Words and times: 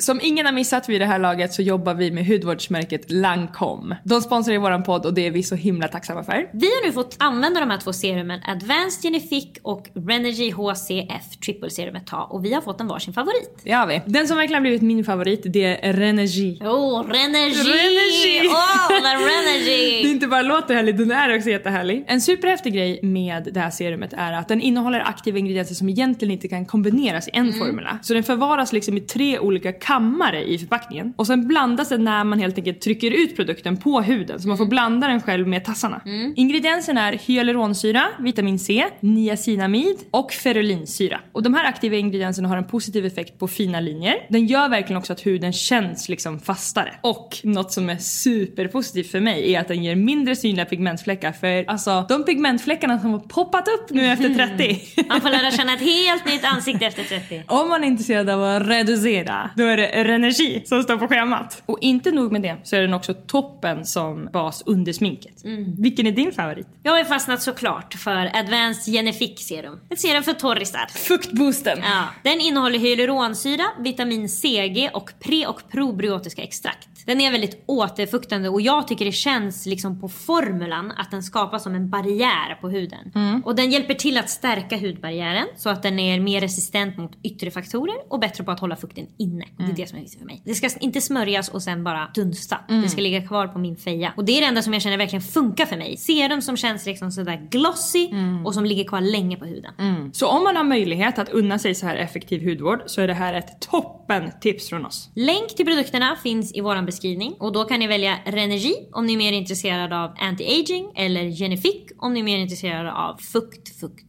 Som 0.00 0.20
ingen 0.22 0.46
har 0.46 0.52
missat 0.52 0.88
vid 0.88 1.00
det 1.00 1.06
här 1.06 1.18
laget 1.18 1.52
så 1.52 1.62
jobbar 1.62 1.94
vi 1.94 2.10
med 2.10 2.26
hudvårdsmärket 2.26 3.10
Lancome. 3.10 3.96
De 4.04 4.20
sponsrar 4.20 4.52
ju 4.52 4.58
våran 4.58 4.82
podd 4.82 5.06
och 5.06 5.14
det 5.14 5.26
är 5.26 5.30
vi 5.30 5.42
så 5.42 5.54
himla 5.54 5.88
tacksamma 5.88 6.24
för. 6.24 6.50
Vi 6.52 6.66
har 6.66 6.86
nu 6.86 6.92
fått 6.92 7.16
använda 7.18 7.60
de 7.60 7.70
här 7.70 7.78
två 7.78 7.92
serumen 7.92 8.40
Advanced 8.46 9.02
Genifique 9.02 9.60
och 9.62 9.88
Renergy 9.94 10.50
HCF 10.50 11.36
Triple 11.44 11.70
Serum 11.70 11.96
ett 11.96 12.06
tag 12.06 12.34
och 12.34 12.44
vi 12.44 12.54
har 12.54 12.60
fått 12.60 12.80
en 12.80 12.86
varsin 12.88 13.14
favorit. 13.14 13.60
Det 13.62 13.72
har 13.72 13.86
vi. 13.86 14.00
Den 14.06 14.28
som 14.28 14.36
verkligen 14.36 14.62
blivit 14.62 14.82
min 14.82 15.04
favorit 15.04 15.42
det 15.44 15.86
är 15.86 15.92
Renergy. 15.92 16.58
Åh, 16.60 16.68
oh, 16.68 17.06
Renergy! 17.06 17.70
Renergy! 17.70 18.48
Åh, 18.48 18.54
oh, 18.54 19.02
Det 19.02 19.14
Renergy! 19.14 20.10
inte 20.10 20.26
bara 20.26 20.42
låter 20.42 20.74
härligt, 20.74 20.98
den 20.98 21.10
är 21.10 21.36
också 21.36 21.50
jättehärlig. 21.50 22.04
En 22.08 22.20
superhäftig 22.20 22.74
grej 22.74 23.00
med 23.02 23.48
det 23.52 23.60
här 23.60 23.70
serumet 23.70 24.12
är 24.12 24.32
att 24.32 24.48
den 24.48 24.60
innehåller 24.60 25.00
aktiva 25.00 25.38
ingredienser 25.38 25.74
som 25.74 25.88
egentligen 25.88 26.32
inte 26.32 26.48
kan 26.48 26.66
kombineras 26.66 27.28
i 27.28 27.30
en 27.34 27.52
formula. 27.52 27.98
Så 28.02 28.14
den 28.14 28.22
förvaras 28.22 28.72
liksom 28.72 28.96
i 28.96 29.00
tre 29.00 29.38
olika 29.38 29.72
kammare 29.88 30.44
i 30.44 30.58
förpackningen. 30.58 31.14
Och 31.16 31.26
sen 31.26 31.48
blandas 31.48 31.88
den 31.88 32.04
när 32.04 32.24
man 32.24 32.38
helt 32.38 32.58
enkelt 32.58 32.80
trycker 32.80 33.10
ut 33.10 33.36
produkten 33.36 33.76
på 33.76 34.00
huden. 34.00 34.40
Så 34.40 34.48
man 34.48 34.58
får 34.58 34.66
blanda 34.66 35.08
den 35.08 35.22
själv 35.22 35.48
med 35.48 35.64
tassarna. 35.64 36.00
Ingredienserna 36.36 37.08
är 37.08 37.12
hyaluronsyra, 37.12 38.04
vitamin 38.18 38.58
C, 38.58 38.84
niacinamid 39.00 39.96
och 40.10 40.32
ferulinsyra. 40.32 41.20
Och 41.32 41.42
de 41.42 41.54
här 41.54 41.64
aktiva 41.64 41.96
ingredienserna 41.96 42.48
har 42.48 42.56
en 42.56 42.64
positiv 42.64 43.06
effekt 43.06 43.38
på 43.38 43.48
fina 43.48 43.80
linjer. 43.80 44.14
Den 44.28 44.46
gör 44.46 44.68
verkligen 44.68 44.98
också 44.98 45.12
att 45.12 45.26
huden 45.26 45.52
känns 45.52 46.08
liksom 46.08 46.40
fastare. 46.40 46.94
Och 47.00 47.36
något 47.42 47.72
som 47.72 47.90
är 47.90 47.96
superpositivt 47.96 49.10
för 49.10 49.20
mig 49.20 49.54
är 49.54 49.60
att 49.60 49.68
den 49.68 49.84
ger 49.84 49.96
mindre 49.96 50.36
synliga 50.36 50.64
pigmentfläckar. 50.64 51.32
För 51.32 51.64
alltså 51.70 52.06
de 52.08 52.24
pigmentfläckarna 52.24 52.98
som 52.98 53.10
har 53.10 53.20
poppat 53.20 53.68
upp 53.68 53.90
nu 53.90 54.06
efter 54.06 54.34
30. 54.34 55.04
Man 55.08 55.20
får 55.20 55.30
lära 55.30 55.50
känna 55.50 55.74
ett 55.74 55.80
helt 55.80 56.26
nytt 56.26 56.44
ansikte 56.44 56.86
efter 56.86 57.04
30. 57.04 57.42
Om 57.46 57.68
man 57.68 57.84
är 57.84 57.88
intresserad 57.88 58.30
av 58.30 58.44
att 58.44 58.68
reducera, 58.68 59.50
då 59.56 59.64
är 59.64 59.77
det 59.78 60.04
Renergi 60.04 60.62
som 60.64 60.82
står 60.82 60.96
på 60.96 61.08
schemat. 61.08 61.62
Och 61.66 61.78
inte 61.80 62.10
nog 62.10 62.32
med 62.32 62.42
det, 62.42 62.56
så 62.64 62.76
är 62.76 62.80
den 62.80 62.94
också 62.94 63.14
toppen 63.14 63.86
som 63.86 64.28
bas 64.32 64.62
under 64.66 64.92
sminket. 64.92 65.42
Vilken 65.78 66.06
är 66.06 66.12
din 66.12 66.32
favorit? 66.32 66.66
Jag 66.82 66.92
har 66.92 66.98
ju 66.98 67.04
fastnat 67.04 67.42
såklart 67.42 67.94
för 67.94 68.36
Advanced 68.36 68.94
Genifique 68.94 69.42
Serum. 69.42 69.80
Ett 69.90 70.00
serum 70.00 70.22
för 70.22 70.32
torrisar. 70.32 70.86
Fuktboosten. 71.08 71.78
Ja, 71.82 72.04
den 72.22 72.40
innehåller 72.40 72.78
hyaluronsyra, 72.78 73.64
vitamin 73.78 74.28
CG 74.28 74.90
och 74.94 75.12
pre 75.20 75.46
och 75.46 75.70
probiotiska 75.70 76.42
extrakt. 76.42 76.88
Den 77.06 77.20
är 77.20 77.32
väldigt 77.32 77.62
återfuktande 77.66 78.48
och 78.48 78.60
jag 78.60 78.88
tycker 78.88 79.04
det 79.04 79.12
känns 79.12 79.66
liksom 79.66 80.00
på 80.00 80.08
formulan 80.08 80.92
att 80.96 81.10
den 81.10 81.22
skapas 81.22 81.62
som 81.62 81.74
en 81.74 81.90
barriär 81.90 82.58
på 82.60 82.68
huden. 82.68 83.42
Och 83.44 83.56
den 83.56 83.70
hjälper 83.70 83.94
till 83.94 84.18
att 84.18 84.30
stärka 84.30 84.76
hudbarriären 84.76 85.46
så 85.56 85.70
att 85.70 85.82
den 85.82 85.98
är 85.98 86.20
mer 86.20 86.40
resistent 86.40 86.96
mot 86.96 87.12
yttre 87.22 87.50
faktorer 87.50 87.94
och 88.08 88.20
bättre 88.20 88.44
på 88.44 88.50
att 88.50 88.60
hålla 88.60 88.76
fukten 88.76 89.06
inne. 89.18 89.44
Och 89.58 89.67
det 89.68 89.82
är 89.82 89.84
det 89.84 89.88
som 89.88 89.98
är 89.98 90.02
viktigt 90.02 90.18
för 90.18 90.26
mig. 90.26 90.42
Det 90.44 90.54
ska 90.54 90.68
inte 90.80 91.00
smörjas 91.00 91.48
och 91.48 91.62
sen 91.62 91.84
bara 91.84 92.10
dunsta. 92.14 92.58
Det 92.68 92.88
ska 92.88 93.00
ligga 93.00 93.26
kvar 93.26 93.46
på 93.46 93.58
min 93.58 93.76
feja. 93.76 94.12
Och 94.16 94.24
det 94.24 94.32
är 94.32 94.40
det 94.40 94.46
enda 94.46 94.62
som 94.62 94.72
jag 94.72 94.82
känner 94.82 94.98
verkligen 94.98 95.22
funkar 95.22 95.66
för 95.66 95.76
mig. 95.76 95.96
Serum 95.96 96.42
som 96.42 96.56
känns 96.56 96.86
liksom 96.86 97.10
sådär 97.10 97.48
glossy 97.50 98.08
och 98.44 98.54
som 98.54 98.64
ligger 98.64 98.84
kvar 98.84 99.00
länge 99.00 99.36
på 99.36 99.44
huden. 99.44 99.72
Så 100.12 100.26
om 100.28 100.44
man 100.44 100.56
har 100.56 100.64
möjlighet 100.64 101.18
att 101.18 101.28
unna 101.28 101.58
sig 101.58 101.74
så 101.74 101.86
här 101.86 101.96
effektiv 101.96 102.48
hudvård 102.48 102.82
så 102.86 103.00
är 103.00 103.06
det 103.06 103.14
här 103.14 103.34
ett 103.34 103.60
toppen 103.60 104.30
tips 104.40 104.68
från 104.68 104.86
oss. 104.86 105.10
Länk 105.14 105.56
till 105.56 105.66
produkterna 105.66 106.16
finns 106.22 106.54
i 106.54 106.60
våran 106.60 106.86
beskrivning 106.86 107.34
och 107.38 107.52
då 107.52 107.64
kan 107.64 107.80
ni 107.80 107.86
välja 107.86 108.18
Renergi 108.24 108.74
om 108.92 109.06
ni 109.06 109.12
är 109.12 109.16
mer 109.16 109.32
intresserade 109.32 109.98
av 109.98 110.14
anti-aging 110.14 110.92
eller 110.94 111.24
Genifique 111.24 111.94
om 111.98 112.14
ni 112.14 112.20
är 112.20 112.24
mer 112.24 112.38
intresserade 112.38 112.92
av 112.92 113.16
fukt, 113.16 113.80
fukt, 113.80 114.07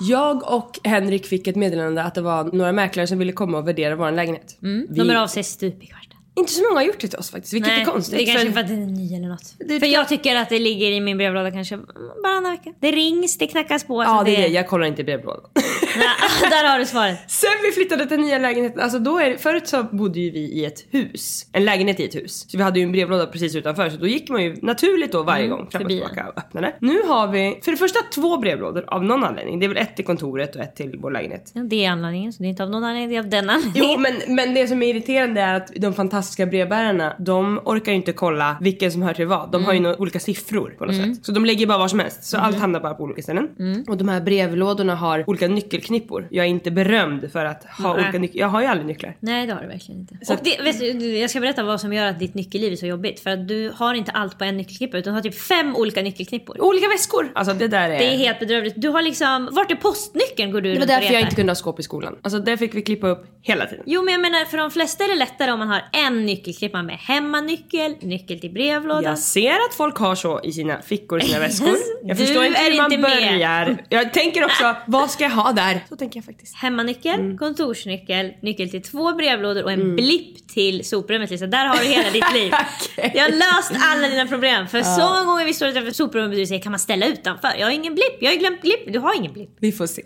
Jag 0.00 0.52
och 0.52 0.78
Henrik 0.84 1.26
fick 1.26 1.46
ett 1.46 1.56
meddelande 1.56 2.02
att 2.02 2.14
det 2.14 2.20
var 2.22 2.44
några 2.44 2.72
mäklare 2.72 3.06
som 3.06 3.18
ville 3.18 3.32
komma 3.32 3.58
och 3.58 3.68
värdera 3.68 3.96
vår 3.96 4.10
lägenhet. 4.10 4.58
Mm. 4.62 4.86
Vi- 4.90 4.98
De 5.00 5.08
hör 5.10 5.22
av 5.22 5.26
sig 5.26 5.44
stup 5.44 5.82
i. 5.82 5.86
Inte 6.34 6.52
så 6.52 6.62
många 6.62 6.74
har 6.80 6.82
gjort 6.86 7.00
det 7.00 7.08
till 7.08 7.18
oss 7.18 7.30
faktiskt, 7.30 7.54
vilket 7.54 7.72
är 7.78 7.84
konstigt. 7.84 8.16
Det 8.18 8.22
är 8.22 8.26
kanske 8.26 8.46
för- 8.46 8.52
för 8.52 8.60
att 8.60 8.68
den 8.68 8.82
är 8.82 8.86
ny 8.86 9.14
eller 9.16 9.28
något. 9.28 9.54
Det- 9.68 9.80
för 9.80 9.86
jag 9.86 10.08
tycker 10.08 10.36
att 10.36 10.48
det 10.48 10.58
ligger 10.58 10.90
i 10.90 11.00
min 11.00 11.16
brevlåda 11.18 11.50
kanske 11.50 11.76
bara 12.22 12.36
en 12.36 12.42
vecka. 12.50 12.72
Det 12.80 12.90
rings, 12.90 13.38
det 13.38 13.46
knackas 13.46 13.84
på. 13.84 14.02
Ja 14.02 14.22
det 14.24 14.36
är 14.36 14.40
det, 14.42 14.48
jag 14.48 14.68
kollar 14.68 14.86
inte 14.86 15.00
i 15.00 15.04
brevlådan. 15.04 15.50
Nej, 15.54 16.06
där 16.50 16.68
har 16.68 16.78
du 16.78 16.86
svaret. 16.86 17.18
Sen 17.30 17.50
vi 17.64 17.72
flyttade 17.72 18.06
till 18.06 18.20
nya 18.20 18.38
lägenheten, 18.38 18.80
alltså 18.80 18.98
då 18.98 19.18
är 19.18 19.36
förut 19.36 19.68
så 19.68 19.82
bodde 19.82 20.20
ju 20.20 20.30
vi 20.30 20.40
i 20.40 20.64
ett 20.64 20.84
hus. 20.90 21.46
En 21.52 21.64
lägenhet 21.64 22.00
i 22.00 22.04
ett 22.04 22.14
hus. 22.14 22.46
Så 22.50 22.56
vi 22.56 22.62
hade 22.62 22.78
ju 22.78 22.84
en 22.84 22.92
brevlåda 22.92 23.26
precis 23.26 23.54
utanför 23.56 23.90
så 23.90 23.96
då 23.96 24.06
gick 24.06 24.28
man 24.28 24.42
ju 24.42 24.56
naturligt 24.62 25.12
då 25.12 25.22
varje 25.22 25.46
gång 25.48 25.66
fram 25.70 25.82
och 25.82 25.88
tillbaka 25.88 26.28
och 26.28 26.38
öppnade. 26.38 26.74
Nu 26.80 27.02
har 27.02 27.28
vi 27.28 27.60
för 27.64 27.70
det 27.70 27.76
första 27.76 27.98
två 28.14 28.36
brevlådor 28.36 28.84
av 28.86 29.04
någon 29.04 29.24
anledning. 29.24 29.58
Det 29.60 29.66
är 29.66 29.68
väl 29.68 29.76
ett 29.78 29.96
till 29.96 30.04
kontoret 30.04 30.56
och 30.56 30.62
ett 30.62 30.76
till 30.76 30.98
vår 31.02 31.10
lägenhet. 31.10 31.50
Ja, 31.54 31.62
det 31.62 31.84
är 31.84 31.90
anledningen, 31.90 32.32
så 32.32 32.42
det 32.42 32.46
är 32.48 32.50
inte 32.50 32.62
av 32.62 32.70
någon 32.70 32.84
anledning, 32.84 33.08
det 33.10 33.16
är 33.16 33.20
av 33.20 33.28
den 33.28 33.50
anledningen. 33.50 33.90
Jo 33.94 33.98
men, 34.26 34.34
men 34.36 34.54
det 34.54 34.66
som 34.66 34.82
är 34.82 34.86
irriterande 34.88 35.40
är 35.40 35.54
att 35.54 35.70
de 35.76 35.94
fantastiska 35.94 36.19
brevbärarna 36.46 37.16
de 37.18 37.60
orkar 37.64 37.92
ju 37.92 37.96
inte 37.96 38.12
kolla 38.12 38.56
vilken 38.60 38.92
som 38.92 39.02
hör 39.02 39.14
till 39.14 39.26
vad. 39.26 39.52
De 39.52 39.64
har 39.64 39.72
ju 39.72 39.80
några 39.80 39.96
olika 39.96 40.20
siffror 40.20 40.74
på 40.78 40.84
något 40.84 40.96
sätt. 40.96 41.24
Så 41.24 41.32
de 41.32 41.44
lägger 41.44 41.66
bara 41.66 41.78
var 41.78 41.88
som 41.88 41.98
helst. 41.98 42.24
Så 42.24 42.38
allt 42.38 42.58
hamnar 42.58 42.80
bara 42.80 42.94
på 42.94 43.02
olika 43.02 43.22
ställen. 43.22 43.48
Och 43.88 43.96
de 43.96 44.08
här 44.08 44.20
brevlådorna 44.20 44.94
har 44.94 45.24
olika 45.30 45.48
nyckelknippor. 45.48 46.28
Jag 46.30 46.46
är 46.46 46.50
inte 46.50 46.70
berömd 46.70 47.32
för 47.32 47.44
att 47.44 47.64
ha 47.64 47.94
Nej. 47.94 48.04
olika 48.04 48.18
nycklar. 48.18 48.40
Jag 48.40 48.48
har 48.48 48.60
ju 48.60 48.66
aldrig 48.66 48.86
nycklar. 48.86 49.16
Nej 49.20 49.46
det 49.46 49.52
har 49.52 49.60
du 49.60 49.68
verkligen 49.68 50.00
inte. 50.00 50.18
Så 50.22 50.34
och 50.34 50.40
det, 50.42 50.62
vet 50.62 50.80
du, 50.80 51.18
jag 51.18 51.30
ska 51.30 51.40
berätta 51.40 51.62
vad 51.62 51.80
som 51.80 51.92
gör 51.92 52.06
att 52.06 52.18
ditt 52.18 52.34
nyckelliv 52.34 52.72
är 52.72 52.76
så 52.76 52.86
jobbigt. 52.86 53.20
För 53.20 53.30
att 53.30 53.48
du 53.48 53.72
har 53.76 53.94
inte 53.94 54.10
allt 54.12 54.38
på 54.38 54.44
en 54.44 54.56
nyckelknippa 54.56 54.98
utan 54.98 55.12
du 55.12 55.16
har 55.16 55.22
typ 55.22 55.40
fem 55.40 55.76
olika 55.76 56.02
nyckelknippor. 56.02 56.62
Olika 56.62 56.88
väskor! 56.88 57.32
Alltså 57.34 57.54
det 57.54 57.68
där 57.68 57.90
är... 57.90 57.98
Det 57.98 58.14
är 58.14 58.16
helt 58.16 58.38
bedrövligt. 58.38 58.74
Du 58.76 58.88
har 58.88 59.02
liksom, 59.02 59.48
vart 59.52 59.70
är 59.70 59.76
postnyckeln 59.76 60.52
går 60.52 60.60
du 60.60 60.72
det 60.72 60.78
var 60.78 60.86
därför 60.86 61.12
jag 61.12 61.22
inte 61.22 61.36
kunde 61.36 61.50
ha 61.50 61.56
skåp 61.56 61.80
i 61.80 61.82
skolan. 61.82 62.16
Alltså 62.22 62.38
där 62.38 62.56
fick 62.56 62.74
vi 62.74 62.82
klippa 62.82 63.08
upp 63.08 63.26
hela 63.42 63.66
tiden. 63.66 63.84
Jo 63.86 64.02
men 64.02 64.12
jag 64.12 64.20
menar 64.20 64.44
för 64.44 64.58
de 64.58 64.70
flesta 64.70 65.04
är 65.04 65.08
det 65.08 65.14
lättare 65.14 65.50
om 65.50 65.58
man 65.58 65.68
har 65.68 65.82
en 65.92 66.09
nyckelknippa 66.14 66.82
med 66.82 66.96
hemmanyckel, 66.98 67.94
nyckel 68.00 68.40
till 68.40 68.50
brevlådan. 68.52 69.02
Jag 69.04 69.18
ser 69.18 69.50
att 69.52 69.74
folk 69.76 69.96
har 69.96 70.14
så 70.14 70.40
i 70.44 70.52
sina 70.52 70.82
fickor 70.82 71.22
i 71.22 71.26
sina 71.26 71.38
väskor. 71.46 71.76
Jag 72.04 72.16
Du 72.16 72.26
förstår 72.26 72.44
inte 72.44 72.60
hur 72.60 72.76
man 72.76 72.92
inte 72.92 73.08
med. 73.08 73.10
börjar. 73.32 73.84
Jag 73.88 74.12
tänker 74.12 74.44
också, 74.44 74.76
vad 74.86 75.10
ska 75.10 75.24
jag 75.24 75.30
ha 75.30 75.52
där? 75.52 75.84
Så 75.88 75.96
tänker 75.96 76.18
jag 76.18 76.24
faktiskt. 76.24 76.56
Hemmanyckel, 76.56 77.20
Mm. 77.20 77.38
kontorsnyckel, 77.38 78.32
nyckel 78.42 78.70
till 78.70 78.82
två 78.82 79.12
brevlådor 79.12 79.62
och 79.64 79.72
en 79.72 79.96
blipp 79.96 80.48
till 80.48 80.84
soprummet. 80.84 81.30
Lisa. 81.30 81.46
Där 81.46 81.66
har 81.66 81.76
du 81.76 81.84
hela 81.84 82.10
ditt 82.10 82.32
liv. 82.34 82.52
Okej. 82.96 83.12
Jag 83.14 83.22
har 83.22 83.30
löst 83.30 83.72
alla 83.92 84.08
dina 84.08 84.26
problem. 84.26 84.66
För 84.68 84.82
så 84.82 85.00
många 85.08 85.24
gånger 85.24 85.44
vi 85.44 85.54
står 85.54 85.68
utanför 85.68 85.90
soprummet 85.92 86.30
och 86.30 86.36
du 86.36 86.46
säger 86.46 86.62
kan 86.62 86.72
man 86.72 86.78
ställa 86.78 87.06
utanför? 87.06 87.50
Jag 87.58 87.66
har 87.66 87.70
ingen 87.72 87.94
blipp, 87.94 88.16
jag 88.20 88.30
har 88.30 88.36
glömt 88.36 88.60
blipp. 88.62 88.92
Du 88.92 88.98
har 88.98 89.14
ingen 89.16 89.32
blipp. 89.32 89.50
Vi 89.60 89.72
får 89.72 89.86
se. 89.86 90.02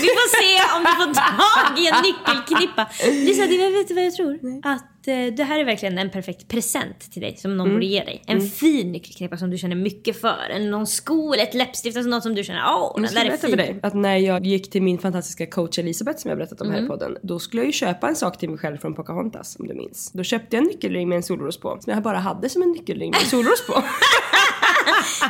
Vi 0.00 0.06
får 0.16 0.28
se 0.42 0.76
om 0.76 0.82
du 0.84 0.90
får 0.92 1.14
tag 1.14 1.78
i 1.78 1.86
en 1.88 1.94
nyckelknippa. 2.02 2.86
Lisa, 3.26 3.46
det, 3.46 3.70
vet 3.70 3.88
du 3.88 3.94
vad 3.94 4.04
jag 4.04 4.14
tror? 4.14 4.34
Att 4.64 4.82
eh, 4.82 4.86
det 5.06 5.44
här 5.44 5.60
är 5.60 5.64
verkligen 5.64 5.98
en 5.98 6.10
perfekt 6.10 6.48
present 6.48 7.12
till 7.12 7.22
dig 7.22 7.36
som 7.36 7.56
någon 7.56 7.72
borde 7.72 7.86
ge 7.86 8.04
dig. 8.04 8.22
En 8.26 8.40
fin 8.40 8.92
nyckelknippa 8.92 9.36
som 9.36 9.50
du 9.50 9.58
känner 9.58 9.76
mycket 9.76 10.20
för. 10.20 10.50
Eller 10.50 10.70
någon 10.70 10.86
sko 10.86 11.32
eller 11.32 11.42
ett 11.42 11.54
läppstift, 11.54 11.96
alltså 11.96 12.10
något 12.10 12.22
som 12.22 12.34
du 12.34 12.44
känner 12.44 12.62
åh 12.66 12.92
den 12.94 13.14
där 13.14 13.24
är 13.24 13.36
fin. 13.36 13.50
för 13.50 13.56
dig 13.56 13.80
att 13.82 13.94
när 13.94 14.16
jag 14.16 14.46
gick 14.46 14.70
till 14.70 14.82
min 14.82 14.98
fantastiska 14.98 15.46
coach 15.46 15.78
Elisabeth 15.78 16.18
som 16.18 16.28
jag 16.28 16.38
berättat 16.38 16.60
om 16.60 16.70
här 16.70 16.84
i 16.84 16.86
podden. 16.86 17.16
Då 17.22 17.38
skulle 17.38 17.62
jag 17.62 17.66
ju 17.66 17.72
köpa 17.72 18.08
en 18.08 18.16
sak 18.16 18.38
till 18.38 18.50
mig 18.50 18.58
själv 18.58 18.78
från 18.78 18.94
Pocahontas 18.94 19.56
om 19.58 19.66
du 19.66 19.74
minns. 19.74 20.12
Då 20.12 20.22
köpte 20.22 20.56
jag 20.56 20.62
en 20.62 20.68
nyckelring 20.68 21.08
med 21.08 21.16
en 21.16 21.22
solros 21.22 21.60
på. 21.60 21.78
Som 21.80 21.92
jag 21.92 22.02
bara 22.02 22.18
hade 22.18 22.48
som 22.48 22.62
en 22.62 22.72
nyckelring 22.72 23.10
med 23.10 23.20
en 23.20 23.26
solros 23.26 23.66
på. 23.66 23.72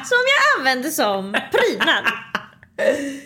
Som 0.05 0.19
jag 0.27 0.61
använder 0.61 0.91
som 0.91 1.37
prydnad. 1.53 2.05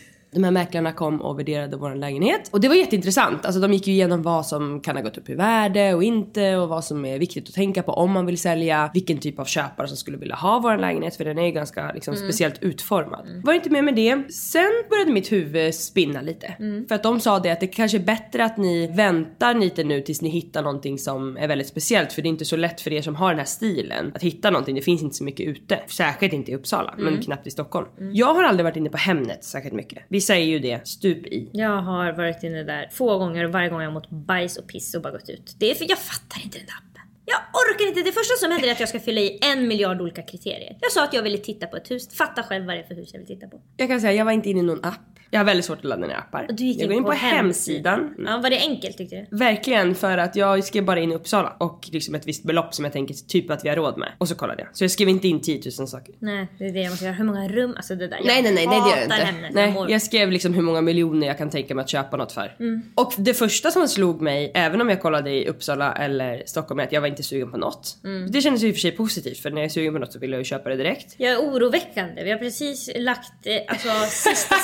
De 0.31 0.45
här 0.45 0.51
mäklarna 0.51 0.93
kom 0.93 1.21
och 1.21 1.39
värderade 1.39 1.77
vår 1.77 1.95
lägenhet. 1.95 2.49
Och 2.53 2.61
det 2.61 2.69
var 2.69 2.75
jätteintressant. 2.75 3.45
Alltså 3.45 3.61
de 3.61 3.73
gick 3.73 3.87
ju 3.87 3.93
igenom 3.93 4.23
vad 4.23 4.47
som 4.47 4.81
kan 4.81 4.97
ha 4.97 5.03
gått 5.03 5.19
upp 5.19 5.29
i 5.29 5.35
värde 5.35 5.95
och 5.95 6.05
inte 6.05 6.57
och 6.57 6.69
vad 6.69 6.85
som 6.85 7.05
är 7.05 7.19
viktigt 7.19 7.49
att 7.49 7.55
tänka 7.55 7.83
på 7.83 7.93
om 7.93 8.11
man 8.11 8.27
vill 8.27 8.39
sälja. 8.39 8.91
Vilken 8.95 9.19
typ 9.19 9.39
av 9.39 9.45
köpare 9.45 9.89
som 9.89 9.97
skulle 9.97 10.17
vilja 10.17 10.35
ha 10.35 10.59
vår 10.59 10.77
lägenhet 10.77 11.17
för 11.17 11.25
den 11.25 11.39
är 11.39 11.47
ju 11.47 11.53
ganska 11.53 11.93
liksom, 11.93 12.17
speciellt 12.17 12.63
utformad. 12.63 13.27
Var 13.45 13.53
inte 13.53 13.71
med 13.71 13.85
med 13.85 13.95
det. 13.95 14.33
Sen 14.33 14.85
började 14.91 15.13
mitt 15.13 15.33
huvud 15.33 15.75
spinna 15.75 16.21
lite. 16.21 16.55
För 16.89 16.95
att 16.95 17.03
de 17.03 17.21
sa 17.21 17.39
det 17.39 17.51
att 17.51 17.61
det 17.61 17.67
kanske 17.67 17.99
är 17.99 18.03
bättre 18.05 18.45
att 18.45 18.57
ni 18.57 18.87
väntar 18.87 19.55
lite 19.55 19.85
nu 19.85 20.01
tills 20.01 20.23
ni 20.23 20.29
hittar 20.29 20.63
någonting 20.63 20.99
som 20.99 21.37
är 21.37 21.49
väldigt 21.49 21.69
speciellt. 21.69 22.13
För 22.13 22.23
det 22.23 22.29
är 22.29 22.31
inte 22.31 22.45
så 22.45 22.57
lätt 22.57 22.81
för 22.81 22.93
er 22.93 23.03
som 23.03 23.15
har 23.15 23.29
den 23.29 23.39
här 23.39 23.47
stilen 23.47 24.13
att 24.15 24.23
hitta 24.23 24.51
någonting. 24.51 24.75
Det 24.75 24.83
finns 24.83 25.03
inte 25.03 25.17
så 25.17 25.25
mycket 25.25 25.47
ute. 25.47 25.81
Särskilt 25.87 26.33
inte 26.33 26.51
i 26.51 26.55
Uppsala 26.55 26.95
men 26.99 27.23
knappt 27.23 27.47
i 27.47 27.51
Stockholm. 27.51 27.87
Jag 28.13 28.35
har 28.35 28.45
aldrig 28.45 28.65
varit 28.65 28.77
inne 28.77 28.91
på 28.91 28.97
Hemnet 28.97 29.45
särskilt 29.45 29.75
mycket. 29.75 29.99
Vissa 30.19 30.37
är 30.37 30.45
ju 30.45 30.59
det 30.59 30.89
stup 30.89 31.27
i. 31.27 31.51
Jag 31.53 31.83
har 31.83 32.13
varit 32.13 32.43
inne 32.43 32.63
där 32.65 32.89
få 32.93 33.19
gånger 33.19 33.45
och 33.45 33.53
varje 33.53 33.69
gång 33.69 33.79
har 33.79 33.85
jag 33.85 33.93
mått 33.93 34.11
bajs 34.11 34.57
och 34.57 34.67
piss 34.69 34.95
och 34.95 35.03
bara 35.03 35.13
gått 35.13 35.29
ut. 35.29 35.55
Det 35.59 35.71
är 35.71 35.75
för 35.75 35.87
jag 35.89 35.99
fattar 35.99 36.41
inte 36.45 36.59
den 36.59 36.67
där 36.67 36.75
appen. 36.75 37.03
Jag 37.25 37.39
orkar 37.39 37.89
inte. 37.89 38.03
Det 38.03 38.13
första 38.13 38.35
som 38.35 38.51
händer 38.53 38.69
är 38.69 38.73
att 38.73 38.81
jag 38.81 38.89
ska 38.89 39.01
fylla 39.01 39.21
i 39.21 39.39
en 39.43 39.69
miljard 39.69 40.01
olika 40.01 40.23
kriterier. 40.23 40.79
Jag 40.81 40.93
sa 40.93 41.05
att 41.05 41.15
jag 41.15 41.23
ville 41.23 41.39
titta 41.39 41.67
på 41.67 41.77
ett 41.77 41.91
hus. 41.91 42.09
Fatta 42.15 42.43
själv 42.43 42.67
vad 42.67 42.77
det 42.77 42.81
är 42.81 42.87
för 42.87 42.95
hus 42.95 43.11
jag 43.13 43.19
vill 43.19 43.29
titta 43.29 43.49
på. 43.49 43.61
Jag 43.77 43.89
kan 43.89 44.01
säga 44.01 44.13
jag 44.13 44.25
var 44.25 44.33
inte 44.33 44.51
inne 44.51 44.61
i 44.61 44.63
någon 44.63 44.85
app. 44.85 45.18
Jag 45.31 45.41
har 45.41 45.45
väldigt 45.45 45.65
svårt 45.65 45.79
att 45.79 45.85
ladda 45.85 46.07
ner 46.07 46.15
appar. 46.15 46.47
Du 46.51 46.65
gick 46.65 46.81
jag 46.81 46.89
går 46.89 46.97
in 46.97 47.03
på 47.03 47.09
på, 47.11 47.15
hemsidan. 47.17 48.15
Ja, 48.19 48.39
var 48.43 48.51
det 48.51 48.59
enkelt 48.59 48.97
tyckte 48.97 49.27
du? 49.31 49.37
Verkligen 49.37 49.95
för 49.95 50.19
att 50.19 50.37
jag 50.37 50.65
skrev 50.65 50.85
bara 50.85 51.01
in 51.01 51.13
Uppsala 51.13 51.57
och 51.59 51.89
liksom 51.93 52.15
ett 52.15 52.27
visst 52.27 52.45
belopp 52.45 52.75
som 52.75 52.85
jag 52.85 52.93
tänker 52.93 53.15
typ 53.15 53.51
att 53.51 53.65
vi 53.65 53.69
har 53.69 53.77
råd 53.77 53.99
med. 53.99 54.13
Och 54.19 54.29
så 54.29 54.35
kollade 54.35 54.63
jag. 54.63 54.77
Så 54.77 54.85
jag 54.85 54.91
skrev 54.91 55.09
inte 55.09 55.29
in 55.29 55.41
10 55.41 55.61
000 55.79 55.89
saker. 55.89 56.15
Nej, 56.19 56.49
det 56.59 56.65
är 56.65 56.73
det 56.73 56.81
jag 56.81 56.91
måste 56.91 57.05
göra. 57.05 57.15
Hur 57.15 57.25
många 57.25 57.49
rum? 57.49 57.75
Alltså 57.77 57.95
det 57.95 58.09
där. 58.09 58.21
Nej 58.25 58.43
nej 58.43 58.55
nej, 58.55 58.67
nej 58.67 58.81
det 58.81 58.91
gör 58.91 58.97
jag 58.97 59.05
inte. 59.05 59.15
Hemnet. 59.15 59.55
Nej, 59.55 59.87
jag 59.89 60.03
skrev 60.03 60.31
liksom 60.31 60.55
hur 60.55 60.63
många 60.63 60.81
miljoner 60.81 61.27
jag 61.27 61.39
kan 61.39 61.51
tänka 61.51 61.75
mig 61.75 61.83
att 61.83 61.89
köpa 61.91 62.17
något 62.17 62.33
för. 62.33 62.57
Och 62.95 63.13
det 63.17 63.35
första 63.35 63.71
som 63.71 63.89
slog 63.89 64.21
mig, 64.21 64.53
även 64.55 64.81
om 64.81 64.89
jag 64.89 65.03
kollade 65.03 65.31
i 65.31 65.49
Uppsala 65.49 65.93
eller 65.93 66.43
Stockholm, 66.47 66.81
är 66.81 66.85
att 66.85 66.93
jag 66.93 67.01
var 67.01 67.09
inte 67.09 67.23
sugen 67.23 67.51
på 67.51 67.57
något. 67.57 67.97
Det 68.31 68.41
kändes 68.41 68.63
ju 68.63 68.69
i 68.69 68.71
och 68.71 68.75
för 68.75 68.81
sig 68.81 68.93
positivt 68.93 69.39
för 69.39 69.51
när 69.51 69.61
jag 69.61 69.65
är 69.65 69.69
sugen 69.69 69.93
på 69.93 69.99
något 69.99 70.13
så 70.13 70.19
vill 70.19 70.31
jag 70.31 70.39
ju 70.39 70.45
köpa 70.45 70.69
det 70.69 70.77
direkt. 70.77 71.15
Jag 71.17 71.33
är 71.33 71.39
oroväckande. 71.39 72.25
Vi 72.25 72.31
har 72.31 72.39
precis 72.39 72.91
lagt 72.97 73.47
eh, 73.47 73.57
alltså, 73.69 73.89
sista 74.09 74.55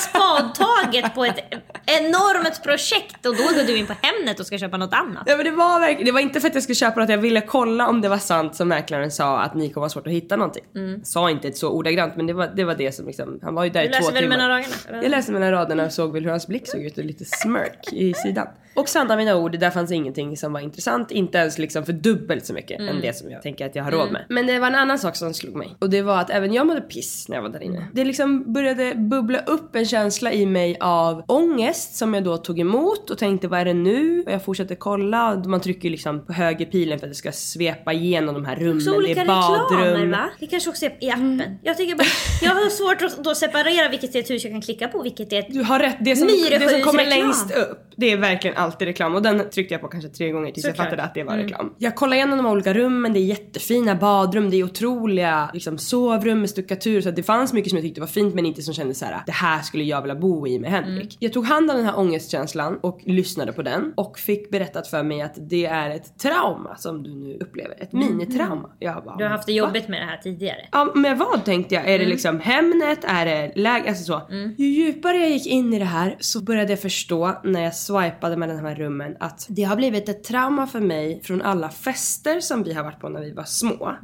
spadtaget 0.54 1.14
på 1.14 1.24
ett 1.24 1.38
enormt 1.86 2.62
projekt 2.62 3.26
och 3.26 3.36
då 3.36 3.42
går 3.42 3.66
du 3.66 3.76
in 3.76 3.86
på 3.86 3.94
Hemnet 4.02 4.40
och 4.40 4.46
ska 4.46 4.58
köpa 4.58 4.76
något 4.76 4.94
annat. 4.94 5.22
Ja 5.26 5.36
men 5.36 5.44
det 5.44 5.50
var 5.50 5.80
verkligen, 5.80 6.04
det 6.04 6.12
var 6.12 6.20
inte 6.20 6.40
för 6.40 6.48
att 6.48 6.54
jag 6.54 6.62
skulle 6.62 6.76
köpa 6.76 7.00
något, 7.00 7.08
jag 7.08 7.18
ville 7.18 7.40
kolla 7.40 7.88
om 7.88 8.00
det 8.00 8.08
var 8.08 8.18
sant 8.18 8.54
som 8.54 8.68
mäklaren 8.68 9.10
sa 9.10 9.40
att 9.40 9.54
ni 9.54 9.70
kommer 9.72 9.84
ha 9.84 9.88
svårt 9.90 10.06
att 10.06 10.12
hitta 10.12 10.36
någonting. 10.36 10.64
Sa 11.04 11.30
inte 11.30 11.52
så 11.52 11.70
ordagrant 11.70 12.16
men 12.16 12.26
det 12.26 12.32
var 12.32 12.46
det, 12.56 12.64
var 12.64 12.74
det 12.74 12.92
som 12.94 13.06
liksom, 13.06 13.38
han 13.42 13.54
var 13.54 13.64
ju 13.64 13.70
där 13.70 13.80
Du 13.82 13.86
i 13.88 13.90
två 13.92 13.96
läser 13.98 14.12
väl 14.12 14.22
timmar. 14.22 14.36
mellan 14.36 14.48
raderna? 14.50 15.02
Jag 15.02 15.10
läste 15.10 15.32
mellan 15.32 15.50
raderna 15.50 15.84
och 15.84 15.92
såg 15.92 16.12
väl 16.12 16.22
hur 16.24 16.30
hans 16.30 16.46
blick 16.46 16.68
såg 16.70 16.80
ut 16.80 16.98
och 16.98 17.04
lite 17.04 17.24
smirk 17.24 17.92
i 17.92 18.14
sidan. 18.14 18.46
Och 18.74 18.88
sanna 18.88 19.16
mina 19.16 19.36
ord, 19.36 19.58
där 19.58 19.70
fanns 19.70 19.92
ingenting 19.92 20.36
som 20.36 20.52
var 20.52 20.60
intressant. 20.60 21.10
Inte 21.10 21.38
ens 21.38 21.58
liksom 21.58 21.84
för 21.84 21.92
dubbelt 21.92 22.46
så 22.46 22.54
mycket 22.54 22.80
än 22.80 23.00
det 23.00 23.16
som 23.16 23.30
jag 23.30 23.42
tänker 23.42 23.66
att 23.66 23.74
jag 23.74 23.84
har 23.84 23.90
råd 23.90 24.12
med. 24.12 24.24
Men 24.28 24.46
det 24.46 24.58
var 24.58 24.66
en 24.66 24.74
annan 24.74 24.98
sak 24.98 25.16
som 25.16 25.34
slog 25.34 25.54
mig. 25.54 25.76
Och 25.78 25.90
det 25.90 26.02
var 26.02 26.20
att 26.20 26.30
även 26.30 26.52
jag 26.52 26.66
mådde 26.66 26.80
piss 26.80 27.28
när 27.28 27.36
jag 27.36 27.42
var 27.42 27.48
där 27.48 27.62
inne. 27.62 27.86
Det 27.92 28.04
liksom 28.04 28.52
började 28.52 28.94
bubbla 28.94 29.38
upp 29.38 29.76
en 29.76 29.86
känsla 29.86 30.32
i 30.32 30.46
mig 30.46 30.76
av 30.80 31.24
ångest 31.28 31.94
som 31.94 32.14
jag 32.14 32.24
då 32.24 32.36
tog 32.36 32.60
emot 32.60 33.10
och 33.10 33.18
tänkte 33.18 33.48
vad 33.48 33.60
är 33.60 33.64
det 33.64 33.74
nu? 33.74 34.22
Och 34.26 34.32
jag 34.32 34.44
fortsatte 34.44 34.74
kolla. 34.74 35.32
Och 35.34 35.46
Man 35.46 35.60
trycker 35.60 35.90
liksom 35.90 36.26
på 36.26 36.32
höger 36.32 36.66
pilen 36.66 36.98
för 36.98 37.06
att 37.06 37.10
det 37.10 37.16
ska 37.16 37.32
svepa 37.32 37.92
igenom 37.92 38.34
de 38.34 38.44
här 38.44 38.56
rummen. 38.56 38.80
Så 38.80 38.96
olika 38.96 39.14
det 39.14 39.20
är 39.20 39.26
badrum. 39.26 39.80
reklamer 39.80 40.06
va? 40.06 40.30
Det 40.40 40.46
kanske 40.46 40.70
också 40.70 40.84
är 40.84 40.96
i 41.00 41.10
appen. 41.10 41.42
Jag 41.62 41.76
tycker 41.76 41.96
bara, 41.96 42.06
jag 42.42 42.50
har 42.50 42.70
svårt 42.70 43.02
att 43.02 43.24
då 43.24 43.34
separera 43.34 43.88
vilket 43.88 44.14
är 44.14 44.18
ett 44.18 44.30
hus 44.30 44.44
jag 44.44 44.52
kan 44.52 44.62
klicka 44.62 44.88
på 44.88 45.02
vilket 45.02 45.32
är 45.32 45.38
ett... 45.38 45.46
Du 45.48 45.62
har 45.62 45.78
rätt, 45.78 45.96
det 46.00 46.16
som, 46.16 46.26
det 46.26 46.68
som 46.70 46.80
kommer 46.80 47.04
reklam. 47.04 47.18
längst 47.18 47.56
upp 47.56 47.84
det 47.96 48.12
är 48.12 48.16
verkligen 48.16 48.56
alltid 48.64 48.88
reklam 48.88 49.14
och 49.14 49.22
den 49.22 49.50
tryckte 49.50 49.74
jag 49.74 49.80
på 49.80 49.88
kanske 49.88 50.08
tre 50.10 50.30
gånger 50.30 50.52
tills 50.52 50.64
jag 50.66 50.72
Såklart. 50.72 50.86
fattade 50.86 51.02
att 51.02 51.14
det 51.14 51.24
var 51.24 51.36
reklam. 51.36 51.74
Jag 51.78 51.94
kollade 51.94 52.16
igenom 52.16 52.36
de 52.38 52.46
olika 52.46 52.74
rummen, 52.74 53.12
det 53.12 53.18
är 53.18 53.24
jättefina 53.24 53.94
badrum, 53.94 54.50
det 54.50 54.56
är 54.56 54.64
otroliga 54.64 55.50
liksom, 55.52 55.78
sovrum 55.78 56.40
med 56.40 56.50
stuckatur 56.50 57.00
så 57.00 57.08
att 57.08 57.16
det 57.16 57.22
fanns 57.22 57.52
mycket 57.52 57.70
som 57.70 57.76
jag 57.76 57.84
tyckte 57.84 58.00
var 58.00 58.08
fint 58.08 58.34
men 58.34 58.46
inte 58.46 58.62
som 58.62 58.74
kändes 58.74 58.98
så 58.98 59.04
här: 59.04 59.22
det 59.26 59.32
här 59.32 59.62
skulle 59.62 59.84
jag 59.84 60.02
vilja 60.02 60.14
bo 60.14 60.46
i 60.46 60.58
med 60.58 60.70
Henrik. 60.70 61.16
Jag 61.20 61.32
tog 61.32 61.44
hand 61.44 61.70
om 61.70 61.76
den 61.76 61.86
här 61.86 61.98
ångestkänslan 61.98 62.78
och 62.82 63.00
lyssnade 63.04 63.52
på 63.52 63.62
den 63.62 63.92
och 63.96 64.18
fick 64.18 64.50
berättat 64.50 64.86
för 64.86 65.02
mig 65.02 65.22
att 65.22 65.34
det 65.36 65.66
är 65.66 65.90
ett 65.90 66.18
trauma 66.18 66.76
som 66.76 67.02
du 67.02 67.14
nu 67.14 67.36
upplever, 67.40 67.82
ett 67.82 67.92
minitrauma. 67.92 68.70
Jag 68.78 69.04
bara, 69.04 69.16
Du 69.16 69.24
har 69.24 69.30
haft 69.30 69.46
det 69.46 69.52
"Va?" 69.60 69.66
jobbigt 69.66 69.88
med 69.88 70.00
det 70.00 70.06
här 70.06 70.16
tidigare. 70.16 70.68
Ja 70.72 70.92
men 70.94 71.18
vad 71.18 71.44
tänkte 71.44 71.74
jag? 71.74 71.88
Är 71.90 71.98
det 71.98 72.06
liksom 72.06 72.40
Hemnet? 72.40 73.04
Är 73.04 73.26
det 73.26 73.52
läge? 73.56 73.88
Alltså 73.88 74.04
så. 74.04 74.20
Ju 74.58 74.66
djupare 74.66 75.16
jag 75.16 75.30
gick 75.30 75.46
in 75.46 75.74
i 75.74 75.78
det 75.78 75.84
här 75.84 76.16
så 76.20 76.42
började 76.42 76.72
jag 76.72 76.80
förstå 76.80 77.32
när 77.44 77.60
jag 77.62 77.74
swipade 77.74 78.36
mellan 78.36 78.53
de 78.56 78.64
här 78.68 78.74
rummen 78.74 79.16
att 79.20 79.46
det 79.48 79.62
har 79.62 79.76
blivit 79.76 80.08
ett 80.08 80.24
trauma 80.24 80.66
för 80.66 80.80
mig 80.80 81.20
från 81.24 81.42
alla 81.42 81.68
fester 81.68 82.40
som 82.40 82.62
vi 82.62 82.72
har 82.72 82.84
varit 82.84 83.00
på 83.00 83.08
när 83.08 83.20
vi 83.20 83.32
var 83.32 83.44
små. 83.44 83.94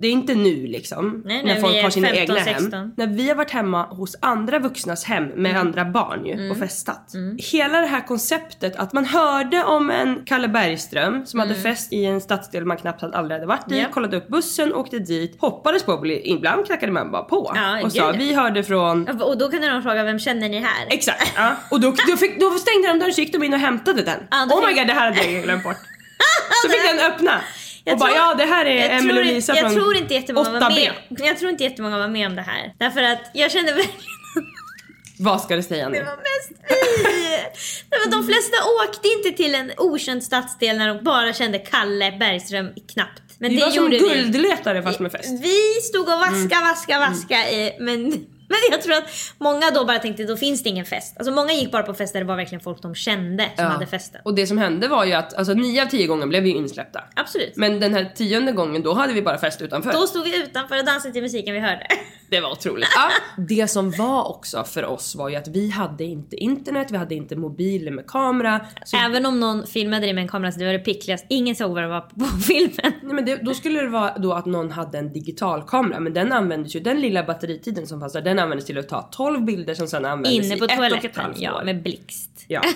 Det 0.00 0.06
är 0.08 0.12
inte 0.12 0.34
nu 0.34 0.66
liksom. 0.66 1.22
Nej, 1.24 1.42
när 1.44 1.54
när 1.54 1.60
folk 1.60 1.82
har 1.82 1.90
sina 1.90 2.08
15, 2.08 2.22
egna 2.36 2.44
16. 2.44 2.72
hem. 2.72 2.92
När 2.96 3.06
vi 3.06 3.28
har 3.28 3.34
varit 3.36 3.50
hemma 3.50 3.86
hos 3.86 4.16
andra 4.20 4.58
vuxnas 4.58 5.04
hem 5.04 5.24
med 5.24 5.50
Mm. 5.54 5.66
andra 5.66 5.84
barn 5.84 6.26
ju 6.26 6.50
och 6.50 6.56
festat. 6.56 7.12
Hela 7.52 7.80
det 7.80 7.86
här 7.86 8.06
konceptet 8.06 8.76
att 8.76 8.92
man 8.92 9.04
hörde 9.04 9.64
om 9.64 9.90
en 9.90 10.22
Kalle 10.26 10.48
Bergström 10.48 11.26
som 11.26 11.40
hade 11.40 11.54
fest 11.54 11.92
i 11.92 12.04
en 12.04 12.20
stadsdel 12.20 12.64
man 12.64 12.76
knappt 12.76 13.00
hade 13.00 13.16
aldrig 13.16 13.36
hade 13.40 13.46
varit 13.46 13.70
i, 13.70 13.74
Mm. 13.74 13.82
Ja. 13.84 13.92
kollade 13.92 14.16
upp 14.16 14.28
bussen, 14.28 14.74
åkte 14.74 14.98
dit, 14.98 15.40
hoppades 15.40 15.82
på 15.82 15.92
att 15.92 16.00
bli, 16.00 16.30
ibland 16.30 16.66
knackade 16.66 16.92
man 16.92 17.10
bara 17.10 17.22
på 17.22 17.52
Ja, 17.54 17.82
och 17.84 17.92
sa 17.92 18.12
vi 18.18 18.34
hörde 18.34 18.62
från 18.62 19.08
Och 19.08 19.38
då 19.38 19.50
kunde 19.50 19.68
de 19.70 19.82
fråga 19.82 20.04
vem 20.04 20.18
känner 20.18 20.48
ni 20.48 20.58
här? 20.60 20.86
Exakt, 20.90 21.32
ja. 21.36 21.52
Och 21.70 21.80
då, 21.80 21.94
då, 22.10 22.16
fick, 22.16 22.40
då 22.40 22.50
stängde 22.50 22.88
de 22.88 22.98
dörren 22.98 23.12
så 23.14 23.20
gick 23.20 23.32
de 23.32 23.42
in 23.42 23.52
och 23.54 23.60
hämtade 23.60 23.93
den. 24.02 24.20
Ja, 24.30 24.46
då 24.50 24.54
oh 24.56 24.66
my 24.66 24.72
god 24.74 24.86
det 24.86 24.92
här 24.92 25.10
hade 25.12 25.30
jag 25.30 25.42
glömt 25.42 25.64
bort. 25.64 25.76
Så 26.62 26.68
fick 26.68 26.82
den 26.82 26.98
öppna. 27.12 27.40
Jag 27.84 27.92
och 27.94 27.98
bara 27.98 28.10
tror- 28.10 28.18
ja 28.22 28.34
det 28.34 28.44
här 28.44 28.64
är 28.66 28.90
Emelie 28.98 29.18
och 29.20 29.24
Lisa 29.26 29.52
jag 29.56 29.60
från 29.60 29.74
tror 29.74 29.96
inte 29.96 30.14
jättemånga 30.14 30.50
var 30.50 30.60
8B. 30.60 30.90
med. 31.08 31.20
Jag 31.28 31.38
tror 31.38 31.50
inte 31.50 31.64
jättemånga 31.64 31.98
var 31.98 32.08
med 32.08 32.26
om 32.26 32.36
det 32.36 32.42
här. 32.42 32.72
Därför 32.78 33.02
att 33.02 33.30
jag 33.34 33.50
kände 33.52 33.72
verkligen 33.72 34.00
Vad 35.18 35.40
ska 35.40 35.56
du 35.56 35.62
säga 35.62 35.88
nu? 35.88 35.98
det 35.98 36.04
var 36.04 36.16
mest 36.16 36.62
vi. 38.04 38.10
De 38.10 38.26
flesta 38.26 38.56
åkte 38.84 39.08
inte 39.08 39.30
till 39.42 39.54
en 39.54 39.72
okänd 39.76 40.24
stadsdel 40.24 40.78
när 40.78 40.88
de 40.94 41.04
bara 41.04 41.32
kände 41.32 41.58
Kalle 41.58 42.12
Bergström 42.20 42.68
knappt. 42.94 43.20
Men 43.38 43.50
Vi 43.50 43.56
det 43.56 43.64
var 43.64 43.70
som 43.70 43.82
gjorde 43.84 43.96
vi. 43.98 44.08
guldletare 44.08 44.82
fast 44.82 45.00
med 45.00 45.12
fest. 45.12 45.28
Vi 45.42 45.80
stod 45.82 46.00
och 46.08 46.18
vaska, 46.18 46.34
Mm. 46.56 46.68
vaska, 46.68 46.98
vaska 46.98 47.50
i, 47.50 47.76
men, 47.80 48.26
men 48.68 48.72
jag 48.78 48.82
tror 48.82 48.94
att 48.94 49.10
många 49.38 49.70
då 49.70 49.84
bara 49.84 49.98
tänkte 49.98 50.24
då 50.24 50.36
finns 50.36 50.62
det 50.62 50.68
ingen 50.68 50.84
fest. 50.84 51.16
Alltså 51.18 51.32
många 51.34 51.52
gick 51.52 51.72
bara 51.72 51.82
på 51.82 51.94
fester 51.94 52.18
där 52.18 52.24
det 52.24 52.28
var 52.28 52.36
verkligen 52.36 52.60
folk 52.60 52.82
de 52.82 52.94
kände 52.94 53.42
som 53.56 53.64
Ja. 53.64 53.70
hade 53.70 53.86
festen. 53.86 54.20
Och 54.24 54.34
det 54.34 54.46
som 54.46 54.58
hände 54.58 54.88
var 54.88 55.04
ju 55.04 55.12
att 55.12 55.34
alltså, 55.34 55.54
nio 55.54 55.82
av 55.82 55.86
tio 55.86 56.06
gånger 56.06 56.26
blev 56.26 56.42
vi 56.42 56.50
insläppta. 56.50 57.04
Absolut. 57.16 57.56
Men 57.56 57.80
den 57.80 57.94
här 57.94 58.12
tionde 58.14 58.52
gången 58.52 58.82
då 58.82 58.94
hade 58.94 59.12
vi 59.12 59.22
bara 59.22 59.38
fest 59.38 59.62
utanför. 59.62 59.92
Då 59.92 60.06
stod 60.06 60.24
vi 60.24 60.42
utanför 60.42 60.78
och 60.78 60.84
dansade 60.84 61.12
till 61.12 61.22
musiken 61.22 61.54
vi 61.54 61.60
hörde. 61.60 61.86
Det 62.28 62.40
var 62.40 62.50
otroligt. 62.52 62.88
Ja. 62.94 63.10
Det 63.48 63.68
som 63.68 63.90
var 63.90 64.28
också 64.30 64.64
för 64.64 64.84
oss 64.84 65.14
var 65.14 65.28
ju 65.28 65.36
att 65.36 65.48
vi 65.48 65.70
hade 65.70 66.04
inte 66.04 66.36
internet, 66.36 66.86
vi 66.90 66.96
hade 66.96 67.14
inte 67.14 67.36
mobiler 67.36 67.90
med 67.90 68.06
kamera. 68.06 68.60
Så, 68.84 68.96
Även 68.96 69.26
om 69.26 69.40
någon 69.40 69.66
filmade 69.66 70.06
det 70.06 70.12
med 70.12 70.22
en 70.22 70.28
kamera 70.28 70.52
så 70.52 70.58
det 70.58 70.66
var 70.66 70.72
det 70.72 70.78
pickligast. 70.78 71.26
Ingen 71.28 71.56
såg 71.56 71.70
vad 71.74 71.82
det 71.82 71.88
var 71.88 72.00
på 72.00 72.24
filmen. 72.46 72.92
nej, 73.02 73.14
men 73.14 73.24
det, 73.24 73.36
då 73.36 73.54
skulle 73.54 73.80
det 73.80 73.88
vara 73.88 74.18
då 74.18 74.32
att 74.32 74.46
någon 74.46 74.70
hade 74.70 74.98
en 74.98 75.12
digital 75.12 75.62
kamera 75.62 76.00
men 76.00 76.12
den 76.14 76.32
användes 76.32 76.76
ju, 76.76 76.80
den 76.80 77.00
lilla 77.00 77.22
batteritiden 77.24 77.86
som 77.86 78.00
fanns 78.00 78.12
där, 78.12 78.22
den 78.22 78.38
användes 78.38 78.66
till 78.66 78.78
att 78.78 78.88
ta 78.88 79.02
12 79.02 79.44
bilder 79.44 79.74
som 79.74 79.86
sen 79.88 80.04
användes 80.04 80.32
Inne 80.46 80.54
i 80.56 80.58
på 80.58 80.64
ett 80.64 80.70
och 80.78 80.84
ett 80.84 80.90
toaletten. 80.90 81.22
halvt 81.24 81.38
Ja, 81.40 81.58
år. 81.60 81.64
med 81.64 81.82
blixt. 81.82 82.44
Ja. 82.48 82.60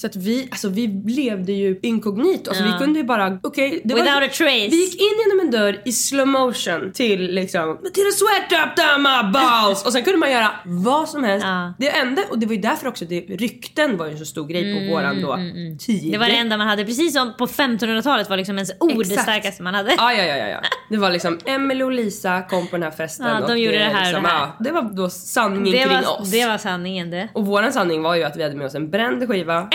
Så 0.00 0.06
att 0.06 0.16
vi, 0.16 0.48
alltså 0.50 0.68
vi 0.68 0.86
levde 1.06 1.52
ju 1.52 1.78
inkognito. 1.82 2.50
Alltså 2.50 2.64
Ja. 2.64 2.72
vi 2.72 2.78
kunde 2.84 2.98
ju 2.98 3.04
bara, 3.04 3.38
okej. 3.42 3.80
det 3.84 3.94
var- 3.94 4.02
Without 4.02 4.22
a 4.22 4.28
trace. 4.28 4.68
Vi 4.70 4.80
gick 4.84 4.94
in 5.00 5.08
genom 5.26 5.40
en 5.46 5.50
dörr 5.50 5.82
i 5.84 5.92
slow 5.92 6.26
motion 6.28 6.92
till 6.92 7.34
liksom 7.34 7.78
till 7.94 8.02
a 8.06 8.10
sweat 8.14 8.64
up 8.68 8.76
down 8.76 9.02
my 9.02 9.32
balls 9.32 9.86
och 9.86 9.92
sen 9.92 10.02
kunde 10.02 10.18
man 10.18 10.30
göra 10.32 10.50
vad 10.64 11.08
som 11.08 11.24
helst. 11.24 11.46
Ja. 11.46 11.74
Det 11.78 11.90
enda, 11.96 12.22
och 12.30 12.38
det 12.38 12.46
var 12.46 12.54
ju 12.54 12.60
därför 12.60 12.88
också 12.88 13.04
det, 13.04 13.20
rykten 13.20 13.96
var 13.96 14.06
ju 14.06 14.12
en 14.12 14.18
så 14.18 14.24
stor 14.24 14.46
grej 14.46 14.88
på 14.88 14.94
våran 14.94 15.22
då 15.22 15.36
tid. 15.78 15.98
Mm, 16.00 16.10
Det 16.12 16.18
var 16.18 16.26
det 16.26 16.36
enda 16.36 16.56
man 16.56 16.66
hade. 16.68 16.84
Precis 16.84 17.12
som 17.12 17.34
på 17.38 17.46
1500-talet 17.46 18.30
var 18.30 18.36
liksom 18.36 18.56
ens 18.58 18.70
ord 18.80 18.90
det 18.96 19.00
Exakt. 19.00 19.22
starkaste 19.22 19.62
man 19.62 19.74
hade. 19.74 19.94
Ja, 19.96 20.12
ja, 20.12 20.24
ja, 20.24 20.36
ja, 20.36 20.46
ja. 20.48 20.60
Det 20.90 20.96
var 20.96 21.10
liksom 21.10 21.38
Emelie 21.46 21.84
och 21.84 21.92
Lisa 21.92 22.42
kom 22.42 22.66
på 22.66 22.76
den 22.76 22.82
här 22.82 22.90
festen 22.90 23.26
Ja, 23.26 23.40
de 23.46 23.52
och 23.52 23.58
gjorde 23.58 23.78
det 23.78 23.84
här 23.84 24.04
liksom, 24.06 24.22
det 24.22 24.28
här. 24.28 24.38
Ja, 24.40 24.56
det 24.64 24.70
var 24.72 24.82
då 24.82 25.10
sanningen 25.10 25.72
Det 25.72 25.78
kring 25.84 26.02
var, 26.04 26.20
oss. 26.20 26.30
det 26.30 26.46
var 26.46 26.58
sanningen 26.58 27.10
det. 27.10 27.28
Och 27.34 27.46
våran 27.46 27.72
sanning 27.72 28.02
var 28.02 28.14
ju 28.14 28.24
att 28.24 28.36
vi 28.36 28.42
hade 28.42 28.54
med 28.56 28.66
oss 28.66 28.74
en 28.74 28.90
bränd 28.90 29.28
skiva, 29.28 29.68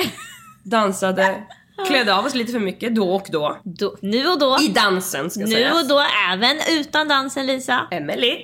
dansade, 0.65 1.47
klädde 1.87 2.15
av 2.15 2.25
oss 2.25 2.35
lite 2.35 2.51
för 2.51 2.59
mycket 2.59 2.95
då 2.95 3.09
och 3.15 3.27
då. 3.31 3.57
Då, 3.63 3.95
nu 4.01 4.27
och 4.27 4.39
då. 4.39 4.57
I 4.61 4.67
dansen 4.67 5.29
ska 5.29 5.39
nu 5.39 5.47
sägas. 5.47 5.81
och 5.83 5.87
då, 5.89 6.03
även 6.33 6.57
utan 6.79 7.07
dansen 7.07 7.45
Lisa. 7.45 7.87
Emily. 7.91 8.29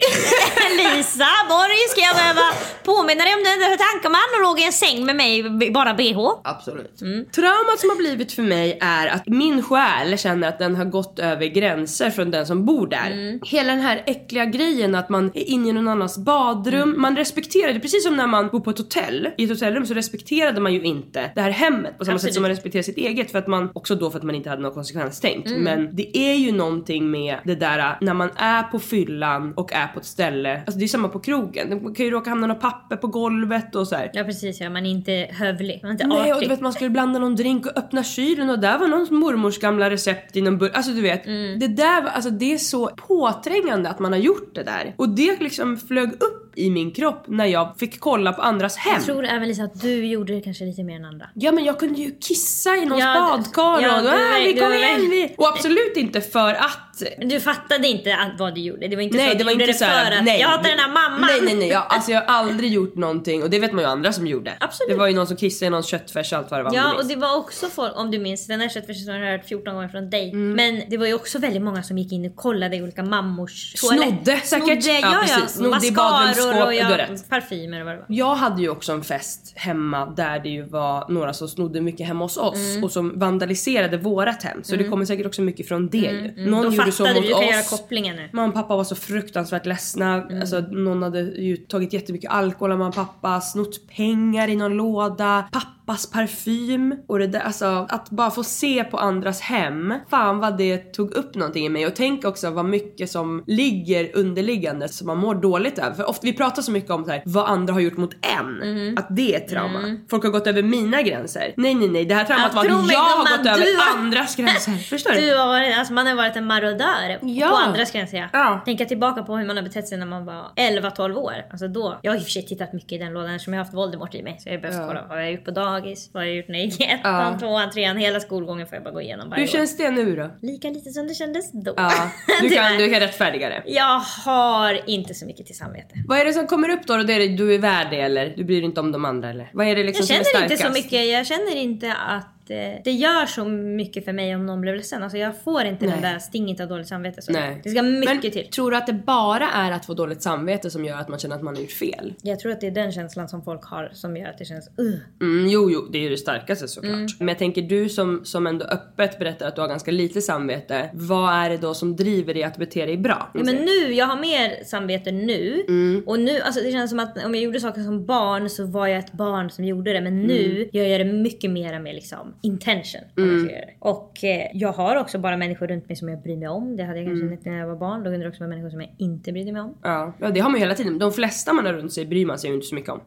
Lisa 0.77 1.25
Borg, 1.49 1.77
ska 1.89 2.01
jag 2.01 2.15
behöva 2.15 2.41
påminna 2.83 3.23
dig 3.23 3.33
om 3.33 3.43
det? 3.43 3.49
Hur 3.49 3.77
tankar 3.77 4.09
man 4.09 4.21
och 4.37 4.41
låg 4.49 4.59
i 4.59 4.65
en 4.65 4.73
säng 4.73 5.05
med 5.05 5.15
mig, 5.15 5.49
bara 5.71 5.93
bh? 5.93 6.19
Absolut. 6.43 6.97
Traumat 7.35 7.79
som 7.79 7.89
har 7.89 7.97
blivit 7.97 8.31
för 8.31 8.43
mig 8.43 8.77
är 8.81 9.07
att 9.07 9.27
min 9.27 9.63
själ 9.63 10.17
känner 10.17 10.47
att 10.47 10.59
den 10.59 10.75
har 10.75 10.85
gått 10.85 11.19
över 11.19 11.45
gränser 11.45 12.09
från 12.09 12.31
den 12.31 12.45
som 12.45 12.65
bor 12.65 12.87
där. 12.87 13.39
Hela 13.45 13.73
den 13.73 13.81
här 13.81 14.03
äckliga 14.05 14.45
grejen 14.45 14.95
att 14.95 15.09
man 15.09 15.31
är 15.33 15.43
inne 15.43 15.69
i 15.69 15.71
någon 15.73 15.87
annans 15.87 16.17
badrum. 16.17 16.95
Man 16.97 17.15
respekterar 17.17 17.73
det 17.73 17.79
precis 17.79 18.03
som 18.03 18.15
när 18.17 18.27
man 18.27 18.47
bor 18.47 18.59
på 18.59 18.69
ett 18.69 18.77
hotell. 18.77 19.29
I 19.37 19.43
ett 19.43 19.49
hotellrum 19.49 19.85
så 19.85 19.93
respekterade 19.93 20.61
man 20.61 20.73
ju 20.73 20.81
inte 20.83 21.31
det 21.35 21.41
här 21.41 21.49
hemmet 21.49 21.97
på 21.97 22.05
samma 22.05 22.19
sätt 22.19 22.27
Absolut. 22.27 22.33
som 22.33 22.41
man 22.41 22.51
respekterar 22.51 22.83
sitt 22.83 22.97
eget 22.97 23.20
för 23.29 23.39
att 23.39 23.47
man 23.47 23.69
också 23.73 23.95
då 23.95 24.11
för 24.11 24.17
att 24.17 24.23
man 24.23 24.35
inte 24.35 24.49
hade 24.49 24.61
någon 24.61 24.73
konsekvenstänkt. 24.73 25.51
Men 25.57 25.95
det 25.95 26.17
är 26.17 26.35
ju 26.35 26.51
någonting 26.51 27.11
med 27.11 27.37
det 27.43 27.55
där 27.55 27.97
när 28.01 28.13
man 28.13 28.29
är 28.35 28.63
på 28.63 28.79
fyllan 28.79 29.53
och 29.55 29.73
är 29.73 29.87
på 29.87 29.99
ett 29.99 30.05
ställe. 30.05 30.57
Alltså 30.57 30.79
det 30.79 30.85
är 30.85 30.87
samma 30.87 31.07
på 31.07 31.19
krogen. 31.19 31.69
Det 31.69 31.95
kan 31.95 32.05
ju 32.05 32.11
råka 32.11 32.29
hamna 32.29 32.47
något 32.47 32.61
papper 32.61 32.95
på 32.95 33.07
golvet 33.07 33.75
och 33.75 33.87
så 33.87 33.95
här. 33.95 34.11
Ja 34.13 34.23
precis 34.23 34.61
ja, 34.61 34.69
man 34.69 34.85
är 34.85 34.89
inte 34.89 35.27
hövlig. 35.31 35.79
Man 35.83 35.89
är 35.89 35.91
inte 35.91 36.07
Nej 36.07 36.31
och 36.31 36.37
artig. 36.37 36.49
du 36.49 36.53
vet 36.53 36.61
man 36.61 36.73
skulle 36.73 36.89
blanda 36.89 37.19
någon 37.19 37.35
drink 37.35 37.65
och 37.65 37.77
öppna 37.77 38.03
kylen 38.03 38.49
och 38.49 38.59
där 38.59 38.79
var 38.79 38.87
någons 38.87 39.11
mormors 39.11 39.59
gamla 39.59 39.89
recept 39.89 40.35
i 40.35 40.41
någon 40.41 40.57
burk. 40.57 40.71
Alltså 40.75 40.91
du 40.91 41.01
vet. 41.01 41.23
Det 41.59 41.67
där 41.67 42.01
var, 42.01 42.09
alltså 42.09 42.29
det 42.29 42.53
är 42.53 42.57
så 42.57 42.87
påträngande 42.87 43.89
att 43.89 43.99
man 43.99 44.11
har 44.11 44.19
gjort 44.19 44.55
det 44.55 44.63
där. 44.63 44.93
Och 44.97 45.09
det 45.09 45.39
liksom 45.39 45.77
flög 45.77 46.13
upp 46.13 46.50
i 46.55 46.69
min 46.69 46.91
kropp 46.91 47.23
när 47.27 47.45
jag 47.45 47.73
fick 47.79 47.99
kolla 47.99 48.33
på 48.33 48.41
andras 48.41 48.77
hem. 48.77 48.93
Jag 48.95 49.05
tror 49.05 49.25
även 49.25 49.47
Lisa 49.47 49.63
att 49.63 49.81
du 49.81 50.05
gjorde 50.05 50.33
det 50.33 50.41
kanske 50.41 50.65
lite 50.65 50.83
mer 50.83 50.95
än 50.95 51.05
andra. 51.05 51.25
Ja 51.33 51.51
men 51.51 51.63
jag 51.63 51.79
kunde 51.79 52.01
ju 52.01 52.15
kissa 52.21 52.75
i 52.75 52.85
någons 52.85 53.03
Ja, 53.03 53.13
du- 53.13 53.37
badkar 53.37 53.81
ja, 53.87 53.97
och 53.97 54.03
du 54.03 54.09
äh, 54.09 54.13
är- 54.15 54.43
vi 54.43 54.53
du 54.53 54.59
kom 54.61 54.73
igen 54.73 55.09
vi. 55.09 55.35
Och 55.37 55.47
absolut 55.47 55.97
inte 55.97 56.21
för 56.21 56.53
att 56.53 56.77
Du 57.21 57.39
fattade 57.39 57.87
inte 57.87 58.15
att, 58.15 58.39
vad 58.39 58.55
du 58.55 58.61
gjorde. 58.61 58.87
Det 58.87 58.95
var 58.95 59.03
inte 59.03 59.17
så 59.17 59.23
Nej 59.23 59.31
att 59.31 59.37
det 59.37 59.37
du 59.37 59.43
var 59.43 59.51
gjorde 59.51 59.63
inte 59.63 59.85
det 59.85 59.91
för 59.91 60.11
att 60.17 60.23
nej. 60.23 60.39
jag 60.41 60.47
hatar 60.47 60.69
den 60.69 60.79
här 60.79 60.87
mamman. 60.91 61.21
Nej 61.31 61.41
nej 61.43 61.55
nej, 61.55 61.67
jag, 61.67 61.83
alltså 61.89 62.11
jag 62.11 62.21
har 62.21 62.27
aldrig 62.27 62.71
gjort 62.73 62.95
någonting 62.95 63.43
och 63.43 63.49
det 63.49 63.59
vet 63.59 63.71
man 63.73 63.83
ju 63.83 63.89
andra 63.89 64.13
som 64.13 64.27
gjorde. 64.27 64.53
Absolut. 64.59 64.89
Det 64.89 64.95
var 64.95 65.07
ju 65.07 65.13
någon 65.13 65.27
som 65.27 65.37
kissade 65.37 65.67
i 65.67 65.69
någons 65.69 65.87
köttfärs 65.87 66.31
och 66.33 66.37
allt 66.39 66.51
vad 66.51 66.59
det 66.59 66.63
var. 66.63 66.73
Ja 66.75 66.91
du 66.93 66.97
och 66.97 67.05
det 67.05 67.15
var 67.15 67.37
också 67.37 67.67
folk, 67.69 67.91
om 67.95 68.11
du 68.11 68.19
minns, 68.19 68.47
den 68.47 68.61
här 68.61 68.69
köttfärsen 68.69 69.07
har 69.13 69.19
jag 69.19 69.37
hört 69.37 69.47
14 69.47 69.73
gånger 69.75 69.87
från 69.87 70.09
dig. 70.09 70.29
Mm. 70.29 70.51
Men 70.53 70.89
det 70.89 70.97
var 70.97 71.05
ju 71.05 71.13
också 71.13 71.39
väldigt 71.39 71.61
många 71.61 71.83
som 71.83 71.97
gick 71.97 72.11
in 72.11 72.25
och 72.25 72.35
kollade 72.35 72.75
i 72.75 72.81
olika 72.83 73.03
mammors 73.03 73.73
toalett. 73.73 74.01
Snodde 74.09 74.37
säkert. 74.39 74.83
Snodde, 74.83 74.99
Ja, 74.99 74.99
ja, 75.01 75.23
ja. 75.41 75.47
Snodde 75.47 75.87
i 75.87 75.91
Mascaror 75.91 76.33
badrumsskåp, 76.45 76.67
och 76.91 76.97
rätt. 76.97 77.29
parfymer 77.29 77.79
och 77.79 77.85
vad 77.85 77.93
det 77.95 77.99
var. 77.99 78.05
Jag 78.09 78.35
hade 78.35 78.61
ju 78.61 78.69
också 78.69 78.91
en 78.93 79.03
fest 79.03 79.53
hemma 79.55 80.05
där 80.05 80.39
det 80.39 80.49
ju 80.49 80.63
var 80.65 81.05
några 81.11 81.33
som 81.33 81.47
snodde 81.47 81.81
mycket 81.81 82.07
hemma 82.07 82.25
hos 82.25 82.37
oss 82.37 82.71
Mm. 82.71 82.83
och 82.83 82.91
som 82.91 83.19
vandaliserade 83.19 83.97
vårat 83.97 84.43
hem. 84.43 84.63
Så 84.63 84.75
det 84.75 84.83
kommer 84.83 85.05
säkert 85.05 85.25
också 85.25 85.41
mycket 85.41 85.67
från 85.67 85.89
det 85.89 85.97
ju. 85.97 86.21
Någon 86.21 86.37
Mm. 86.37 86.61
Då 86.63 86.71
gjorde 86.71 86.91
så 86.91 87.03
mot 87.03 87.23
vi, 87.23 87.27
kan 87.27 87.47
göra 87.47 87.59
oss. 87.59 87.69
kopplingen 87.69 88.15
nu. 88.15 88.29
Mamma 88.33 88.47
och 88.47 88.53
pappa 88.53 88.75
var 88.75 88.83
så 88.83 88.95
fruktansvärt 88.95 89.65
ledsna. 89.65 90.13
Mm. 90.13 90.41
Alltså, 90.41 90.59
någon 90.59 91.03
hade 91.03 91.19
ju 91.21 91.57
tagit 91.57 91.93
jättemycket 91.93 92.31
alkohol 92.31 92.71
av 92.71 92.77
mamma 92.77 92.89
och 92.89 92.95
pappa, 92.95 93.41
snott 93.41 93.87
pengar 93.95 94.47
i 94.47 94.55
någon 94.55 94.73
låda, 94.77 95.45
pappas 95.91 96.11
parfym. 96.11 96.95
Och 97.07 97.19
det 97.19 97.27
där, 97.27 97.39
alltså 97.39 97.85
att 97.89 98.09
bara 98.09 98.31
få 98.31 98.43
se 98.43 98.83
på 98.83 98.97
andras 98.97 99.41
hem. 99.41 99.93
Fan 100.09 100.39
vad 100.39 100.57
det 100.57 100.77
tog 100.77 101.11
upp 101.11 101.35
någonting 101.35 101.65
i 101.65 101.69
mig. 101.69 101.85
Och 101.85 101.95
tänk 101.95 102.25
också 102.25 102.49
vad 102.49 102.65
mycket 102.65 103.09
som 103.11 103.43
ligger 103.47 104.15
underliggande 104.15 104.89
som 104.89 105.07
man 105.07 105.17
mår 105.17 105.35
dåligt 105.35 105.79
över. 105.79 105.95
För 105.95 106.09
ofta 106.09 106.21
vi 106.27 106.33
pratar 106.33 106.61
så 106.61 106.71
mycket 106.71 106.91
om 106.91 107.05
så 107.05 107.11
här, 107.11 107.21
vad 107.25 107.45
andra 107.49 107.73
har 107.73 107.79
gjort 107.79 107.97
mot 107.97 108.11
en. 108.39 108.61
Mm. 108.61 108.97
Att 108.97 109.07
det 109.15 109.33
är 109.35 109.37
ett 109.37 109.47
trauma. 109.47 109.97
Folk 110.09 110.23
har 110.23 110.31
gått 110.31 110.47
över 110.47 110.63
mina 110.63 111.01
gränser. 111.01 111.53
Nej 111.57 111.75
nej 111.75 111.87
nej, 111.89 112.05
det 112.05 112.15
här 112.15 112.23
traumat 112.25 112.53
var 112.53 112.61
att 112.65 112.91
jag 112.91 112.99
har 112.99 113.37
gått 113.37 113.47
över 113.47 113.77
har- 113.93 113.99
andras 113.99 114.35
gränser. 114.35 114.71
Förstår 114.89 115.11
du? 115.11 115.21
Du 115.21 115.37
har 115.37 115.47
varit, 115.47 115.77
alltså 115.77 115.93
man 115.93 116.07
har 116.07 116.15
varit 116.15 116.35
en 116.35 116.45
marodör 116.45 117.19
Ja. 117.21 117.47
på 117.49 117.55
andras 117.55 117.91
gränser 117.91 118.17
ja. 118.17 118.27
Ja. 118.33 118.61
Tänka 118.65 118.85
tillbaka 118.85 119.23
på 119.23 119.37
hur 119.37 119.45
man 119.47 119.55
har 119.55 119.63
betett 119.63 119.87
sig 119.87 119.97
när 119.97 120.05
man 120.05 120.25
var 120.25 120.45
11-12 120.55 121.15
år. 121.15 121.33
Alltså 121.51 121.67
då, 121.67 121.99
jag 122.01 122.11
har 122.11 122.15
i 122.17 122.19
och 122.19 122.23
för 122.23 122.31
sig 122.31 122.45
tittat 122.45 122.73
mycket 122.73 122.91
i 122.91 122.97
den 122.97 123.13
lådan 123.13 123.29
eftersom 123.31 123.53
jag 123.53 123.59
har 123.59 123.65
haft 123.65 123.75
Voldemort 123.77 124.15
i 124.15 124.23
mig. 124.23 124.37
Så 124.39 124.49
jag 124.49 124.53
har 124.53 124.61
behövt 124.61 124.77
Ja. 124.81 124.87
kolla 124.87 125.05
vad 125.09 125.17
jag 125.17 125.23
har 125.25 125.31
gjort 125.31 125.45
på 125.45 125.51
dagis, 125.81 126.09
vad 126.13 126.23
jag 126.23 126.29
har 126.29 126.35
gjort 126.35 126.47
när 126.47 126.59
jag 126.59 126.65
gick 126.65 126.81
i 126.81 126.83
ettan, 126.83 127.31
Ja. 127.33 127.39
tvåan, 127.39 127.71
trean, 127.71 127.97
hela 127.97 128.19
skolgången 128.19 128.67
får 128.67 128.75
jag 128.75 128.83
bara 128.83 128.91
gå 128.93 129.01
igenom 129.01 129.29
varje 129.29 129.41
Hur 129.41 129.47
känns 129.47 129.77
det 129.77 129.91
nu 129.91 130.15
då? 130.15 130.31
Lika 130.41 130.69
lite 130.69 130.89
som 130.89 131.07
det 131.07 131.13
kändes 131.13 131.51
då. 131.51 131.73
Ja, 131.77 131.91
du 132.41 132.49
kan, 132.49 132.77
du 132.77 132.89
kan 132.89 132.99
rättfärdiga 132.99 133.49
det. 133.49 133.63
Jag 133.65 133.99
har 133.99 134.89
inte 134.89 135.13
så 135.13 135.25
mycket 135.25 135.45
till 135.45 135.57
samvete. 135.57 135.95
Vad 136.07 136.19
är 136.19 136.25
det 136.25 136.33
som 136.33 136.47
kommer 136.47 136.69
upp 136.69 136.87
då? 136.87 136.93
Och 136.93 137.05
det 137.05 137.13
är 137.13 137.19
det, 137.19 137.27
du 137.27 137.53
är 137.55 137.59
värd 137.59 137.87
det 137.91 137.99
eller? 138.01 138.33
Du 138.37 138.43
bryr 138.43 138.55
dig 138.57 138.65
inte 138.65 138.79
om 138.79 138.91
de 138.91 139.05
andra 139.05 139.29
eller? 139.29 139.49
Vad 139.53 139.67
är 139.67 139.75
det 139.75 139.83
liksom 139.83 139.99
Jag 140.01 140.07
som 140.07 140.13
är 140.15 140.17
känner 140.17 140.47
starkast? 140.47 140.51
inte 140.51 140.79
så 140.79 140.83
mycket, 140.83 141.07
jag 141.11 141.27
känner 141.27 141.55
inte 141.55 141.93
att 141.93 142.40
eh, 142.49 142.81
det 142.83 142.91
gör 142.91 143.25
så 143.25 143.45
mycket 143.45 144.05
för 144.05 144.13
mig 144.13 144.35
om 144.35 144.45
någon 144.45 144.61
blev 144.61 144.75
ledsen. 144.75 145.03
Alltså 145.03 145.17
jag 145.17 145.43
får 145.43 145.61
inte 145.65 145.85
den 145.85 145.99
Nej. 146.01 146.13
där 146.13 146.19
stinget 146.19 146.59
av 146.59 146.67
dåligt 146.67 146.87
samvete. 146.87 147.21
Så 147.21 147.31
Nej. 147.31 147.61
Det 147.63 147.69
ska 147.69 147.81
mycket 147.81 148.23
Men 148.23 148.31
till. 148.31 148.47
tror 148.47 148.71
du 148.71 148.77
att 148.77 148.87
det 148.87 148.93
bara 148.93 149.47
är 149.49 149.71
att 149.71 149.85
få 149.85 149.93
dåligt 149.93 150.21
samvete 150.21 150.69
som 150.69 150.85
gör 150.85 150.97
att 150.97 151.09
man 151.09 151.19
känner 151.19 151.35
att 151.35 151.41
man 151.43 151.55
har 151.55 151.61
gjort 151.61 151.71
fel? 151.71 152.13
Jag 152.21 152.39
tror 152.39 152.51
att 152.51 152.61
det 152.61 152.67
är 152.67 152.71
den 152.71 152.91
känslan 152.91 153.29
som 153.29 153.41
folk 153.43 153.63
har 153.65 153.89
som 153.93 154.17
gör 154.17 154.27
att 154.29 154.37
det 154.37 154.45
känns 154.45 154.69
uh. 154.79 154.93
Mm, 155.21 155.47
jo, 155.49 155.69
jo, 155.71 155.87
det 155.91 155.97
är 155.97 156.01
ju 156.01 156.09
det 156.09 156.17
starkaste 156.17 156.67
såklart. 156.67 157.19
Men 157.19 157.27
jag 157.27 157.37
tänker 157.37 157.61
du 157.61 157.89
som, 157.89 158.21
som 158.25 158.47
ändå 158.47 158.65
öppet 158.65 159.19
berättar 159.19 159.47
att 159.47 159.55
du 159.55 159.61
har 159.61 159.67
ganska 159.67 159.91
lite 159.91 160.21
samvete. 160.21 160.89
Vad 160.93 161.33
är 161.33 161.49
det 161.49 161.57
då 161.57 161.73
som 161.73 161.95
driver 161.95 162.33
dig 162.33 162.43
att 162.43 162.57
bete 162.57 162.85
dig 162.85 162.97
bra? 162.97 163.31
Ja, 163.33 163.43
men 163.43 163.55
nu, 163.55 163.93
jag 163.93 164.05
har 164.05 164.19
mer 164.21 164.63
samvete 164.65 165.11
nu. 165.11 165.63
Mm. 165.67 166.03
Och 166.05 166.19
nu, 166.19 166.39
alltså 166.41 166.61
det 166.63 166.71
känns 166.71 166.89
som 166.89 166.99
att 166.99 167.25
om 167.25 167.35
jag 167.35 167.43
gjorde 167.43 167.59
saker 167.59 167.81
som 167.81 168.05
barn 168.05 168.49
så 168.49 168.65
var 168.65 168.87
jag 168.87 168.99
ett 168.99 169.11
barn 169.11 169.49
som 169.49 169.65
gjorde 169.65 169.93
det. 169.93 170.01
Men 170.01 170.21
nu 170.23 170.41
Mm. 170.55 170.69
gör 170.73 170.85
jag 170.85 171.01
det 171.01 171.13
mycket 171.13 171.51
mer 171.51 171.79
med 171.79 171.95
liksom 171.95 172.30
intention. 172.41 173.01
Det. 173.15 173.65
Och 173.79 174.23
eh, 174.23 174.47
jag 174.53 174.71
har 174.71 174.95
också 174.95 175.19
bara 175.19 175.37
människor 175.37 175.67
runt 175.67 175.87
mig 175.89 175.95
som 175.95 176.09
jag 176.09 176.21
bryr 176.21 176.37
mig 176.37 176.47
om. 176.47 176.75
Det 176.77 176.83
hade 176.83 176.99
jag 176.99 177.07
Mm. 177.07 177.19
kanske 177.19 177.35
inte 177.35 177.49
när 177.49 177.57
jag 177.57 177.67
var 177.67 177.75
barn. 177.75 177.99
Då 178.03 178.05
kunde 178.11 178.19
det 178.25 178.29
också 178.29 178.39
vara 178.43 178.49
människor 178.49 178.69
som 178.69 178.81
jag 178.81 178.89
inte 178.97 179.31
brydde 179.31 179.51
mig 179.51 179.61
om. 179.61 179.75
Ja, 179.81 180.13
ja, 180.19 180.29
det 180.31 180.39
har 180.39 180.49
man 180.49 180.59
ju 180.59 180.65
hela 180.65 180.75
tiden. 180.75 180.99
De 180.99 181.11
flesta 181.11 181.53
man 181.53 181.65
har 181.65 181.73
runt 181.73 181.93
sig 181.93 182.05
bryr 182.05 182.25
man 182.25 182.39
sig 182.39 182.49
ju 182.49 182.53
inte 182.55 182.67
så 182.67 182.75
mycket 182.75 182.89
om. 182.89 182.99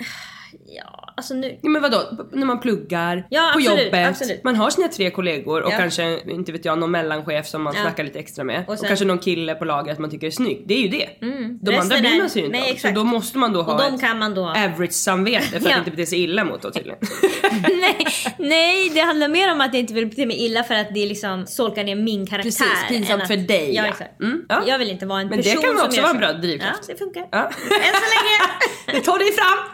Ja, 0.67 1.15
alltså 1.17 1.35
nu. 1.35 1.59
Ja, 1.63 1.69
men 1.71 1.83
vadå? 1.83 2.03
När 2.33 2.47
man 2.47 2.61
pluggar, 2.61 3.27
Ja, 3.31 3.41
på 3.55 3.59
absolut, 3.59 3.85
jobbet, 3.87 4.09
absolut. 4.09 4.45
man 4.45 4.57
har 4.57 4.71
sina 4.71 4.89
tre 4.89 5.11
kollegor 5.11 5.63
och 5.63 5.73
Ja. 5.73 5.77
kanske, 5.77 6.21
inte 6.31 6.53
vet 6.53 6.65
jag, 6.65 6.79
någon 6.79 6.91
mellanchef 6.91 7.47
som 7.47 7.63
man 7.63 7.75
Ja. 7.77 7.83
snackar 7.83 8.05
lite 8.05 8.19
extra 8.19 8.45
med. 8.45 8.65
Och, 8.67 8.73
Och 8.73 8.79
sen- 8.79 8.89
kanske 8.89 9.05
någon 9.05 9.19
kille 9.19 9.55
på 9.55 9.65
lagret 9.65 9.99
man 9.99 10.11
tycker 10.11 10.27
är 10.27 10.31
snygg. 10.31 10.65
Det 10.67 10.75
är 10.75 10.79
ju 10.81 10.89
det. 10.89 11.09
De 11.21 11.71
Resten 11.71 11.75
andra 11.81 11.97
bryr 12.09 12.19
man 12.19 12.31
sig 12.31 12.41
ju 12.43 12.47
inte 12.47 12.59
nej, 12.59 12.69
om. 12.71 12.75
exakt. 12.77 12.95
Så 12.97 13.01
då 13.01 13.05
måste 13.07 13.39
man 13.39 13.53
då 13.53 13.63
ha 13.63 13.73
Och 13.73 13.79
de 13.91 13.95
ett 13.95 14.01
kan 14.01 14.19
man 14.19 14.35
då... 14.35 14.43
average-samvete 14.49 15.45
för 15.51 15.57
att 15.57 15.65
Ja. 15.71 15.79
inte 15.79 15.91
bete 15.91 16.07
sig 16.07 16.23
illa 16.23 16.45
mot 16.45 16.63
då 16.63 16.71
tydligen. 16.71 16.99
nej, 17.81 18.07
nej, 18.39 18.91
det 18.95 19.01
handlar 19.01 19.29
mer 19.29 19.53
om 19.53 19.61
att 19.61 19.75
jag 19.75 19.81
inte 19.81 19.95
vill 19.95 20.07
bete 20.07 20.27
mig 20.27 20.45
illa 20.45 20.63
för 20.65 20.75
att 20.75 20.95
det 20.95 21.07
liksom 21.07 21.47
solkar 21.47 21.85
ner 21.85 21.97
min 21.97 22.27
karaktär. 22.27 22.43
Precis, 22.51 22.89
pinsamt 22.89 23.23
att- 23.23 23.29
för 23.29 23.37
dig, 23.37 23.75
Ja, 23.75 23.87
exakt. 23.87 24.21
Mm, 24.21 24.45
ja. 24.49 24.63
Jag 24.67 24.79
vill 24.79 24.91
inte 24.91 25.07
vara 25.07 25.21
en 25.21 25.29
Men 25.29 25.39
det 25.39 25.45
person 25.45 25.63
kan 25.63 25.77
som 25.77 25.87
också 25.87 25.97
gör 25.97 26.03
vara 26.03 26.13
en 26.15 26.19
bra 26.21 26.33
drivkraft. 26.33 26.81
Ja, 26.89 26.93
det 26.95 26.99
funkar. 26.99 27.27
Ja. 27.33 27.39
Än 27.45 27.53
så 27.53 27.71
länge. 27.71 28.51
Du 28.93 29.01
tar 29.01 29.19
dig 29.19 29.33
fram! 29.33 29.74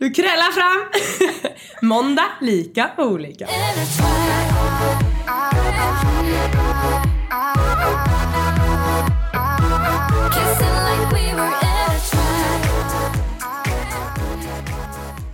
Du 0.00 0.10
krällar 0.10 0.52
fram! 0.52 0.90
Måndag, 1.88 2.26
lika 2.40 2.90
olika. 2.98 3.48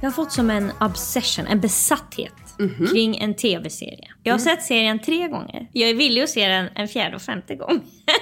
Jag 0.00 0.08
har 0.10 0.12
fått 0.12 0.32
som 0.32 0.50
en 0.50 0.72
obsession, 0.80 1.46
en 1.46 1.60
besatthet 1.60 2.32
Mhm. 2.58 2.86
kring 2.92 3.16
en 3.18 3.34
tv-serie. 3.34 4.08
Jag 4.22 4.32
Mm. 4.32 4.46
har 4.46 4.56
sett 4.56 4.62
serien 4.64 4.98
tre 4.98 5.28
gånger. 5.28 5.68
Jag 5.72 5.90
är 5.90 5.94
villig 5.94 6.22
att 6.22 6.30
se 6.30 6.48
den 6.48 6.68
en 6.74 6.88
fjärde 6.88 7.16
och 7.16 7.22
femte 7.22 7.54
gång. 7.54 7.80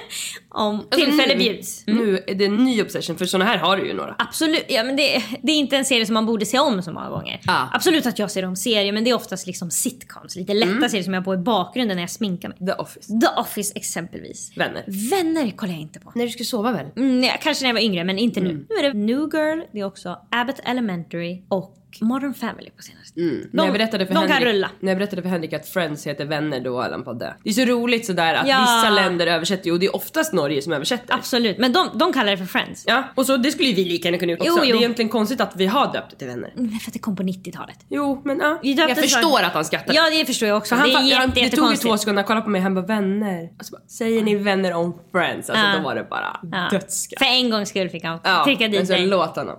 Om 0.49 0.75
Alltså, 0.75 0.99
tillfälle 0.99 1.33
nu- 1.35 1.39
bjuds. 1.43 1.83
Nu 1.87 2.23
är 2.27 2.35
det 2.35 2.45
en 2.45 2.55
ny 2.55 2.81
obsession 2.81 3.17
för 3.17 3.25
såna 3.25 3.45
här 3.45 3.57
har 3.57 3.77
du 3.77 3.87
ju 3.87 3.93
några. 3.93 4.15
Absolut, 4.17 4.65
ja, 4.69 4.83
men 4.83 4.95
det, 4.95 5.23
det 5.43 5.51
är 5.51 5.55
inte 5.57 5.77
en 5.77 5.85
serie 5.85 6.05
som 6.05 6.13
man 6.13 6.25
borde 6.25 6.45
se 6.45 6.59
om 6.59 6.83
så 6.83 6.91
många 6.91 7.09
gånger. 7.09 7.39
Ja. 7.43 7.69
Absolut 7.73 8.05
att 8.05 8.19
jag 8.19 8.31
ser 8.31 8.45
om 8.45 8.55
serier 8.55 8.91
men 8.93 9.03
det 9.03 9.09
är 9.09 9.15
oftast 9.15 9.47
liksom 9.47 9.71
sitcoms, 9.71 10.35
lite 10.35 10.53
lätta 10.53 10.71
Mm. 10.71 10.89
serier 10.89 11.03
som 11.03 11.13
jag 11.13 11.21
har 11.21 11.25
på 11.25 11.33
i 11.33 11.37
bakgrunden 11.37 11.97
när 11.97 12.03
jag 12.03 12.09
sminkar 12.09 12.49
mig. 12.49 12.57
The 12.57 12.73
Office. 12.73 13.19
The 13.19 13.27
Office 13.41 13.73
exempelvis. 13.75 14.51
Vänner. 14.57 14.83
Vänner 15.09 15.51
kollar 15.51 15.73
jag 15.73 15.81
inte 15.81 15.99
på. 15.99 16.11
När 16.15 16.23
du 16.25 16.29
ska 16.31 16.43
sova 16.43 16.71
väl? 16.71 16.85
Mm, 16.95 17.29
kanske 17.41 17.63
när 17.63 17.69
jag 17.69 17.73
var 17.73 17.81
yngre 17.81 18.03
men 18.03 18.17
inte 18.19 18.39
Mm. 18.39 18.51
nu. 18.55 18.65
Nu 18.69 18.75
är 18.75 18.83
det 18.83 18.93
New 18.99 19.19
Girl, 19.33 19.61
det 19.71 19.79
är 19.79 19.83
också 19.85 20.17
Abbott 20.31 20.59
Elementary 20.65 21.43
och 21.49 21.75
Modern 22.01 22.33
Family 22.33 22.69
på 22.69 22.81
senaste. 22.83 23.19
när 23.51 23.63
jag 23.63 23.73
berättade 23.73 24.05
för 24.07 24.13
de 24.13 24.19
kan 24.19 24.31
Henrik, 24.31 24.47
rulla. 24.53 24.69
När 24.79 24.91
jag 24.91 24.97
berättade 24.97 25.21
för 25.21 25.29
Henrik 25.29 25.53
att 25.53 25.67
Friends 25.67 26.07
heter 26.07 26.25
vänner 26.25 26.59
då 26.59 26.81
höll 26.81 26.91
han 26.91 27.03
på 27.03 27.11
att 27.11 27.19
dö. 27.19 27.33
Det 27.43 27.49
är 27.49 27.53
så 27.53 27.65
roligt 27.65 28.05
sådär 28.05 28.33
att 28.33 28.47
Ja. 28.47 28.59
vissa 28.61 28.89
länder 28.89 29.27
översätter 29.27 29.65
ju 29.65 29.71
och 29.71 29.79
det 29.79 29.85
är 29.85 29.95
oftast 29.95 30.33
Norge 30.33 30.61
som 30.61 30.73
översätter. 30.73 31.13
Absolut, 31.13 31.57
men 31.57 31.73
de, 31.73 31.89
de 31.93 32.13
kallar 32.13 32.31
det 32.31 32.37
för 32.37 32.45
Friends. 32.45 32.83
Ja, 32.87 33.03
och 33.15 33.25
så 33.25 33.37
det 33.37 33.51
skulle 33.51 33.69
ju 33.69 33.75
vi 33.75 33.85
lika 33.85 34.07
gärna 34.07 34.17
kunna 34.17 34.31
gjort 34.31 34.39
också. 34.41 34.51
Jo, 34.51 34.59
jo. 34.63 34.71
Det 34.71 34.71
är 34.71 34.77
egentligen 34.77 35.09
konstigt 35.09 35.41
att 35.41 35.53
vi 35.55 35.65
har 35.65 35.93
döpt 35.93 36.09
det 36.11 36.15
till 36.17 36.27
vänner. 36.27 36.53
Mm, 36.57 36.71
för 36.79 36.89
att 36.89 36.93
det 36.93 36.99
kom 36.99 37.15
på 37.15 37.23
90-talet. 37.23 37.77
Jo, 37.89 38.21
men 38.25 38.39
ja. 38.39 38.59
Jag 38.63 38.95
för- 38.95 39.01
förstår 39.01 39.41
att 39.41 39.53
han 39.53 39.65
skrattar. 39.65 39.93
Ja 39.93 40.09
det 40.09 40.25
förstår 40.25 40.47
jag 40.49 40.57
också. 40.57 40.75
Han, 40.75 40.87
det 40.89 40.93
är 40.95 40.97
fa- 40.99 41.03
jätte, 41.03 41.15
han, 41.19 41.29
det 41.29 41.33
tog 41.35 41.37
ju 41.39 41.43
jättekonstigt. 41.45 41.81
två 41.83 41.97
sekunder, 41.97 42.21
han 42.21 42.27
kollade 42.27 42.43
på 42.43 42.49
mig 42.49 42.61
han 42.61 42.75
bara 42.75 42.85
vänner. 42.85 43.49
Alltså, 43.57 43.71
bara, 43.71 43.81
säger 43.87 44.21
ni 44.23 44.35
vänner 44.35 44.73
om 44.73 44.99
friends? 45.11 45.49
Alltså 45.49 45.65
Ja. 45.65 45.77
då 45.77 45.83
var 45.83 45.95
det 45.95 46.03
bara 46.09 46.39
Ja. 46.51 46.67
dödsskratt. 46.71 47.19
För 47.19 47.25
en 47.35 47.49
gångs 47.49 47.69
skull 47.69 47.89
fick 47.89 48.03
han 48.03 48.19
Ja, 48.23 48.43
trycka 48.45 48.63
men 48.63 48.71
dit 48.71 48.87
så 48.87 48.93
dig. 48.93 49.07
låt 49.07 49.35
honom. 49.35 49.55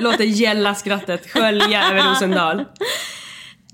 Låt 0.00 0.18
det 0.18 0.24
gälla 0.24 0.74
skrattet 0.74 1.26
skölja 1.64 1.90
över 1.90 2.10
Rosendal. 2.10 2.64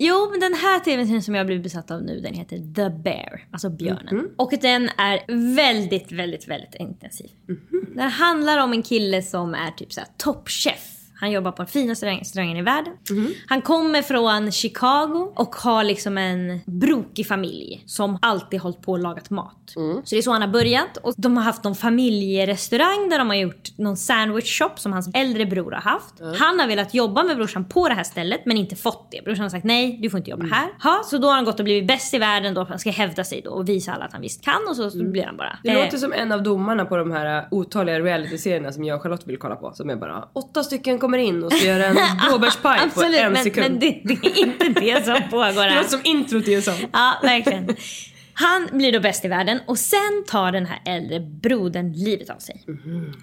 Jo, 0.02 0.28
men 0.30 0.40
den 0.40 0.54
här 0.54 0.78
tv-serien 0.78 1.22
som 1.22 1.34
jag 1.34 1.46
blivit 1.46 1.62
besatt 1.62 1.90
av 1.90 2.02
nu 2.02 2.20
den 2.20 2.34
heter 2.34 2.56
The 2.74 2.90
Bear, 2.90 3.46
alltså 3.52 3.70
björnen. 3.70 4.16
Mhm. 4.16 4.28
Och 4.38 4.52
den 4.60 4.88
är 4.98 5.54
väldigt, 5.54 6.12
väldigt, 6.12 6.48
väldigt 6.48 6.74
intensiv. 6.74 7.30
Mhm. 7.48 7.94
Den 7.94 8.10
handlar 8.10 8.58
om 8.58 8.72
en 8.72 8.82
kille 8.82 9.22
som 9.22 9.54
är 9.54 9.70
typ 9.70 9.92
såhär 9.92 10.08
toppchef. 10.16 10.89
Han 11.20 11.30
jobbar 11.30 11.52
på 11.52 11.56
den 11.62 11.66
finaste 11.66 12.06
restaurang- 12.06 12.20
restaurangen 12.20 12.56
i 12.56 12.62
världen. 12.62 12.92
Mhm. 13.10 13.34
Han 13.48 13.62
kommer 13.62 14.02
från 14.02 14.52
Chicago 14.52 15.32
och 15.36 15.54
har 15.56 15.84
liksom 15.84 16.18
en 16.18 16.60
brokig 16.66 17.26
familj 17.28 17.82
som 17.86 18.18
alltid 18.22 18.60
hållit 18.60 18.82
på 18.82 18.92
och 18.92 18.98
lagat 18.98 19.30
mat. 19.30 19.56
Mm. 19.76 19.94
Så 20.04 20.14
det 20.14 20.18
är 20.18 20.22
så 20.22 20.32
han 20.32 20.42
har 20.42 20.48
börjat. 20.48 20.96
Och 21.02 21.14
de 21.16 21.36
har 21.36 21.44
haft 21.44 21.64
någon 21.64 21.74
familjerestaurang 21.74 23.08
där 23.10 23.18
de 23.18 23.28
har 23.28 23.36
gjort 23.36 23.78
någon 23.78 23.96
sandwich 23.96 24.58
shop 24.58 24.70
som 24.76 24.92
hans 24.92 25.10
äldre 25.14 25.46
bror 25.46 25.72
har 25.72 25.80
haft. 25.80 26.14
Han 26.38 26.60
har 26.60 26.66
velat 26.66 26.94
jobba 26.94 27.22
med 27.22 27.36
brorsan 27.36 27.64
på 27.64 27.88
det 27.88 27.94
här 27.94 28.02
stället 28.04 28.46
men 28.46 28.56
inte 28.56 28.76
fått 28.76 29.08
det. 29.10 29.24
Brorsan 29.24 29.42
har 29.42 29.50
sagt 29.50 29.64
nej, 29.64 29.98
du 30.02 30.10
får 30.10 30.18
inte 30.18 30.30
Mm. 30.30 30.44
jobba 30.46 30.54
här. 30.56 30.68
Ha, 30.82 31.02
så 31.04 31.18
då 31.18 31.28
har 31.28 31.34
han 31.34 31.44
gått 31.44 31.58
och 31.58 31.64
blivit 31.64 31.86
bäst 31.88 32.14
i 32.14 32.18
världen 32.18 32.54
då. 32.54 32.64
för 32.64 32.70
Han 32.70 32.78
ska 32.78 32.90
hävda 32.90 33.24
sig 33.24 33.40
då 33.44 33.50
och 33.50 33.68
visa 33.68 33.92
alla 33.92 34.04
att 34.04 34.12
han 34.12 34.20
visst 34.22 34.44
kan 34.44 34.60
och 34.68 34.76
så, 34.76 34.90
så 34.90 35.04
blir 35.04 35.24
han 35.24 35.36
bara... 35.36 35.48
Mm. 35.48 35.58
Det 35.62 35.70
eh, 35.70 35.84
låter 35.84 35.98
som 35.98 36.12
en 36.12 36.32
av 36.32 36.42
domarna 36.42 36.84
på 36.84 36.96
de 36.96 37.10
här 37.10 37.48
otaliga 37.50 38.00
realityserierna 38.00 38.72
som 38.72 38.84
jag 38.84 38.96
och 38.96 39.02
Charlotte 39.02 39.26
vill 39.26 39.38
kolla 39.38 39.56
på. 39.56 39.72
Som 39.74 39.90
är 39.90 39.96
bara 39.96 40.28
åtta 40.32 40.62
stycken 40.62 40.98
kommer 41.10 41.18
in 41.24 41.42
och 41.42 41.52
ska 41.52 41.64
göra 41.64 41.86
en 41.86 41.94
blåbärspaj 42.28 42.90
på 42.94 43.02
en 43.02 43.32
men, 43.32 43.44
sekund. 43.44 43.70
men 43.70 43.78
det, 43.78 44.00
det 44.04 44.14
är 44.26 44.38
inte 44.38 44.68
det 44.68 45.04
som 45.04 45.14
pågår 45.30 45.54
det 45.54 45.62
här. 45.62 45.76
låter 45.76 45.90
som 45.90 46.00
intro 46.04 46.40
till 46.40 46.54
en 46.54 46.62
sån. 46.62 46.74
Ja, 46.92 47.14
verkligen. 47.22 47.76
Han 48.40 48.78
blir 48.78 48.92
då 48.92 49.00
bäst 49.00 49.24
i 49.24 49.28
världen 49.28 49.60
och 49.66 49.78
sen 49.78 50.24
tar 50.26 50.52
den 50.52 50.66
här 50.66 50.82
äldre 50.84 51.20
brodern 51.20 51.92
livet 51.92 52.30
av 52.30 52.38
sig. 52.38 52.64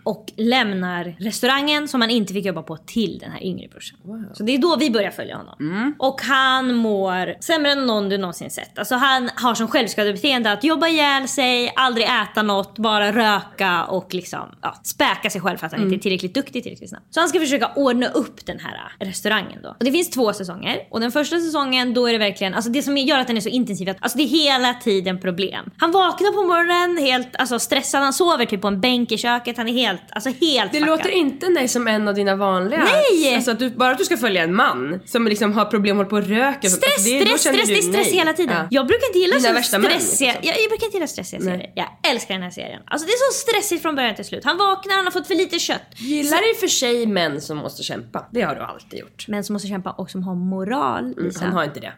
Och 0.04 0.32
lämnar 0.38 1.16
restaurangen 1.20 1.88
som 1.88 2.02
han 2.02 2.10
inte 2.10 2.34
fick 2.34 2.46
jobba 2.46 2.62
på 2.62 2.78
till 2.78 3.20
den 3.20 3.32
här 3.32 3.44
yngre 3.44 3.68
brorsan. 3.68 4.00
Så 4.34 4.44
det 4.44 4.56
är 4.56 4.58
då 4.58 4.76
vi 4.76 4.92
börjar 4.92 5.12
följa 5.12 5.38
honom. 5.38 5.96
Och 6.00 6.22
han 6.22 6.76
mår 6.76 7.44
sämre 7.44 7.72
än 7.72 7.86
någon 7.86 8.10
du 8.10 8.18
någonsin 8.18 8.50
sett. 8.50 8.80
Alltså 8.80 8.96
han 8.96 9.30
har 9.36 9.56
som 9.56 9.68
självskadebeteende 9.68 10.52
att 10.52 10.64
jobba 10.64 10.88
ihjäl 10.88 11.28
sig, 11.28 11.74
aldrig 11.76 12.08
äta 12.08 12.42
något, 12.42 12.80
bara 12.80 13.12
röka 13.12 13.86
och 13.86 14.14
liksom 14.14 14.56
ja, 14.62 14.80
späka 14.84 15.30
sig 15.30 15.42
själv 15.42 15.58
för 15.58 15.66
att 15.68 15.74
han 15.74 15.84
inte 15.84 15.96
är 15.96 16.00
tillräckligt 16.00 16.34
duktig 16.34 16.64
tillräckligt 16.64 16.90
snabbt. 16.90 17.06
Så 17.10 17.20
han 17.20 17.30
ska 17.30 17.40
försöka 17.40 17.72
ordna 17.76 18.08
upp 18.08 18.46
den 18.46 18.60
här 18.60 19.06
restaurangen 19.06 19.60
då. 19.64 19.70
Och 19.70 19.86
det 19.86 19.92
finns 19.92 20.10
två 20.10 20.34
säsonger 20.34 20.80
och 20.92 21.00
den 21.00 21.12
första 21.12 21.40
säsongen 21.40 21.94
då 21.94 22.08
är 22.08 22.14
det 22.14 22.20
verkligen, 22.20 22.54
alltså 22.54 22.72
det 22.72 22.82
som 22.82 22.98
gör 22.98 23.20
att 23.20 23.28
den 23.28 23.38
är 23.38 23.42
så 23.42 23.50
intensiv 23.50 23.90
att 23.90 23.98
alltså 24.00 24.18
det 24.18 24.24
är 24.24 24.28
hela 24.28 24.74
tiden 24.74 25.07
problem. 25.16 25.70
Han 25.78 25.92
vaknar 25.92 26.32
på 26.32 26.44
morgonen 26.44 26.98
helt 26.98 27.36
alltså 27.36 27.60
stressad, 27.60 28.02
han 28.02 28.14
sover 28.14 28.46
typ 28.46 28.62
på 28.62 28.68
en 28.68 28.82
bänk 28.82 29.12
i 29.12 29.18
köket, 29.18 29.58
han 29.58 29.68
är 29.68 29.74
helt, 29.74 30.02
alltså 30.12 30.30
helt 30.30 30.72
Det 30.72 30.80
fuckad. 30.80 30.98
låter 30.98 31.10
inte 31.10 31.50
nej 31.50 31.68
som 31.68 31.88
en 31.88 32.08
av 32.08 32.16
dina 32.16 32.36
vanliga. 32.36 32.84
Nej! 32.84 33.36
Alltså 33.36 33.52
att 33.52 33.60
du, 33.60 33.70
bara 33.70 33.92
att 33.92 33.98
du 33.98 34.06
ska 34.06 34.18
följa 34.18 34.44
en 34.44 34.56
man 34.56 35.00
som 35.06 35.28
liksom 35.28 35.54
har 35.54 35.66
problem 35.66 35.98
håller 35.98 36.10
på 36.10 36.16
och 36.16 36.28
röker. 36.28 36.70
Stress, 36.70 36.84
alltså 36.98 37.10
det, 37.10 37.26
stress, 37.26 37.42
stress, 37.42 37.68
det 37.68 37.78
är 37.78 37.82
stress 37.82 38.12
hela 38.12 38.34
tiden. 38.34 38.56
Ja. 38.56 38.68
Jag 38.72 38.88
brukar 38.88 39.08
inte 39.08 39.20
gilla 39.20 39.36
Dina 39.36 39.48
så 39.48 39.54
värsta 39.54 39.78
män, 39.80 39.92
stressiga, 39.92 40.32
liksom. 40.32 40.48
jag, 40.50 40.62
jag 40.64 40.70
brukar 40.70 40.86
inte 40.86 40.98
gilla 40.98 41.08
stressiga 41.08 41.40
Nej. 41.44 41.50
serier. 41.58 41.72
Jag 41.76 42.12
älskar 42.12 42.34
den 42.34 42.44
här 42.44 42.50
serien. 42.52 42.82
Alltså 42.86 43.08
det 43.08 43.12
är 43.12 43.32
så 43.32 43.38
stressigt 43.40 43.82
från 43.82 43.96
början 43.96 44.16
till 44.16 44.26
slut. 44.26 44.44
Han 44.46 44.58
vaknar, 44.58 44.96
han 44.96 45.06
har 45.06 45.12
fått 45.12 45.28
för 45.28 45.36
lite 45.36 45.60
kött. 45.60 45.82
Gillar 45.96 46.50
i 46.50 46.54
och 46.54 46.58
för 46.60 46.68
sig 46.68 47.06
män 47.06 47.42
som 47.42 47.58
måste 47.58 47.84
kämpa. 47.84 48.26
Det 48.32 48.42
har 48.42 48.56
du 48.56 48.62
alltid 48.62 49.00
gjort. 49.00 49.26
Men 49.28 49.44
som 49.44 49.54
måste 49.54 49.68
kämpa 49.68 49.92
och 49.92 50.12
som 50.12 50.24
har 50.24 50.36
moral, 50.36 51.14
Lisa. 51.18 51.46
Han 51.46 51.54
har 51.54 51.64
inte 51.64 51.80
det. 51.80 51.94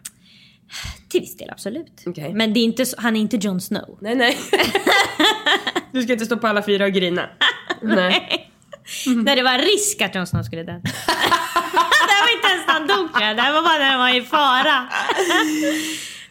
Till 1.08 1.20
viss 1.20 1.36
del 1.36 1.50
absolut. 1.50 2.02
Okej. 2.06 2.34
Men 2.34 2.52
det 2.52 2.60
är 2.60 2.64
inte 2.64 2.84
han 2.98 3.16
är 3.16 3.20
inte 3.20 3.36
Jon 3.36 3.60
Snow. 3.60 3.98
Nej 4.00 4.14
nej. 4.14 4.38
du 5.92 6.02
ska 6.02 6.12
inte 6.12 6.26
stå 6.26 6.36
på 6.36 6.46
alla 6.46 6.62
fyra 6.62 6.84
och 6.84 6.92
grina. 6.92 7.28
nej. 7.82 8.50
Där 9.24 9.36
det 9.36 9.42
var 9.42 9.58
risk 9.58 10.00
att 10.00 10.14
Jon 10.14 10.26
Snow 10.26 10.42
skulle 10.42 10.62
dö. 10.62 10.72
det 12.08 12.20
var 12.22 12.32
inte 12.36 12.48
ens 12.48 12.66
när 12.66 12.74
han 12.74 12.86
dog. 12.86 13.08
Det 13.12 13.52
var 13.52 13.62
bara 13.62 13.78
när 13.78 13.90
han 13.90 13.98
var 13.98 14.16
i 14.16 14.22
fara. 14.22 14.88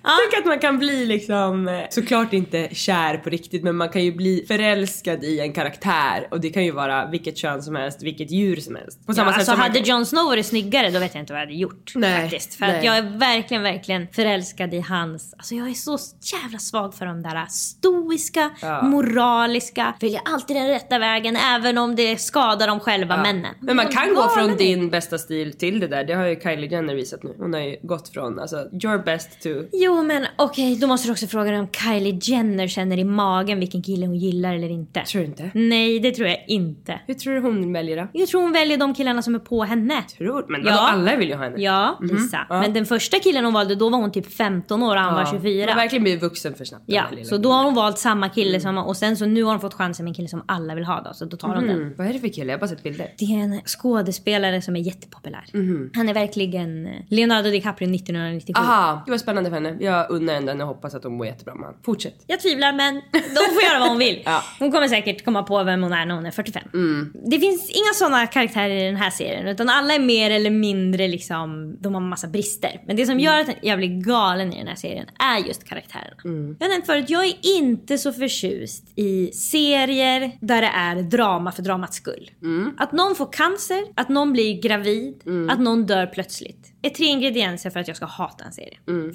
Tänk 0.03 0.41
att 0.41 0.45
man 0.45 0.59
kan 0.59 0.77
bli 0.79 1.05
liksom, 1.05 1.67
eh, 1.67 1.79
såklart 1.89 2.33
inte 2.33 2.69
kär 2.71 3.17
på 3.17 3.29
riktigt 3.29 3.63
men 3.63 3.75
man 3.75 3.89
kan 3.89 4.03
ju 4.03 4.11
bli 4.11 4.45
förälskad 4.47 5.23
i 5.23 5.39
en 5.39 5.53
karaktär 5.53 6.27
och 6.31 6.41
det 6.41 6.49
kan 6.49 6.65
ju 6.65 6.71
vara 6.71 7.05
vilket 7.09 7.37
kön 7.37 7.63
som 7.63 7.75
helst, 7.75 8.03
vilket 8.03 8.31
djur 8.31 8.55
som 8.55 8.75
helst. 8.75 9.05
På 9.05 9.11
Ja, 9.11 9.15
samma 9.15 9.29
sätt 9.31 9.37
alltså 9.39 9.51
hade 9.55 9.79
man... 9.79 9.87
Jon 9.87 10.05
Snow 10.05 10.25
varit 10.25 10.45
snyggare 10.45 10.89
då 10.89 10.99
vet 10.99 11.13
jag 11.15 11.21
inte 11.21 11.33
vad 11.33 11.41
jag 11.41 11.45
hade 11.45 11.57
gjort. 11.57 11.91
Nej, 11.95 12.21
faktiskt. 12.21 12.55
För 12.55 12.65
nej. 12.65 12.77
att 12.77 12.83
jag 12.85 12.97
är 12.97 13.17
verkligen, 13.19 13.63
verkligen 13.63 14.07
förälskad 14.07 14.73
i 14.73 14.79
hans... 14.79 15.33
Alltså 15.33 15.55
jag 15.55 15.69
är 15.69 15.73
så 15.73 15.97
jävla 16.43 16.59
svag 16.59 16.95
för 16.95 17.05
de 17.05 17.21
där 17.21 17.45
stoiska, 17.49 18.49
Ja. 18.61 18.81
moraliska, 18.81 19.93
väljer 19.99 20.21
alltid 20.25 20.55
den 20.55 20.67
rätta 20.67 20.99
vägen 20.99 21.35
även 21.35 21.77
om 21.77 21.95
det 21.95 22.17
skadar 22.21 22.67
dem 22.67 22.79
själva, 22.79 23.17
männen. 23.17 23.55
Men 23.61 23.75
man 23.75 23.87
kan 23.87 24.15
gå 24.15 24.29
från 24.29 24.57
din 24.57 24.89
bästa 24.89 25.17
stil 25.17 25.53
till 25.57 25.79
det 25.79 25.87
där. 25.87 26.03
Det 26.03 26.13
har 26.13 26.25
ju 26.25 26.39
Kylie 26.39 26.69
Jenner 26.71 26.95
visat 26.95 27.23
nu. 27.23 27.35
Hon 27.37 27.53
har 27.53 27.61
ju 27.61 27.77
gått 27.83 28.09
från 28.09 28.39
alltså 28.39 28.57
your 28.83 28.97
best 29.03 29.41
to... 29.41 29.49
Jo 29.73 29.88
men 29.95 30.25
okej, 30.37 30.75
då 30.75 30.87
måste 30.87 31.07
du 31.07 31.11
också 31.11 31.27
fråga 31.27 31.51
dig 31.51 31.59
om 31.59 31.67
Kylie 31.71 32.19
Jenner 32.21 32.67
känner 32.67 32.97
i 32.97 33.03
magen 33.03 33.59
vilken 33.59 33.81
kille 33.83 34.05
hon 34.05 34.15
gillar 34.15 34.53
eller 34.55 34.69
inte. 34.69 35.01
Tror 35.05 35.21
du 35.21 35.27
inte? 35.27 35.51
Nej, 35.53 35.99
det 35.99 36.11
tror 36.11 36.27
jag 36.27 36.37
inte. 36.47 36.99
Hur 37.07 37.13
tror 37.13 37.33
du 37.33 37.39
hon 37.41 37.73
väljer 37.73 37.97
då? 37.97 38.07
Jag 38.13 38.27
tror 38.27 38.41
hon 38.41 38.51
väljer 38.51 38.77
de 38.77 38.93
killarna 38.93 39.21
som 39.21 39.35
är 39.35 39.39
på 39.39 39.63
henne. 39.63 40.03
Tror? 40.17 40.45
Men 40.49 40.61
Ja. 40.65 40.89
alla 40.91 41.15
vill 41.15 41.29
ju 41.29 41.35
ha 41.35 41.43
henne. 41.43 41.61
Ja, 41.61 41.97
Lisa. 42.01 42.15
Mhm. 42.37 42.45
Ja. 42.49 42.61
Men 42.61 42.73
den 42.73 42.85
första 42.85 43.19
killen 43.19 43.43
hon 43.45 43.53
valde, 43.53 43.75
då 43.75 43.89
var 43.89 43.97
hon 43.99 44.11
typ 44.11 44.33
15 44.33 44.83
år 44.83 44.95
och 44.95 45.01
han 45.01 45.13
var 45.13 45.25
24. 45.25 45.65
Man 45.65 45.69
har 45.69 45.75
verkligen 45.75 46.03
blivit 46.03 46.21
vuxen 46.23 46.53
för 46.53 46.65
snabbt. 46.65 46.83
den 46.87 46.95
Ja, 46.95 47.03
så 47.25 47.37
då 47.37 47.51
har 47.51 47.63
hon 47.63 47.73
valt 47.75 47.97
samma 47.97 48.29
kille 48.29 48.59
som 48.59 48.77
och 48.77 48.97
sen 48.97 49.17
så 49.17 49.25
nu 49.25 49.43
har 49.43 49.51
hon 49.51 49.59
fått 49.61 49.73
chansen 49.73 50.03
med 50.03 50.11
en 50.11 50.15
kille 50.15 50.27
som 50.27 50.43
alla 50.45 50.75
vill 50.75 50.83
ha 50.85 51.01
då 51.01 51.13
så 51.13 51.25
då 51.25 51.37
tar 51.37 51.47
hon 51.55 51.67
den. 51.67 51.69
Mm. 51.75 51.93
Vad 51.97 52.07
är 52.07 52.13
det 52.13 52.19
för 52.19 52.27
kille? 52.27 52.51
Jag 52.51 52.57
har 52.57 52.59
bara 52.59 52.67
sett 52.67 52.83
bilder. 52.83 53.07
Det 53.17 53.25
är 53.25 53.37
en 53.39 53.61
skådespelare 53.65 54.61
som 54.61 54.75
är 54.75 54.79
jättepopulär. 54.79 55.45
Mhm. 55.53 55.91
Han 55.95 56.09
är 56.09 56.13
verkligen 56.13 56.87
eh, 56.87 56.91
Leonardo 57.09 57.49
DiCaprio 57.49 57.95
1997. 57.95 58.59
Aha, 58.61 59.01
det 59.05 59.11
var 59.11 59.17
spännande 59.17 59.49
för 59.49 59.55
henne. 59.55 59.77
Jag 59.79 60.09
unnar 60.09 60.33
henne 60.33 60.51
den 60.51 60.61
och 60.61 60.67
hoppas 60.67 60.95
att 60.95 61.03
hon 61.03 61.17
mår 61.17 61.25
jättebra 61.25 61.55
med 61.55 61.65
honom. 61.65 61.81
Fortsätt. 61.85 62.23
Jag 62.27 62.39
tvivlar 62.39 62.73
men 62.73 62.93
hon 63.11 63.53
får 63.53 63.63
göra 63.63 63.79
vad 63.79 63.89
hon 63.89 63.97
vill. 63.97 64.23
Ja. 64.29 64.43
Hon 64.59 64.71
kommer 64.71 64.87
säkert 64.87 65.25
komma 65.25 65.43
på 65.43 65.63
vem 65.63 65.83
hon 65.83 65.93
är 65.93 66.05
när 66.05 66.15
hon 66.15 66.25
är 66.25 66.31
45. 66.31 66.63
Mm. 66.73 67.13
Det 67.25 67.39
finns 67.39 67.69
inga 67.69 67.93
sådana 67.93 68.27
karaktärer 68.27 68.75
i 68.75 68.85
den 68.85 68.95
här 68.95 69.09
serien 69.09 69.47
utan 69.47 69.69
alla 69.69 69.93
är 69.93 69.99
mer 69.99 70.31
eller 70.31 70.49
mindre 70.49 71.07
liksom, 71.07 71.77
de 71.79 71.93
har 71.93 72.01
massa 72.01 72.27
brister. 72.27 72.81
Men 72.87 72.95
det 72.95 73.05
som 73.05 73.19
gör 73.19 73.39
att 73.39 73.49
jag 73.61 73.77
blir 73.77 74.01
galen 74.01 74.53
i 74.53 74.57
den 74.57 74.67
här 74.67 74.75
serien 74.75 75.05
är 75.19 75.47
just 75.47 75.63
karaktärerna. 75.63 76.15
Mm. 76.25 76.55
Jag 76.59 76.67
har 76.67 76.73
nämnt 76.73 76.85
förut, 76.85 77.05
jag 77.09 77.25
är 77.25 77.35
inte 77.41 77.97
så 77.97 78.13
förtjust 78.13 78.83
i 78.95 79.31
serier 79.31 80.31
där 80.41 80.61
det 80.61 80.67
är 80.67 80.95
drama 80.95 81.51
för 81.51 81.61
dramats 81.61 81.97
skull. 81.97 82.31
Mm. 82.41 82.73
Att 82.77 82.91
någon 82.91 83.15
får 83.15 83.33
cancer, 83.33 83.85
att 83.95 84.09
någon 84.09 84.33
blir 84.33 84.61
gravid, 84.61 85.21
att 85.49 85.59
någon 85.59 85.85
dör 85.85 86.05
plötsligt. 86.05 86.73
Är 86.81 86.89
tre 86.89 87.05
ingredienser 87.05 87.69
för 87.69 87.79
att 87.79 87.87
jag 87.87 87.97
ska 87.97 88.05
hata 88.05 88.43
en 88.43 88.51
serie. 88.53 88.77
Mm. 88.87 89.13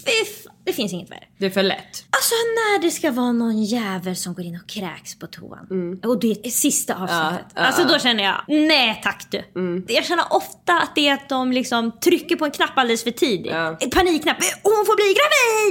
Det 0.64 0.72
finns 0.72 0.92
inget 0.92 1.10
värre. 1.10 1.24
Det 1.38 1.46
är 1.46 1.50
för 1.50 1.62
lätt. 1.62 2.04
Alltså 2.10 2.34
när 2.34 2.82
det 2.82 2.90
ska 2.90 3.10
vara 3.10 3.32
någon 3.32 3.64
jävel 3.64 4.16
som 4.16 4.34
går 4.34 4.44
in 4.44 4.60
och 4.64 4.68
kräks 4.68 5.18
på 5.18 5.26
toan. 5.26 6.00
Och 6.04 6.20
det 6.20 6.46
är 6.46 6.50
sista 6.50 6.94
avsnittet. 6.94 7.14
Mm. 7.22 7.34
Ja, 7.34 7.50
ja, 7.54 7.60
alltså. 7.62 7.80
Mm. 7.82 7.92
då 7.92 7.98
känner 7.98 8.24
jag, 8.24 8.44
nej 8.48 9.00
tack 9.02 9.26
du. 9.30 9.42
Jag 9.88 10.04
känner 10.04 10.24
ofta 10.30 10.72
att 10.72 10.94
det 10.94 11.08
är 11.08 11.14
att 11.14 11.28
de 11.28 11.52
liksom 11.52 11.92
trycker 12.04 12.36
på 12.36 12.44
en 12.44 12.50
knapp 12.50 12.70
alldeles 12.78 13.04
för 13.04 13.10
tidigt. 13.10 13.52
Ja. 13.52 13.76
En 13.80 13.90
Panikknapp, 13.90 14.36
hon 14.62 14.72
får 14.86 14.96
bli 14.96 15.14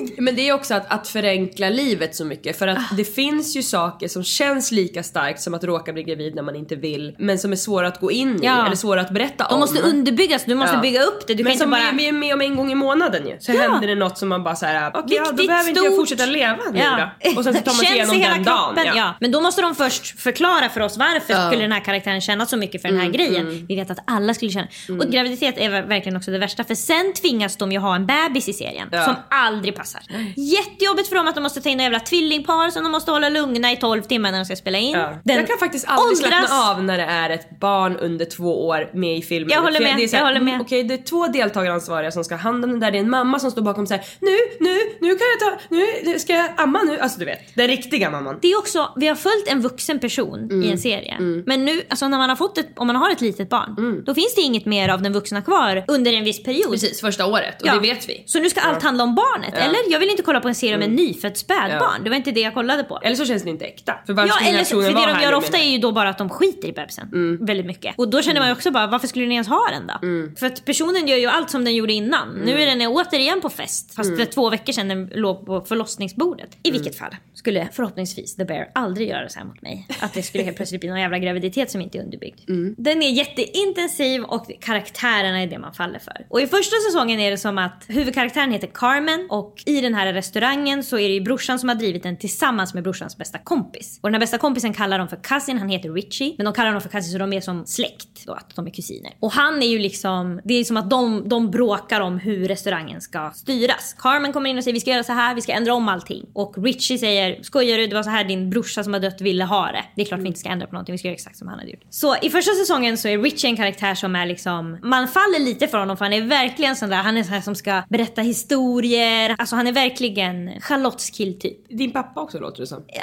gravid! 0.09 0.23
Men 0.23 0.35
det 0.35 0.49
är 0.49 0.53
också 0.53 0.73
att, 0.73 0.91
att 0.93 1.07
förenkla 1.07 1.69
livet 1.69 2.15
så 2.15 2.25
mycket 2.25 2.59
för 2.59 2.67
att 2.67 2.77
Ah. 2.77 2.95
det 2.95 3.05
finns 3.05 3.55
ju 3.57 3.63
saker 3.63 4.07
som 4.07 4.23
känns 4.23 4.71
lika 4.71 5.03
starkt 5.03 5.41
som 5.41 5.53
att 5.53 5.63
råka 5.63 5.93
bli 5.93 6.03
gravid 6.03 6.35
när 6.35 6.43
man 6.43 6.55
inte 6.55 6.75
vill 6.75 7.15
men 7.19 7.39
som 7.39 7.51
är 7.51 7.55
svåra 7.55 7.87
att 7.87 7.99
gå 7.99 8.11
in 8.11 8.43
i 8.43 8.45
eller 8.47 8.75
svåra 8.75 9.01
att 9.01 9.11
berätta 9.11 9.47
De 9.47 9.53
om. 9.53 9.59
måste 9.59 9.81
underbyggas, 9.81 10.45
du 10.45 10.55
måste 10.55 10.77
bygga 10.77 11.03
upp 11.03 11.27
det. 11.27 11.33
Du 11.33 11.43
men 11.43 11.51
kan 11.53 11.59
som 11.59 11.73
inte 11.73 11.81
bara... 11.81 11.82
vi 11.91 12.07
är 12.07 12.11
med 12.11 12.33
om 12.33 12.41
en 12.41 12.55
gång 12.55 12.71
i 12.71 12.75
månaden 12.75 13.27
ju. 13.27 13.37
Så 13.39 13.51
Ja. 13.51 13.61
händer 13.61 13.87
det 13.87 13.95
något 13.95 14.17
som 14.17 14.29
man 14.29 14.43
bara 14.43 14.55
såhär, 14.55 14.91
okej 14.93 15.03
ja, 15.17 15.23
då 15.23 15.29
Viktigt, 15.31 15.47
behöver 15.47 15.69
inte 15.69 15.81
jag 15.83 15.95
fortsätta 15.95 16.25
leva 16.25 16.57
nu 16.73 16.79
då. 17.23 17.37
Och 17.37 17.43
sen 17.43 17.53
så 17.53 17.59
tar 17.59 17.71
man 17.71 17.75
sig 17.75 17.93
igenom 17.95 18.15
hela 18.15 18.33
den 18.33 18.43
dagen. 18.43 18.77
ja. 18.95 19.13
Men 19.19 19.31
då 19.31 19.41
måste 19.41 19.61
de 19.61 19.75
först 19.75 20.19
förklara 20.19 20.69
för 20.69 20.81
oss 20.81 20.97
varför 20.97 21.33
Ja. 21.33 21.37
Mm, 21.37 21.49
skulle 21.51 21.63
den 21.63 21.71
här 21.71 21.79
karaktären 21.79 22.21
känna 22.21 22.45
så 22.45 22.57
mycket 22.57 22.81
för 22.81 22.89
den 22.89 22.99
här 22.99 23.09
grejen. 23.09 23.65
Vi 23.69 23.75
vet 23.75 23.91
att 23.91 23.97
alla 24.07 24.33
skulle 24.33 24.51
känna. 24.51 24.67
Och 24.99 25.11
graviditet 25.11 25.55
är 25.57 25.69
ver- 25.69 25.87
verkligen 25.87 26.17
också 26.17 26.31
det 26.31 26.39
värsta 26.39 26.63
för 26.63 26.75
sen 26.75 27.13
tvingas 27.13 27.55
de 27.57 27.71
ju 27.71 27.79
ha 27.79 27.95
en 27.95 28.05
bebis 28.05 28.49
i 28.49 28.53
serien 28.53 28.89
Ja. 28.91 29.05
som 29.05 29.15
aldrig 29.29 29.75
passar. 29.75 30.01
Jättejobbigt 30.35 31.09
för 31.09 31.15
dem 31.15 31.27
att 31.27 31.35
de 31.35 31.41
måste 31.43 31.61
ta 31.61 31.69
in 31.69 31.79
en 31.79 31.83
jävla 31.83 31.99
tvillingpar 31.99 32.69
som 32.69 32.83
de 32.83 32.91
måste 32.91 33.11
hålla 33.11 33.29
lugna 33.29 33.71
i 33.71 33.75
12 33.77 34.01
timmar 34.01 34.31
när 34.31 34.39
de 34.39 34.45
ska 34.45 34.55
spela 34.55 34.77
in. 34.77 34.91
Ja. 34.91 35.13
Den 35.23 35.35
jag 35.37 35.47
kan 35.47 35.57
faktiskt 35.57 35.85
aldrig 35.87 36.17
åldras- 36.17 36.47
slappna 36.47 36.69
av 36.71 36.83
när 36.83 36.97
det 36.97 37.03
är 37.03 37.29
ett 37.29 37.59
barn 37.59 37.97
under 37.97 38.25
två 38.25 38.67
år 38.67 38.89
med 38.93 39.17
i 39.17 39.21
filmen. 39.21 39.49
Jag 39.53 39.61
håller 39.61 39.79
med, 39.79 39.99
är 39.99 40.07
här, 40.11 40.17
jag 40.19 40.25
håller 40.25 40.39
med. 40.39 40.53
mm, 40.53 40.61
Okej, 40.61 40.83
det 40.83 40.93
är 40.93 40.97
två 41.03 41.27
deltagaransvariga 41.73 42.11
som 42.11 42.23
ska 42.23 42.35
ha 42.35 42.41
hand 42.41 42.63
om 42.65 42.71
det 42.71 42.79
där. 42.79 42.91
Det 42.91 42.97
är 42.97 42.99
en 42.99 43.09
mamma 43.09 43.39
som 43.39 43.51
står 43.51 43.61
bakom 43.61 43.87
så 43.87 43.93
här: 43.93 44.03
nu, 44.19 44.37
nu, 44.59 44.77
nu, 44.99 45.09
kan 45.15 45.27
jag 45.39 45.39
ta, 45.39 45.59
nu, 45.69 46.19
ska 46.19 46.33
jag 46.33 46.49
amma 46.57 46.81
nu. 46.83 46.99
Alltså 46.99 47.19
du 47.19 47.25
vet, 47.25 47.55
den 47.55 47.67
riktiga 47.67 48.09
mamman. 48.09 48.39
Det 48.41 48.51
är 48.51 48.57
också, 48.57 48.89
vi 48.95 49.07
har 49.07 49.15
följt 49.15 49.47
en 49.47 49.61
vuxen 49.61 49.99
person 49.99 50.39
Mm. 50.43 50.63
i 50.63 50.71
en 50.71 50.77
serie. 50.77 51.17
Men 51.45 51.65
nu, 51.65 51.81
alltså 51.89 52.07
när 52.07 52.17
man 52.17 52.29
har 52.29 52.35
fått 52.35 52.57
ett, 52.57 52.67
om 52.75 52.87
man 52.87 52.95
har 52.95 53.11
ett 53.11 53.21
litet 53.21 53.49
barn, 53.49 53.75
Mm. 53.77 54.03
då 54.03 54.13
finns 54.15 54.35
det 54.35 54.41
inget 54.41 54.65
mer 54.65 54.89
av 54.89 55.01
den 55.01 55.13
vuxna 55.13 55.41
kvar 55.41 55.83
under 55.87 56.13
en 56.13 56.23
viss 56.23 56.43
period. 56.43 56.71
Precis, 56.71 57.01
första 57.01 57.25
året 57.25 57.61
och 57.61 57.67
Ja. 57.67 57.73
det 57.73 57.79
vet 57.79 58.09
vi. 58.09 58.23
Så 58.25 58.39
nu 58.39 58.49
ska 58.49 58.61
allt 58.61 58.83
handla 58.83 59.03
om 59.03 59.15
barnet, 59.15 59.53
eller? 59.53 59.79
Jag 59.91 59.99
vill 59.99 60.09
inte 60.09 60.23
kolla 60.23 60.39
på 60.39 60.47
en 60.47 60.55
serie 60.55 60.75
om 60.75 60.81
en 60.81 60.95
nyfött 60.95 61.37
spädbarn. 61.37 61.71
Mm. 61.71 61.81
Ja. 61.97 62.03
Det 62.03 62.09
var 62.09 62.17
inte 62.17 62.31
det 62.31 62.41
jag 62.41 62.53
kollade 62.53 62.83
på. 62.83 62.99
Eller 63.03 63.15
så 63.15 63.25
känns 63.25 63.43
det 63.43 63.49
inte 63.49 63.65
äkta. 63.65 63.93
För 64.05 64.13
varför 64.13 64.43
Ja, 64.43 64.49
eller 64.49 64.63
så, 64.63 64.81
för 64.81 64.91
det 64.91 65.13
de 65.13 65.21
gör 65.23 65.33
ofta 65.33 65.57
är 65.57 65.69
ju 65.69 65.77
då 65.77 65.91
bara 65.91 66.09
att 66.09 66.17
de 66.17 66.29
skiter 66.29 66.67
i 66.67 66.73
bebisen. 66.73 67.07
Mm. 67.13 67.45
Väldigt 67.45 67.65
mycket. 67.65 67.95
Och 67.97 68.07
då 68.09 68.21
känner 68.21 68.39
man 68.41 68.49
ju 68.49 68.53
också 68.53 68.71
bara, 68.71 68.87
varför 68.87 69.07
skulle 69.07 69.25
ni 69.25 69.33
ens 69.33 69.47
ha 69.47 69.69
den 69.71 69.87
då? 69.87 69.93
För 70.39 70.45
att 70.45 70.65
personen 70.65 71.07
gör 71.07 71.17
ju 71.17 71.27
allt 71.27 71.49
som 71.49 71.62
den 71.65 71.75
gjorde 71.75 71.93
innan. 71.93 72.29
Mm. 72.29 72.45
Nu 72.45 72.61
är 72.61 72.65
den 72.75 72.87
återigen 72.87 73.41
på 73.41 73.49
fest. 73.49 73.93
Fast 73.95 74.17
för 74.17 74.25
två 74.25 74.49
veckor 74.49 74.73
sedan 74.73 74.87
den 74.87 75.09
låg 75.15 75.45
på 75.45 75.61
förlossningsbordet. 75.61 76.49
I 76.63 76.69
Mm. 76.69 76.81
vilket 76.81 76.99
fall 76.99 77.15
skulle 77.33 77.69
förhoppningsvis 77.73 78.35
The 78.35 78.45
Bear 78.45 78.69
aldrig 78.75 79.09
göra 79.09 79.29
så 79.29 79.39
här 79.39 79.45
mot 79.45 79.61
mig. 79.61 79.87
Att 79.99 80.13
det 80.13 80.23
skulle 80.23 80.43
helt 80.43 80.57
plötsligt 80.57 80.81
bli 80.81 80.89
någon 80.89 80.99
jävla 80.99 81.19
graviditet 81.19 81.71
som 81.71 81.81
inte 81.81 81.97
är 81.97 82.03
underbyggd. 82.03 82.49
Mm. 82.49 82.75
Den 82.77 83.03
är 83.03 83.09
jätteintensiv 83.09 84.23
och 84.23 84.45
karaktärerna 84.61 85.41
är 85.41 85.47
det 85.47 85.59
man 85.59 85.73
faller 85.73 85.99
för. 85.99 86.25
Och 86.29 86.41
i 86.41 86.47
första 86.47 86.75
säsongen 86.89 87.19
är 87.19 87.31
det 87.31 87.37
som 87.37 87.57
att 87.57 87.83
huvudkaraktären 87.87 88.51
heter 88.51 88.67
Carmen 88.73 89.27
och 89.29 89.63
i 89.65 89.81
den 89.81 89.93
här 89.93 90.13
restaurangen 90.13 90.83
så 90.83 90.97
är 90.97 91.07
det 91.07 91.13
ju 91.13 91.21
brorsan 91.21 91.59
som 91.59 91.69
har 91.69 91.75
drivit 91.75 92.03
den 92.03 92.17
tillsammans 92.17 92.73
med 92.73 92.83
brorsans 92.83 93.17
bästa 93.17 93.37
kompis. 93.37 93.99
Och 94.01 94.09
den 94.09 94.13
här 94.13 94.19
bästa 94.19 94.37
kompisen 94.37 94.73
kallar 94.73 94.99
de 94.99 95.07
för 95.07 95.19
cousin, 95.23 95.57
han 95.57 95.69
heter 95.69 95.93
Richie. 95.93 96.33
Men 96.37 96.45
de 96.45 96.53
kallar 96.53 96.71
dem 96.71 96.81
för 96.81 96.89
cousin 96.89 97.11
så 97.11 97.17
de 97.17 97.33
är 97.33 97.41
som 97.41 97.65
släkt 97.65 98.25
då, 98.25 98.33
att 98.33 98.55
de 98.55 98.67
är 98.67 98.71
kusiner. 98.71 99.13
Och 99.19 99.31
han 99.31 99.63
är 99.63 99.67
ju 99.67 99.79
liksom, 99.79 100.41
det 100.43 100.53
är 100.53 100.63
som 100.63 100.77
att 100.77 100.89
de, 100.89 101.29
de 101.29 101.51
bråkar 101.53 102.01
om 102.01 102.19
hur 102.19 102.47
restaurangen 102.47 103.01
ska 103.01 103.31
styras. 103.35 103.95
Carmen 103.99 104.33
kommer 104.33 104.49
in 104.49 104.57
och 104.57 104.63
säger 104.63 104.73
vi 104.73 104.79
ska 104.79 104.91
göra 104.91 105.03
så 105.03 105.13
här, 105.13 105.35
vi 105.35 105.41
ska 105.41 105.51
ändra 105.51 105.73
om 105.73 105.89
allting. 105.89 106.25
Och 106.33 106.63
Richie 106.63 106.97
säger 106.97 107.43
skojar 107.43 107.77
du, 107.77 107.87
det 107.87 107.95
var 107.95 108.03
så 108.03 108.09
här 108.09 108.23
din 108.23 108.49
brorsa 108.49 108.83
som 108.83 108.93
har 108.93 108.99
dött 108.99 109.21
ville 109.21 109.43
ha 109.43 109.65
det. 109.71 109.83
Det 109.95 110.01
är 110.01 110.05
klart 110.05 110.19
vi 110.19 110.27
inte 110.27 110.39
ska 110.39 110.49
ändra 110.49 110.67
på 110.67 110.73
någonting, 110.73 110.93
vi 110.93 110.97
ska 110.97 111.07
göra 111.07 111.15
exakt 111.15 111.37
som 111.37 111.47
han 111.47 111.59
hade 111.59 111.71
gjort. 111.71 111.81
Så 111.89 112.15
i 112.21 112.29
första 112.29 112.51
säsongen 112.51 112.97
så 112.97 113.07
är 113.07 113.17
Richie 113.17 113.49
en 113.49 113.57
karaktär 113.57 113.95
som 113.95 114.15
är 114.15 114.25
liksom, 114.25 114.79
man 114.83 115.07
faller 115.07 115.39
lite 115.39 115.67
för 115.67 115.77
honom 115.77 115.97
för 115.97 116.05
han 116.05 116.13
är 116.13 116.21
verkligen 116.21 116.75
sån 116.75 116.89
där, 116.89 116.97
han 116.97 117.17
är 117.17 117.23
sån 117.23 117.33
här 117.33 117.41
som 117.41 117.55
ska 117.55 117.83
berätta 117.89 118.21
historier. 118.21 119.35
Alltså 119.37 119.55
han 119.55 119.67
är 119.67 119.71
verkligen 119.71 120.61
Charlottes 120.61 121.09
killtyp. 121.09 121.69
Din 121.69 121.91
pappa 121.91 122.21
också 122.21 122.39
låter 122.39 122.61
det 122.61 122.67
som. 122.67 122.83
Ja, 122.87 123.01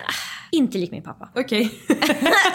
inte 0.53 0.79
lik 0.79 0.91
min 0.91 1.03
pappa. 1.03 1.29
Okej. 1.35 1.71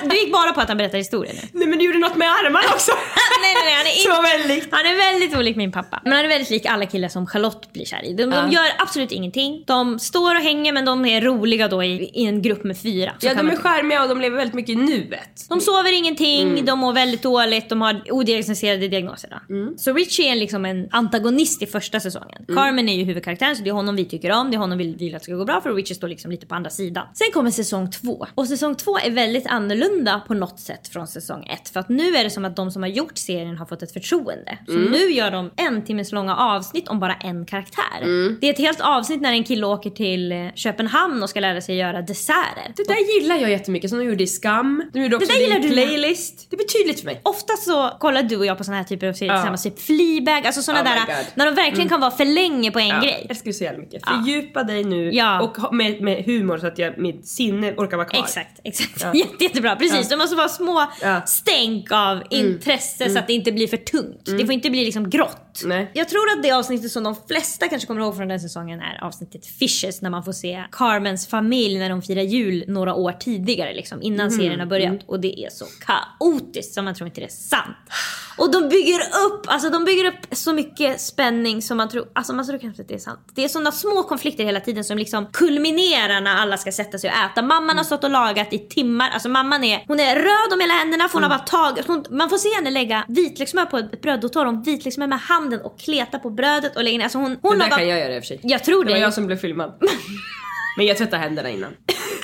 Du 0.10 0.16
gick 0.16 0.32
bara 0.32 0.54
på 0.54 0.62
att 0.62 0.68
han 0.68 0.78
berättar 0.78 0.98
historier 0.98 1.34
nu. 1.34 1.42
nej 1.60 1.68
men 1.68 1.80
du 1.80 1.86
gjorde 1.86 1.98
något 1.98 2.16
med 2.16 2.28
armarna 2.28 2.68
också. 2.74 2.92
nej, 3.42 3.54
nej, 3.56 3.66
nej, 3.66 3.76
han 3.76 3.86
är 3.86 4.56
inte... 4.56 4.68
Han 4.72 4.86
är 4.86 4.98
väldigt 4.98 5.38
olik 5.38 5.56
min 5.56 5.72
pappa. 5.72 5.85
Men 6.04 6.14
han 6.14 6.26
är 6.26 6.30
väldigt 6.30 6.50
lik 6.50 6.66
alla 6.66 6.86
killar 6.86 7.10
som 7.10 7.28
Charlotte 7.28 7.74
blir 7.74 7.86
kär 7.86 8.06
i. 8.06 8.14
De, 8.14 8.24
de 8.30 8.52
gör 8.52 8.66
absolut 8.80 9.12
ingenting. 9.12 9.64
De 9.68 10.00
står 10.00 10.36
och 10.36 10.42
hänger 10.42 10.74
men 10.74 10.86
de 10.86 11.06
är 11.06 11.22
roliga 11.22 11.68
då 11.68 11.84
i, 11.84 12.12
i 12.14 12.26
en 12.26 12.42
grupp 12.42 12.64
med 12.64 12.78
fyra. 12.78 13.12
Så 13.20 13.28
Ja 13.28 13.34
kan 13.34 13.46
de 13.46 13.52
är 13.52 13.58
charmiga 13.58 14.04
och 14.04 14.10
de 14.10 14.22
lever 14.22 14.38
väldigt 14.38 14.54
mycket 14.56 14.70
i 14.70 14.76
nuet. 14.76 15.46
de 15.50 15.62
sover 15.62 15.98
ingenting, 15.98 16.42
Mm. 16.50 16.66
de 16.66 16.80
mår 16.80 16.94
väldigt 16.94 17.22
dåligt, 17.24 17.70
de 17.70 17.82
har 17.82 18.02
odiagnostiserade 18.12 18.88
diagnoser. 18.88 19.30
Då. 19.48 19.54
Mm. 19.56 19.78
Så 19.78 19.94
Richie 19.94 20.32
är 20.32 20.36
liksom 20.36 20.66
en 20.66 20.88
antagonist 20.92 21.62
i 21.62 21.66
första 21.66 22.00
säsongen. 22.00 22.46
Carmen 22.48 22.90
är 22.90 22.96
ju 22.96 23.04
huvudkaraktären 23.04 23.56
så 23.56 23.64
det 23.64 23.70
är 23.70 23.74
honom 23.74 23.96
vi 23.96 24.06
tycker 24.06 24.32
om, 24.32 24.52
det 24.52 24.56
är 24.56 24.60
honom 24.60 24.78
vi 24.78 24.94
vill 24.96 25.16
att 25.16 25.22
det 25.22 25.24
ska 25.24 25.34
gå 25.36 25.46
bra 25.46 25.62
för 25.62 25.70
och 25.70 25.76
Richie 25.76 25.96
står 25.96 26.08
liksom 26.08 26.32
lite 26.32 26.46
på 26.48 26.56
andra 26.56 26.70
sidan. 26.70 27.08
Sen 27.14 27.28
kommer 27.34 27.52
säsong 27.52 27.92
två. 27.92 28.26
Och 28.36 28.48
säsong 28.48 28.76
två 28.76 28.98
är 29.00 29.12
väldigt 29.12 29.48
annorlunda 29.48 30.22
på 30.28 30.34
något 30.34 30.60
sätt 30.60 30.88
från 30.88 31.08
säsong 31.08 31.46
ett. 31.48 31.70
För 31.70 31.80
att 31.80 31.90
nu 31.90 32.16
är 32.16 32.24
det 32.24 32.30
som 32.30 32.46
att 32.46 32.56
de 32.56 32.72
som 32.72 32.82
har 32.84 32.90
gjort 32.90 33.18
serien 33.18 33.58
har 33.58 33.66
fått 33.66 33.82
ett 33.84 33.92
förtroende. 33.94 34.58
Så 34.68 34.72
Mm. 34.74 34.92
nu 34.92 35.12
gör 35.12 35.32
de 35.32 35.52
en 35.56 35.75
timmes 35.82 36.12
långa 36.12 36.36
avsnitt 36.36 36.88
om 36.88 37.00
bara 37.00 37.14
en 37.14 37.46
karaktär. 37.46 38.02
Mm. 38.02 38.38
Det 38.42 38.48
är 38.50 38.54
ett 38.54 38.58
helt 38.60 38.82
avsnitt 38.82 39.22
när 39.22 39.32
en 39.34 39.44
kille 39.44 39.66
åker 39.66 39.90
till 39.90 40.32
eh, 40.32 40.38
Köpenhamn 40.56 41.24
och 41.24 41.30
ska 41.30 41.40
lära 41.40 41.62
sig 41.62 41.76
göra 41.76 42.02
desserter. 42.02 42.74
Det 42.76 42.84
där 42.88 43.20
gillar 43.22 43.36
jag 43.36 43.52
jättemycket 43.52 43.90
som 43.90 44.00
de 44.00 44.06
gjorde 44.06 44.24
i 44.24 44.28
Skam. 44.28 44.84
De 44.94 45.00
gjorde 45.04 45.16
också 45.16 45.34
där 45.34 45.40
gillar 45.40 45.60
du. 45.60 45.70
Playlist. 45.70 46.48
Det 46.50 46.56
är 46.56 46.58
betydligt 46.58 47.00
för 47.00 47.06
mig. 47.06 47.22
Ofta 47.24 47.54
så 47.58 47.92
kollar 48.00 48.24
du 48.24 48.38
och 48.38 48.46
jag 48.46 48.58
på 48.58 48.64
såna 48.64 48.78
här 48.78 48.84
typer 48.84 49.08
av 49.08 49.14
serier 49.14 49.34
Ja. 49.34 49.40
tillsammans. 49.40 49.64
Typ 49.64 49.80
Fleabag, 49.80 50.46
alltså 50.46 50.62
såna 50.62 50.80
Oh 50.80 50.84
där. 50.84 50.92
Mm. 51.14 51.26
när 51.36 51.46
de 51.46 51.56
verkligen 51.56 51.90
kan 51.90 52.00
vara 52.02 52.12
för 52.12 52.26
länge 52.26 52.72
på 52.72 52.80
en 52.80 52.88
Ja, 52.88 53.00
grej. 53.00 53.18
jag 53.22 53.30
älskar 53.32 53.46
det 53.50 53.54
så 53.54 53.64
jävla 53.64 53.80
mycket. 53.80 54.02
Ja. 54.06 54.12
Fördjupa 54.12 54.64
dig 54.64 54.84
nu 54.84 55.12
Ja. 55.14 55.42
och 55.42 55.74
med, 55.74 56.02
med 56.02 56.26
humor 56.26 56.58
så 56.58 56.68
att 56.68 56.78
jag, 56.78 56.98
mitt 56.98 57.28
sinne 57.28 57.74
orkar 57.78 57.98
vara 57.98 58.08
kvar. 58.08 58.20
Exakt, 58.24 58.60
exakt. 58.64 59.02
Ja. 59.02 59.14
Jätte, 59.14 59.44
jättebra. 59.44 59.76
Precis, 59.76 60.10
det 60.10 60.18
måste 60.18 60.36
vara 60.36 60.50
små 60.50 60.86
Ja. 61.02 61.22
stänk 61.26 61.92
av 61.92 62.24
intresse 62.30 63.10
så 63.10 63.20
att 63.20 63.28
det 63.28 63.34
inte 63.34 63.52
blir 63.52 63.68
för 63.68 63.78
tungt. 63.78 64.26
Det 64.26 64.46
får 64.46 64.52
inte 64.52 64.70
bli 64.70 64.86
liksom 64.86 65.10
grått. 65.10 65.38
Nej. 65.64 65.92
Jag 65.94 66.10
tror 66.10 66.30
att 66.38 66.44
det 66.44 66.52
avsnittet 66.52 66.92
som 66.92 67.04
de 67.04 67.16
flesta 67.28 67.68
kanske 67.68 67.88
kommer 67.88 68.02
ihåg 68.02 68.18
från 68.18 68.28
den 68.28 68.40
säsongen 68.40 68.80
är 68.80 69.04
avsnittet 69.04 69.46
Fishes 69.46 70.02
när 70.02 70.10
man 70.10 70.24
får 70.24 70.32
se 70.32 70.64
Carmens 70.72 71.28
familj 71.28 71.80
när 71.80 71.90
de 71.90 72.02
firar 72.02 72.22
jul 72.22 72.64
några 72.68 72.94
år 72.96 73.12
tidigare 73.12 73.74
liksom 73.74 74.02
innan 74.02 74.32
serien 74.32 74.60
har 74.60 74.68
börjat 74.68 75.00
och 75.06 75.20
det 75.20 75.40
är 75.40 75.50
så 75.50 75.66
kaotiskt 75.86 76.74
som 76.74 76.86
man 76.86 76.96
tror 76.96 77.08
inte 77.08 77.22
det 77.22 77.26
är 77.26 77.30
sant. 77.30 77.78
Och 78.38 78.52
de 78.52 78.70
bygger 78.70 79.00
upp, 79.00 79.46
alltså 79.48 79.70
de 79.70 79.86
bygger 79.86 80.06
upp 80.06 80.26
så 80.32 80.54
mycket 80.54 81.02
spänning 81.02 81.62
som 81.62 81.78
man 81.78 81.90
tror, 81.90 82.08
alltså 82.14 82.34
man 82.34 82.46
tror 82.46 82.58
knappt 82.58 82.80
att 82.80 82.88
det 82.88 82.94
är 82.94 83.00
sant. 83.00 83.20
Det 83.34 83.44
är 83.44 83.48
sådana 83.48 83.72
små 83.72 84.04
konflikter 84.04 84.44
hela 84.44 84.60
tiden 84.60 84.84
som 84.84 84.98
liksom 84.98 85.26
kulminerar 85.26 86.22
när 86.22 86.36
alla 86.36 86.58
ska 86.58 86.72
sätta 86.72 86.98
sig 86.98 87.10
och 87.10 87.16
äta. 87.16 87.42
Mamman 87.42 87.78
har 87.78 87.84
stått 87.84 88.04
och 88.04 88.10
lagat 88.10 88.54
i 88.54 88.60
timmar, 88.60 89.10
alltså 89.10 89.30
mamman 89.30 89.64
är, 89.64 89.84
hon 89.88 90.00
är 90.00 90.16
röd 90.16 90.54
om 90.54 90.60
hela 90.60 90.74
händerna 90.74 91.08
för 91.08 91.14
hon 91.14 91.24
har 91.24 91.30
bara 91.30 91.40
tagit, 91.40 92.10
man 92.10 92.30
får 92.30 92.38
se 92.38 92.56
henne 92.56 92.70
lägga 92.70 93.06
vitlökssmör 93.08 93.66
på 93.66 93.78
ett 93.78 94.02
bröd, 94.02 94.22
då 94.22 94.30
tar 94.30 94.46
hon 94.46 94.64
vitlökssmör 94.64 95.08
med 95.08 95.20
handen 95.20 95.45
och 95.54 95.80
kletar 95.80 96.20
på 96.20 96.30
brödet 96.30 96.76
och 96.76 96.84
lägger 96.84 96.98
ner, 96.98 97.06
alltså 97.06 97.18
hon, 97.18 97.38
hon 97.42 97.52
det 97.52 97.64
där 97.64 97.70
bara, 97.70 97.80
kan 97.80 97.88
jag 97.90 98.00
göra 98.00 98.16
i 98.16 98.20
och 98.20 98.24
för 98.24 98.28
sig. 98.28 98.40
jag 98.44 98.64
tror 98.64 98.84
Det 98.86 98.90
var 98.92 98.96
det. 98.98 99.02
jag 99.02 99.14
som 99.14 99.26
blev 99.28 99.38
filmad. 99.38 99.74
Men 100.78 100.86
jag 100.86 100.98
tvättar 100.98 101.18
händerna 101.18 101.50
innan. 101.50 101.72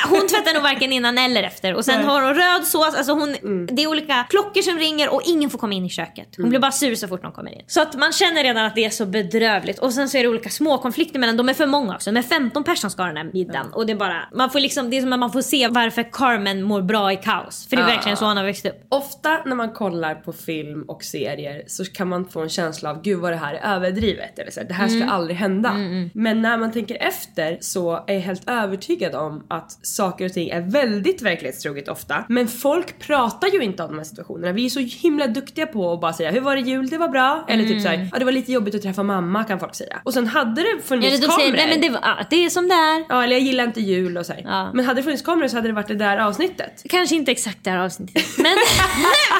Hon 0.09 0.27
tvättar 0.27 0.53
nog 0.53 0.63
varken 0.63 0.91
innan 0.91 1.17
eller 1.17 1.43
efter. 1.43 1.73
Och 1.73 1.85
sen 1.85 1.95
Nej. 1.95 2.03
Mm. 2.03 2.15
har 2.15 2.21
hon 2.21 2.33
röd 2.35 2.67
sås, 2.67 2.95
alltså 2.95 3.13
hon, 3.13 3.65
det 3.75 3.83
är 3.83 3.87
olika 3.87 4.25
klockor 4.29 4.61
som 4.61 4.77
ringer 4.77 5.13
och 5.13 5.21
ingen 5.25 5.49
får 5.49 5.59
komma 5.59 5.73
in 5.73 5.85
i 5.85 5.89
köket. 5.89 6.27
Hon 6.37 6.49
blir 6.49 6.59
bara 6.59 6.71
sur 6.71 6.95
så 6.95 7.07
fort 7.07 7.23
någon 7.23 7.31
kommer 7.31 7.51
in. 7.51 7.61
Så 7.67 7.81
att 7.81 7.95
man 7.95 8.11
känner 8.11 8.43
redan 8.43 8.65
att 8.65 8.75
det 8.75 8.85
är 8.85 8.89
så 8.89 9.05
bedrövligt. 9.05 9.79
Och 9.79 9.93
sen 9.93 10.09
så 10.09 10.17
är 10.17 10.23
det 10.23 10.29
olika 10.29 10.49
små 10.49 10.77
konflikter 10.77 11.19
mellan, 11.19 11.37
de 11.37 11.49
är 11.49 11.53
för 11.53 11.65
många 11.65 11.95
också. 11.95 12.11
De 12.11 12.17
är 12.19 12.23
15 12.23 12.63
personer 12.63 12.89
ska 12.89 13.01
ha 13.01 13.07
den 13.07 13.17
här 13.17 13.29
middagen. 13.33 13.67
Och 13.73 13.85
det 13.85 13.91
är 13.91 13.97
bara, 13.97 14.27
man 14.33 14.49
får 14.49 14.59
liksom, 14.59 14.89
det 14.89 14.97
är 14.97 15.01
som 15.01 15.13
att 15.13 15.19
man 15.19 15.31
får 15.31 15.41
se 15.41 15.67
varför 15.67 16.03
Carmen 16.11 16.63
mår 16.63 16.81
bra 16.81 17.11
i 17.13 17.15
kaos. 17.17 17.67
För 17.69 17.75
det 17.75 17.81
är 17.81 17.87
Ja. 17.87 17.93
verkligen 17.95 18.17
så 18.17 18.25
han 18.25 18.37
har 18.37 18.43
växt 18.43 18.65
upp. 18.65 18.85
Ofta 18.89 19.41
när 19.45 19.55
man 19.55 19.71
kollar 19.71 20.15
på 20.15 20.33
film 20.33 20.83
och 20.87 21.03
serier 21.03 21.63
så 21.67 21.85
kan 21.85 22.07
man 22.09 22.25
få 22.29 22.41
en 22.41 22.49
känsla 22.49 22.89
av 22.89 23.01
gud 23.01 23.19
vad 23.19 23.31
det 23.31 23.37
här 23.37 23.53
är 23.53 23.75
överdrivet. 23.75 24.39
Eller 24.39 24.51
så 24.51 24.59
här, 24.59 24.67
det 24.67 24.73
här 24.73 24.87
ska 24.87 25.05
aldrig 25.05 25.37
hända. 25.37 25.71
Men 26.13 26.41
när 26.41 26.57
man 26.57 26.71
tänker 26.71 26.97
efter 27.01 27.57
så 27.61 28.03
är 28.07 28.13
jag 28.13 28.21
helt 28.21 28.49
övertygad 28.49 29.15
om 29.15 29.45
att 29.49 29.85
saker 29.95 30.25
och 30.25 30.33
ting 30.33 30.49
är 30.49 30.61
väldigt 30.61 31.21
verklighetstroget 31.21 31.87
ofta. 31.87 32.25
Men 32.29 32.47
folk 32.47 32.99
pratar 32.99 33.47
ju 33.47 33.61
inte 33.63 33.83
om 33.83 33.89
de 33.89 33.97
här 33.97 34.03
situationerna. 34.05 34.53
Vi 34.53 34.65
är 34.65 34.69
så 34.69 34.79
himla 34.79 35.27
duktiga 35.27 35.67
på 35.67 35.93
att 35.93 36.01
bara 36.01 36.13
säga 36.13 36.31
hur 36.31 36.41
var 36.41 36.55
det 36.55 36.61
jul? 36.61 36.89
Det 36.89 36.97
var 36.97 37.09
bra. 37.09 37.45
Eller 37.49 37.63
typ 37.65 37.81
såhär, 37.81 38.09
ja 38.13 38.19
det 38.19 38.25
var 38.25 38.31
lite 38.31 38.51
jobbigt 38.51 38.75
att 38.75 38.81
träffa 38.81 39.03
mamma 39.03 39.43
kan 39.43 39.59
folk 39.59 39.75
säga. 39.75 40.01
Och 40.05 40.13
sen 40.13 40.27
hade 40.27 40.61
det 40.61 40.81
funnits 40.83 41.07
Eller 41.07 41.17
de 41.17 41.27
kameror. 41.27 41.39
säger, 41.39 41.53
nej 41.53 41.67
men 41.69 41.81
det, 41.81 41.89
var- 41.89 42.25
det 42.29 42.45
är 42.45 42.49
som 42.49 42.67
det 42.67 42.73
är. 42.75 43.05
Ja 43.09 43.23
eller 43.23 43.35
jag 43.35 43.41
gillar 43.41 43.63
inte 43.63 43.81
jul 43.81 44.17
och 44.17 44.25
så 44.25 44.33
här. 44.33 44.41
Ja. 44.45 44.71
Men 44.73 44.85
hade 44.85 44.99
det 44.99 45.03
funnits 45.03 45.23
kameror 45.23 45.47
så 45.47 45.55
hade 45.55 45.67
det 45.67 45.73
varit 45.73 45.87
det 45.87 45.95
där 45.95 46.17
avsnittet. 46.17 46.83
Kanske 46.89 47.15
inte 47.15 47.31
exakt 47.31 47.57
det 47.63 47.69
här 47.69 47.77
avsnittet. 47.77 48.25
Men, 48.37 48.45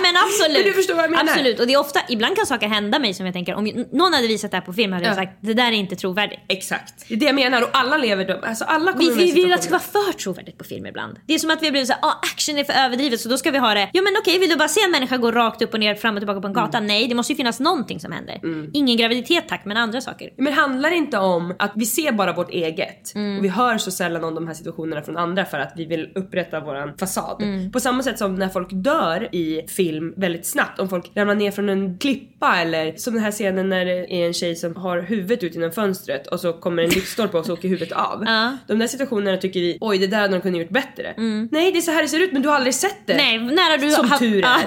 men 0.02 0.14
absolut. 0.26 0.58
Men 0.58 0.64
du 0.66 0.74
förstår 0.74 0.96
vad 0.96 1.04
jag 1.04 1.12
menar. 1.12 1.24
Absolut. 1.24 1.60
Och 1.60 1.68
det 1.68 1.74
är 1.74 1.80
ofta, 1.80 2.00
ibland 2.10 2.36
kan 2.36 2.46
saker 2.46 2.68
hända 2.68 3.00
mig 3.00 3.14
som 3.14 3.26
jag 3.26 3.34
tänker, 3.34 3.56
om 3.56 3.86
någon 3.92 4.14
hade 4.14 4.28
visat 4.28 4.52
det 4.52 4.58
här 4.58 4.62
på 4.62 4.74
film 4.74 4.92
hade 4.94 5.06
jag 5.06 5.12
Ja. 5.12 5.16
sagt 5.16 5.38
det 5.42 5.54
där 5.54 5.68
är 5.68 5.72
inte 5.72 5.96
trovärdigt. 5.96 6.40
Exakt. 6.48 6.94
Det 7.08 7.14
är 7.14 7.18
det 7.18 7.26
jag 7.26 7.36
menar 7.36 7.62
och 7.62 7.70
alla 7.74 7.98
lever 7.98 8.26
de, 8.26 8.34
alltså 8.44 8.64
alla 8.66 8.92
kommer 8.94 9.12
Vi, 9.12 9.26
vi 9.26 9.32
vill 9.32 9.54
att 9.54 9.58
det 9.62 9.64
ska 9.68 9.72
vara 9.72 10.08
för 10.08 10.14
trovärdigt 10.18 10.41
på 10.58 10.64
film 10.64 10.86
ibland. 10.86 11.20
Det 11.28 11.34
är 11.34 11.40
som 11.40 11.50
att 11.52 11.62
vi 11.62 11.66
har 11.66 11.72
blivit 11.72 11.88
såhär, 11.88 12.02
ah, 12.04 12.20
action 12.34 12.58
är 12.58 12.64
för 12.64 12.74
överdrivet 12.74 13.20
så 13.20 13.30
då 13.30 13.38
ska 13.38 13.52
vi 13.52 13.58
ha 13.58 13.74
det. 13.74 13.90
Ja 13.94 14.02
men 14.02 14.14
okej, 14.22 14.40
vill 14.40 14.50
du 14.50 14.56
bara 14.56 14.68
se 14.68 14.82
en 14.86 14.92
människa 14.92 15.18
gå 15.18 15.32
rakt 15.32 15.62
upp 15.62 15.74
och 15.74 15.80
ner, 15.80 15.96
fram 15.96 16.16
och 16.16 16.22
tillbaka 16.22 16.42
på 16.42 16.48
en 16.48 16.54
gata? 16.54 16.80
Nej, 16.80 17.08
det 17.08 17.16
måste 17.16 17.34
ju 17.34 17.38
finnas 17.38 17.60
någonting 17.60 18.00
som 18.00 18.12
händer. 18.12 18.40
Ingen 18.74 18.98
graviditet 18.98 19.48
tack, 19.48 19.66
men 19.66 19.78
andra 19.78 20.02
saker. 20.02 20.30
Men 20.38 20.54
handlar 20.54 20.90
det 20.90 20.96
inte 20.96 21.18
om 21.18 21.54
att 21.60 21.72
vi 21.76 21.86
ser 21.86 22.12
bara 22.12 22.34
vårt 22.34 22.50
eget 22.50 23.14
och 23.38 23.44
vi 23.46 23.48
hör 23.48 23.78
så 23.78 23.92
sällan 23.92 24.24
om 24.24 24.36
de 24.36 24.48
här 24.48 24.54
situationerna 24.54 25.02
från 25.02 25.18
andra 25.18 25.46
för 25.46 25.60
att 25.60 25.74
vi 25.76 25.86
vill 25.86 26.12
upprätta 26.16 26.60
våran 26.60 26.98
fasad. 26.98 27.44
På 27.74 27.80
samma 27.80 28.04
sätt 28.04 28.18
som 28.18 28.36
när 28.36 28.50
folk 28.50 28.68
dör 28.72 29.36
i 29.36 29.68
film 29.68 30.14
väldigt 30.18 30.46
snabbt, 30.46 30.80
om 30.80 30.90
folk 30.90 31.12
ramlar 31.16 31.36
ner 31.36 31.52
från 31.52 31.70
en 31.70 31.98
klippa 31.98 32.58
eller 32.58 32.94
som 32.96 33.14
den 33.14 33.24
här 33.24 33.32
scenen 33.32 33.70
när 33.70 33.86
det 33.86 34.14
är 34.14 34.28
en 34.28 34.34
tjej 34.34 34.56
som 34.56 34.76
har 34.76 35.02
huvudet 35.02 35.44
ut 35.44 35.56
genom 35.56 35.72
fönstret 35.72 36.28
och 36.28 36.40
så 36.40 36.54
kommer 36.54 36.84
en 36.84 36.90
lyktstolpe 36.90 37.38
och 37.38 37.46
så 37.46 37.54
åker 37.54 37.70
huvudet 37.70 37.92
av. 37.92 38.24
Ja. 38.32 38.58
De 38.68 38.80
där 38.80 38.88
situationerna 38.88 39.38
tycker 39.38 39.60
vi, 39.60 39.78
oj 39.82 39.98
det 39.98 40.08
där 40.08 40.30
hade 40.34 40.38
de 40.38 40.42
kunnat 40.42 40.60
gjort 40.62 40.70
bättre. 40.70 41.14
Nej 41.52 41.72
det 41.72 41.78
är 41.78 41.82
så 41.82 41.92
här 41.92 42.02
det 42.02 42.08
ser 42.08 42.20
ut 42.20 42.34
men 42.34 42.42
du 42.42 42.50
har 42.50 42.56
aldrig 42.56 42.76
sett 42.76 43.08
det. 43.08 43.16
Nej, 43.18 43.40
när 43.40 43.72
har 43.72 43.78
du 43.78 43.92
Som 43.92 44.10
haft- 44.10 44.20
tur 44.20 44.46
är. 44.46 44.66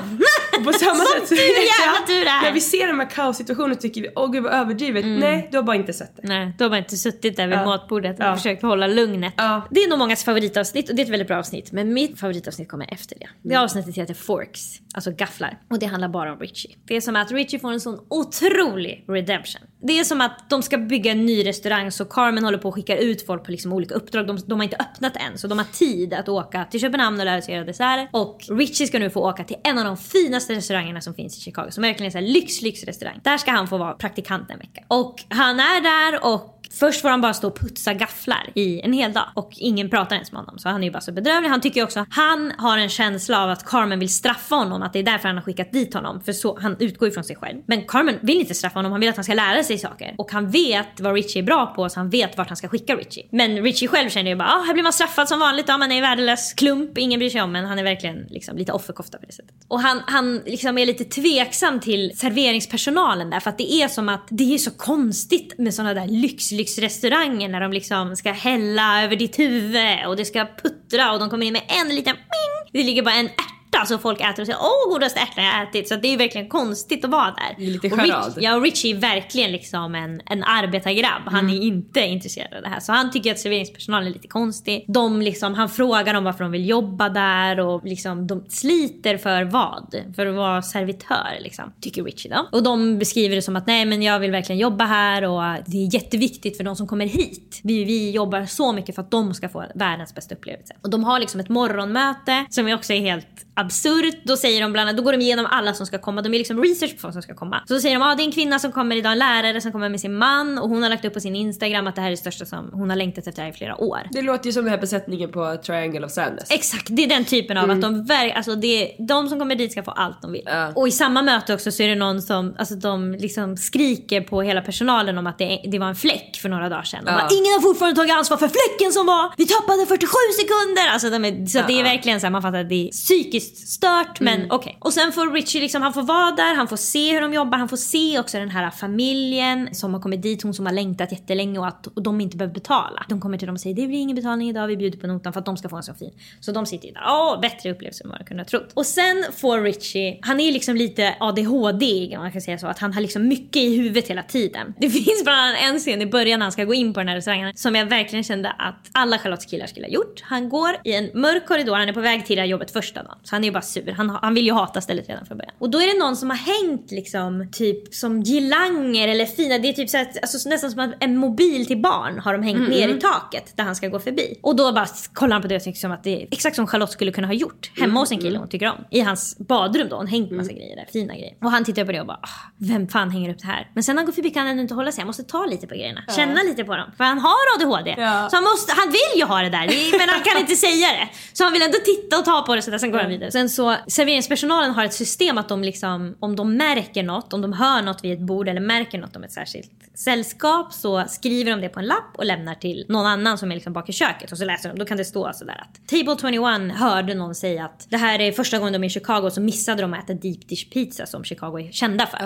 Och 0.59 0.64
på 0.64 0.72
samma 0.72 0.94
Som 0.94 1.07
sätt 1.07 1.29
så 1.29 1.35
tur, 1.35 1.42
jävla 1.42 2.07
tur 2.07 2.22
är. 2.27 2.42
När 2.44 2.53
vi 2.53 2.61
ser 2.61 2.87
de 2.87 2.98
här 3.00 3.11
kaossituationerna 3.11 3.74
tycker 3.74 4.00
vi 4.00 4.09
åh 4.16 4.31
gud 4.33 4.42
vad 4.42 4.53
överdrivet. 4.53 5.05
Nej 5.07 5.48
du 5.50 5.57
har 5.59 5.62
bara 5.64 5.77
inte 5.77 5.92
sett 5.92 6.16
det. 6.16 6.29
Nej, 6.29 6.53
då 6.59 6.64
har 6.64 6.70
man 6.70 6.79
inte 6.79 6.96
suttit 6.96 7.37
där 7.37 7.46
vid 7.46 7.59
Ja. 7.59 7.64
matbordet 7.64 8.18
och 8.18 8.24
Ja. 8.24 8.37
försökt 8.37 8.62
hålla 8.62 8.87
lugnet. 8.87 9.35
Ja. 9.37 9.68
Det 9.70 9.81
är 9.81 9.88
nog 9.90 9.98
mångas 9.98 10.24
favoritavsnitt 10.24 10.90
och 10.90 10.96
det 10.96 11.03
är 11.03 11.05
ett 11.05 11.11
väldigt 11.12 11.29
bra 11.29 11.38
avsnitt. 11.38 11.72
Men 11.72 11.94
mitt 11.94 12.20
favoritavsnitt 12.20 12.68
kommer 12.68 12.92
efter 12.92 13.18
det. 13.18 13.29
Det 13.42 13.57
avsnittet 13.57 13.96
heter 13.96 14.14
Forks, 14.14 14.61
alltså 14.94 15.11
gafflar. 15.11 15.59
Och 15.70 15.79
det 15.79 15.87
handlar 15.87 16.09
bara 16.09 16.33
om 16.33 16.38
Richie. 16.38 16.77
Det 16.85 16.96
är 16.96 17.00
som 17.00 17.16
att 17.16 17.33
Richie 17.33 17.59
får 17.61 17.72
en 17.72 17.81
sån 17.81 17.98
otrolig 18.11 19.05
redemption. 19.09 19.62
Det 19.86 19.98
är 19.98 20.04
som 20.04 20.20
att 20.20 20.50
de 20.50 20.62
ska 20.62 20.78
bygga 20.78 21.12
en 21.12 21.26
ny 21.26 21.46
restaurang 21.46 21.90
så 21.90 22.04
Carmen 22.04 22.44
håller 22.44 22.58
på 22.58 22.68
att 22.68 22.74
skicka 22.74 22.96
ut 22.96 23.26
folk 23.26 23.44
på 23.44 23.50
liksom 23.50 23.72
olika 23.72 23.94
uppdrag. 23.94 24.26
De, 24.26 24.38
de 24.46 24.58
har 24.58 24.64
inte 24.64 24.76
öppnat 24.76 25.16
än 25.16 25.38
så 25.38 25.46
de 25.46 25.58
har 25.58 25.64
tid 25.64 26.14
att 26.14 26.28
åka 26.28 26.64
till 26.64 26.80
Köpenhamn 26.80 27.20
och 27.20 27.26
lära 27.26 27.42
sig 27.42 27.54
göra 27.54 27.64
desserter. 27.64 28.08
Och 28.12 28.40
Richie 28.48 28.86
ska 28.86 28.98
nu 28.98 29.10
få 29.10 29.20
åka 29.20 29.44
till 29.44 29.56
en 29.64 29.78
av 29.78 29.84
de 29.84 29.96
finaste 29.96 30.54
restaurangerna 30.54 31.00
som 31.00 31.14
finns 31.14 31.38
i 31.38 31.40
Chicago. 31.40 31.70
Som 31.70 31.82
verkligen 31.82 32.12
är 32.12 32.18
en 32.18 32.32
lyx, 32.32 32.62
lyx 32.62 32.84
restaurang. 32.84 33.20
Där 33.22 33.38
ska 33.38 33.50
han 33.50 33.68
få 33.68 33.78
vara 33.78 33.92
praktikant 33.92 34.50
en 34.50 34.58
vecka. 34.58 34.84
Och 34.88 35.22
han 35.28 35.60
är 35.60 35.80
där 35.80 36.24
och 36.34 36.53
Först 36.78 37.00
får 37.00 37.08
han 37.08 37.20
bara 37.20 37.34
stå 37.34 37.48
och 37.48 37.58
putsa 37.58 37.94
gafflar 37.94 38.50
i 38.54 38.80
en 38.80 38.92
hel 38.92 39.12
dag 39.12 39.24
och 39.34 39.50
ingen 39.56 39.90
pratar 39.90 40.16
ens 40.16 40.32
med 40.32 40.40
honom. 40.40 40.58
Så 40.58 40.68
han 40.68 40.82
är 40.82 40.87
ju 40.87 40.92
bara 40.92 41.00
så 41.00 41.12
bedrövlig. 41.12 41.48
Han 41.48 41.60
tycker 41.60 41.82
också 41.84 42.06
han 42.10 42.52
har 42.58 42.78
en 42.78 42.88
känsla 42.88 43.42
av 43.42 43.50
att 43.50 43.64
Carmen 43.64 43.98
vill 43.98 44.08
straffa 44.08 44.54
honom. 44.54 44.82
Att 44.82 44.92
det 44.92 44.98
är 44.98 45.02
därför 45.02 45.28
han 45.28 45.37
har 45.37 45.44
skickat 45.44 45.72
dit 45.72 45.94
honom. 45.94 46.20
För 46.20 46.32
så, 46.32 46.58
han 46.60 46.76
utgår 46.78 47.08
ju 47.08 47.14
från 47.14 47.24
sig 47.24 47.37
själv. 47.37 47.62
Men 47.66 47.82
Carmen 47.87 48.18
vill 48.22 48.40
inte 48.40 48.54
straffa 48.54 48.78
honom. 48.78 48.92
Han 48.92 49.00
vill 49.00 49.10
att 49.10 49.16
han 49.16 49.24
ska 49.24 49.34
lära 49.34 49.64
sig 49.64 49.78
saker. 49.78 50.14
Och 50.18 50.32
han 50.32 50.50
vet 50.50 51.00
vad 51.00 51.14
Richie 51.14 51.42
är 51.42 51.46
bra 51.46 51.66
på 51.66 51.88
så 51.88 52.00
han 52.00 52.10
vet 52.10 52.38
vart 52.38 52.48
han 52.48 52.56
ska 52.56 52.68
skicka 52.68 52.96
Richie. 52.96 53.28
Men 53.30 53.62
Richie 53.62 53.88
själv 53.88 54.10
känner 54.10 54.30
ju 54.30 54.37
bara 54.37 54.48
ah, 54.48 54.62
här 54.66 54.72
blir 54.72 54.82
man 54.82 54.92
straffad 54.92 55.28
som 55.28 55.40
vanligt. 55.40 55.64
Ja, 55.68 55.78
man 55.78 55.92
är 55.92 56.00
värdelös 56.00 56.52
klump. 56.52 56.98
Ingen 56.98 57.18
bryr 57.18 57.30
sig 57.30 57.42
om 57.42 57.52
men 57.52 57.64
han 57.64 57.78
är 57.78 57.84
verkligen 57.84 58.26
liksom, 58.28 58.56
lite 58.56 58.72
offerkofta 58.72 59.18
på 59.18 59.26
det 59.26 59.32
sättet. 59.32 59.54
Och 59.68 59.80
han, 59.80 60.02
han 60.06 60.37
liksom 60.46 60.78
är 60.78 60.87
lite 60.87 61.04
tveksam 61.04 61.80
till 61.80 62.12
serveringspersonalen 62.18 63.30
där. 63.30 63.40
För 63.40 63.50
att 63.50 63.58
det 63.58 63.72
är 63.72 63.88
som 63.88 64.08
att 64.08 64.26
det 64.30 64.54
är 64.54 64.58
så 64.58 64.70
konstigt 64.70 65.58
med 65.58 65.74
såna 65.74 65.94
där 65.94 66.06
lyx, 66.06 66.52
lyxrestauranger 66.64 67.48
när 67.48 67.61
de 67.61 67.72
liksom 67.72 68.16
ska 68.16 68.33
hälla 68.33 69.05
över 69.05 69.16
ditt 69.16 69.38
huvud 69.38 70.07
och 70.07 70.16
det 70.16 70.24
ska 70.24 70.46
puttra 70.62 71.12
och 71.12 71.18
de 71.20 71.31
kommer 71.31 71.46
in 71.46 71.53
med 71.53 71.62
en 71.68 71.94
liten 71.94 72.14
ping. 72.14 72.70
Det 72.72 72.83
ligger 72.83 73.03
bara 73.03 73.14
en 73.14 73.29
ärta 73.74 73.87
så 73.87 73.98
folk 73.98 74.20
äter 74.20 74.40
och 74.40 74.46
säger 74.46 74.58
åh 74.60 74.92
godaste 74.92 75.20
ärtan 75.20 75.44
jag 75.44 75.62
ätit. 75.62 75.88
Så 75.88 75.96
det 75.96 76.08
är 76.08 76.18
verkligen 76.18 76.48
konstigt 76.48 77.04
att 77.04 77.10
vara 77.10 77.34
där. 77.34 77.64
Lite 77.64 77.88
och 77.88 77.98
Rich, 77.98 78.37
ja 78.37 78.56
och 78.56 78.62
Richie 78.62 78.96
är 78.96 79.00
verkligen 79.00 79.52
liksom 79.52 79.94
en, 79.94 80.20
en 80.26 80.44
arbetargrabb. 80.44 81.22
Han 81.26 81.50
är 81.50 81.62
inte 81.62 82.00
intresserad 82.00 82.54
av 82.54 82.62
det 82.62 82.68
här. 82.68 82.80
Så 82.80 82.92
han 82.92 83.10
tycker 83.10 83.30
att 83.30 83.38
serveringspersonalen 83.38 84.08
är 84.08 84.12
lite 84.12 84.28
konstig. 84.28 84.84
De 84.88 85.22
liksom, 85.22 85.54
han 85.54 85.68
frågar 85.68 86.14
dem 86.14 86.24
varför 86.24 86.44
de 86.44 86.52
vill 86.52 86.68
jobba 86.68 87.08
där 87.08 87.60
och 87.60 87.84
liksom 87.84 88.26
de 88.26 88.44
sliter 88.48 89.16
för 89.16 89.44
vad? 89.44 89.94
För 90.16 90.26
att 90.26 90.34
vara 90.34 90.62
servitör 90.62 91.38
liksom. 91.40 91.72
Tycker 91.80 92.04
Richie 92.04 92.34
då. 92.34 92.48
Och 92.58 92.62
de 92.62 92.98
beskriver 92.98 93.37
det 93.37 93.42
som 93.42 93.56
att 93.56 93.66
nej 93.66 93.84
men 93.84 94.02
jag 94.02 94.18
vill 94.18 94.30
verkligen 94.30 94.58
jobba 94.58 94.84
här 94.84 95.24
och 95.24 95.42
det 95.66 95.76
är 95.76 95.94
jätteviktigt 95.94 96.56
för 96.56 96.64
de 96.64 96.76
som 96.76 96.87
kommer 96.87 97.06
hit. 97.06 97.60
Vi, 97.62 97.84
vi 97.84 98.10
jobbar 98.10 98.46
så 98.46 98.72
mycket 98.72 98.94
för 98.94 99.02
att 99.02 99.10
de 99.10 99.34
ska 99.34 99.48
få 99.48 99.64
världens 99.74 100.14
bästa 100.14 100.34
upplevelse. 100.34 100.74
Och 100.82 100.90
de 100.90 101.04
har 101.04 101.20
liksom 101.20 101.40
ett 101.40 101.48
morgonmöte 101.48 102.46
som 102.50 102.72
också 102.72 102.92
är 102.92 103.00
helt 103.00 103.43
absurt. 103.54 104.20
Då 104.24 104.36
säger 104.36 104.60
de 104.60 104.72
bland 104.72 104.88
annat, 104.88 104.96
då 104.96 105.02
går 105.02 105.12
de 105.12 105.20
igenom 105.20 105.46
alla 105.50 105.74
som 105.74 105.86
ska 105.86 105.98
komma. 105.98 106.22
De 106.22 106.34
är 106.34 106.38
liksom 106.38 106.62
research 106.62 106.94
på 106.94 106.98
folk 106.98 107.12
som 107.12 107.22
ska 107.22 107.34
komma. 107.34 107.62
Så 107.68 107.74
då 107.74 107.80
säger 107.80 107.94
de, 107.94 108.02
ja 108.02 108.12
ah, 108.12 108.14
det 108.14 108.22
är 108.22 108.24
en 108.24 108.32
kvinna 108.32 108.58
som 108.58 108.72
kommer 108.72 108.96
idag, 108.96 109.12
en 109.12 109.18
lärare 109.18 109.60
som 109.60 109.72
kommer 109.72 109.88
med 109.88 110.00
sin 110.00 110.14
man 110.14 110.58
och 110.58 110.68
hon 110.68 110.82
har 110.82 110.90
lagt 110.90 111.04
upp 111.04 111.14
på 111.14 111.20
sin 111.20 111.36
Instagram 111.36 111.86
att 111.86 111.94
det 111.94 112.00
här 112.00 112.08
är 112.08 112.10
det 112.10 112.16
största 112.16 112.44
som 112.44 112.70
hon 112.72 112.90
har 112.90 112.96
längtat 112.96 113.26
efter 113.26 113.42
här 113.42 113.50
i 113.50 113.52
flera 113.52 113.80
år. 113.80 114.00
Det 114.10 114.22
låter 114.22 114.46
ju 114.46 114.52
som 114.52 114.64
den 114.64 114.70
här 114.70 114.80
besättningen 114.80 115.32
på 115.32 115.56
Triangle 115.66 116.06
of 116.06 116.12
Sadness. 116.12 116.50
Exakt, 116.50 116.86
det 116.90 117.04
är 117.04 117.08
den 117.08 117.24
typen 117.24 117.56
av 117.58 117.70
att 117.70 117.80
de 117.80 118.04
ver- 118.04 118.32
alltså 118.32 118.54
det, 118.54 118.96
de 118.98 119.28
som 119.28 119.38
kommer 119.38 119.56
dit 119.56 119.72
ska 119.72 119.82
få 119.82 119.90
allt 119.90 120.22
de 120.22 120.32
vill. 120.32 120.42
Ja. 120.46 120.72
Och 120.74 120.88
i 120.88 120.90
samma 120.90 121.22
möte 121.22 121.54
också 121.54 121.70
så 121.70 121.82
är 121.82 121.88
det 121.88 121.94
någon 121.94 122.22
som, 122.22 122.54
alltså 122.58 122.74
de 122.74 123.12
liksom 123.12 123.56
skriker 123.56 124.20
på 124.20 124.42
hela 124.42 124.60
personalen 124.60 125.18
om 125.18 125.26
att 125.26 125.38
det, 125.38 125.60
det 125.64 125.78
var 125.78 125.88
en 125.88 125.96
fläck 125.96 126.38
för 126.42 126.48
några 126.48 126.68
dagar 126.68 126.82
sedan. 126.82 127.00
Ja. 127.06 127.12
bara, 127.12 127.28
Ingen 127.30 127.52
har 127.52 127.60
fortfarande 127.60 127.96
tagit 127.96 128.12
ansvar 128.12 128.36
för 128.36 128.48
fläcken 128.48 128.92
som 128.92 129.06
var! 129.06 129.32
Vi 129.36 129.46
tappade 129.46 129.86
47 129.86 130.06
sekunder! 130.40 130.88
Alltså 130.92 131.10
de 131.10 131.24
är, 131.24 131.46
så 131.46 131.58
att 131.58 131.66
det 131.66 131.80
är 131.80 131.84
verkligen 131.84 132.20
så 132.20 132.26
här, 132.26 132.30
man 132.30 132.42
fattar 132.42 132.58
att 132.58 132.68
det 132.68 132.88
är 132.88 132.90
psykiskt 132.90 133.43
stört 133.44 134.20
men 134.20 134.50
okej. 134.50 134.78
Och 134.80 134.92
sen 134.92 135.12
får 135.12 135.33
Richie 135.33 135.61
liksom, 135.61 135.83
han 135.83 135.92
får 135.92 136.02
vara 136.02 136.30
där, 136.30 136.54
han 136.54 136.68
får 136.68 136.76
se 136.76 137.12
hur 137.12 137.20
de 137.20 137.35
jobbar, 137.35 137.59
han 137.59 137.68
får 137.68 137.76
se 137.76 138.18
också 138.18 138.38
den 138.38 138.50
här 138.50 138.70
familjen 138.70 139.74
som 139.74 139.94
har 139.94 140.00
kommit 140.00 140.22
dit, 140.22 140.42
hon 140.42 140.54
som 140.54 140.66
har 140.66 140.72
längtat 140.72 141.12
jättelänge 141.12 141.59
och 141.59 141.66
att 141.66 141.87
och 141.87 142.02
de 142.02 142.20
inte 142.20 142.37
behöver 142.37 142.54
betala. 142.54 143.04
De 143.09 143.20
kommer 143.20 143.38
till 143.38 143.46
dem 143.46 143.54
och 143.54 143.61
säger 143.61 143.76
det 143.76 143.87
blir 143.87 143.98
ingen 143.98 144.16
betalning 144.16 144.48
idag, 144.48 144.66
vi 144.66 144.76
bjuder 144.76 144.98
på 144.98 145.07
notan 145.07 145.33
för 145.33 145.40
att 145.40 145.46
de 145.46 145.57
ska 145.57 145.68
få 145.68 145.76
en 145.76 145.83
så 145.83 145.94
fin. 145.94 146.11
Så 146.40 146.52
de 146.52 146.66
sitter 146.66 146.87
ju 146.88 146.94
där, 146.94 147.02
åh 147.07 147.40
bättre 147.40 147.70
upplevelse 147.70 148.04
än 148.04 148.11
vad 148.11 148.20
jag 148.20 148.26
kunde 148.26 148.42
ha 148.42 148.48
trott. 148.48 148.72
Och 148.74 148.87
sen 148.87 149.24
får 149.37 149.61
Richie, 149.61 150.18
han 150.22 150.40
är 150.40 150.52
liksom 150.52 150.76
lite 150.76 151.16
ADHD 151.20 152.16
om 152.16 152.22
man 152.22 152.33
kan 152.33 152.40
säga 152.40 152.59
så, 152.59 152.66
att 152.66 152.78
han 152.78 152.92
har 152.92 153.00
liksom 153.00 153.28
mycket 153.28 153.62
i 153.62 153.76
huvudet 153.76 154.09
hela 154.09 154.22
tiden. 154.22 154.74
Det 154.78 154.90
finns 155.04 155.24
bland 155.24 155.40
annat 155.40 155.59
en 155.62 155.78
scen 155.78 156.02
i 156.02 156.07
början 156.07 156.38
när 156.38 156.44
han 156.44 156.52
ska 156.52 156.64
gå 156.64 156.74
in 156.74 156.94
på 156.94 157.00
den 157.00 157.09
här 157.09 157.16
restaurangen 157.16 157.52
som 157.57 157.74
jag 157.74 157.87
verkligen 157.87 158.24
kände 158.24 158.50
att 158.50 158.90
alla 158.92 159.18
Charlottes 159.18 159.46
killar 159.46 159.66
skulle 159.66 159.87
ha 159.87 159.92
gjort. 159.92 160.22
Han 160.22 160.48
går 160.48 160.76
i 160.85 160.94
en 160.94 161.11
mörk 161.14 161.46
korridor, 161.46 161.76
han 161.76 161.88
är 161.88 161.92
på 161.92 162.00
väg 162.00 162.26
till 162.26 162.37
det 162.37 162.42
här 162.42 162.48
jobbet 162.48 162.70
första 162.70 163.02
dagen. 163.02 163.18
Han 163.34 163.44
är 163.44 163.48
ju 163.48 163.52
bara 163.52 163.62
sur. 163.62 163.92
Han, 163.92 164.10
han 164.10 164.34
vill 164.34 164.46
ju 164.46 164.52
hata 164.52 164.80
stället 164.80 165.08
redan 165.08 165.26
från 165.26 165.38
början. 165.38 165.54
Och 165.58 165.70
då 165.70 165.78
är 165.82 165.86
det 165.86 165.98
någon 165.98 166.16
som 166.16 166.30
har 166.30 166.36
hängt 166.36 166.90
liksom 166.90 167.48
typ 167.52 167.94
som 167.94 168.22
girlanger 168.22 169.08
eller 169.08 169.26
fina, 169.26 169.58
det 169.58 169.68
är 169.68 169.72
typ 169.72 169.90
så 169.90 169.96
här, 169.96 170.08
alltså 170.22 170.48
nästan 170.48 170.70
som 170.70 170.80
att 170.80 170.90
en 171.00 171.16
mobil 171.16 171.66
till 171.66 171.82
barn 171.82 172.18
har 172.18 172.32
de 172.32 172.42
hängt 172.42 172.68
ner 172.68 172.88
i 172.88 173.00
taket 173.00 173.56
där 173.56 173.64
han 173.64 173.76
ska 173.76 173.88
gå 173.88 173.98
förbi. 173.98 174.38
Och 174.42 174.56
då 174.56 174.72
bara 174.72 174.86
kollar 175.12 175.32
han 175.32 175.42
på 175.42 175.48
det 175.48 175.56
och 175.56 175.62
tycker 175.62 175.80
som 175.80 175.92
att 175.92 176.04
det 176.04 176.22
är 176.22 176.28
exakt 176.30 176.56
som 176.56 176.66
Charlotte 176.66 176.90
skulle 176.90 177.12
kunna 177.12 177.26
ha 177.26 177.34
gjort 177.34 177.70
hemma 177.80 178.00
hos 178.00 178.10
en 178.12 178.18
kille 178.18 178.38
hon 178.38 178.48
tycker 178.48 178.66
om. 178.70 178.84
I 178.90 179.00
hans 179.00 179.38
badrum 179.38 179.88
då, 179.88 179.96
hon 179.96 180.06
hängt 180.06 180.30
massa 180.30 180.52
grejer 180.52 180.76
där, 180.76 180.86
fina 180.92 181.14
grejer. 181.14 181.34
Och 181.42 181.50
han 181.50 181.64
tittar 181.64 181.84
på 181.84 181.92
det 181.92 182.00
och 182.00 182.06
bara 182.06 182.20
ah, 182.22 182.52
vem 182.58 182.88
fan 182.88 183.10
hänger 183.10 183.30
upp 183.30 183.38
det 183.38 183.46
här? 183.46 183.70
Men 183.74 183.82
sen 183.82 183.96
när 183.96 184.00
han 184.02 184.06
går 184.06 184.12
förbi 184.12 184.30
kan 184.30 184.40
han 184.40 184.50
ändå 184.50 184.62
inte 184.62 184.74
hålla 184.74 184.92
sig, 184.92 185.00
han 185.00 185.06
måste 185.06 185.22
ta 185.22 185.46
lite 185.46 185.66
på 185.66 185.74
grejerna. 185.74 186.00
Känna 186.16 186.42
lite 186.42 186.64
på 186.64 186.76
dem. 186.76 186.90
För 186.96 187.04
han 187.04 187.18
har 187.18 187.44
ADHD. 187.56 187.94
Ja. 187.98 188.28
Så 188.30 188.36
han, 188.36 188.44
måste, 188.44 188.72
han 188.76 188.88
vill 188.88 189.20
ju 189.20 189.24
ha 189.24 189.42
det 189.42 189.50
där, 189.50 189.98
men 189.98 190.08
han 190.08 190.22
kan 190.22 190.40
inte 190.40 190.56
säga 190.56 190.88
det. 190.88 191.08
Så 191.32 191.44
han 191.44 191.52
vill 191.52 191.62
ändå 191.62 191.78
titta 191.84 192.18
och 192.18 192.24
ta 192.24 192.42
på 192.42 192.54
det 192.54 192.62
så 192.62 192.70
där, 192.70 192.78
sen 192.78 192.90
går 192.90 192.98
han 192.98 193.08
vidare. 193.08 193.23
Sen 193.30 193.48
så, 193.48 193.76
serveringspersonalen 193.88 194.70
har 194.70 194.84
ett 194.84 194.94
system 194.94 195.38
att 195.38 195.48
de 195.48 195.62
liksom, 195.62 196.16
om 196.20 196.37
de 196.37 196.56
märker 196.56 197.02
något, 197.02 197.32
om 197.32 197.42
de 197.42 197.52
hör 197.52 197.82
något 197.82 198.04
vid 198.04 198.12
ett 198.12 198.20
bord 198.20 198.48
eller 198.48 198.60
märker 198.60 198.98
något 198.98 199.16
om 199.16 199.24
ett 199.24 199.32
särskilt 199.32 199.70
sällskap 199.94 200.72
så 200.72 201.04
skriver 201.08 201.50
de 201.50 201.60
det 201.60 201.68
på 201.68 201.80
en 201.80 201.87
lapp 201.87 202.16
och 202.16 202.24
lämnar 202.24 202.54
till 202.54 202.84
någon 202.88 203.06
annan 203.06 203.38
som 203.38 203.50
är 203.50 203.54
liksom 203.54 203.72
bak 203.72 203.88
i 203.88 203.92
köket 203.92 204.32
och 204.32 204.38
så 204.38 204.44
läser 204.44 204.68
de. 204.68 204.78
Då 204.78 204.84
kan 204.84 204.96
det 204.96 205.04
stå 205.04 205.32
sådär 205.32 205.62
att 205.62 205.88
Table 205.88 206.16
21 206.30 206.76
hörde 206.76 207.14
någon 207.14 207.34
säga 207.34 207.64
att 207.64 207.87
det 207.90 207.96
här 207.96 208.20
är 208.20 208.32
första 208.32 208.58
gången 208.58 208.72
de 208.72 208.84
är 208.84 208.87
i 208.87 208.90
Chicago 208.90 209.30
så 209.30 209.40
missade 209.40 209.82
de 209.82 209.94
att 209.94 210.04
äta 210.04 210.14
deep 210.14 210.48
dish 210.48 210.70
pizza 210.70 211.06
som 211.06 211.24
Chicago 211.24 211.58
är 211.58 211.72
kända 211.72 212.06
för. 212.06 212.18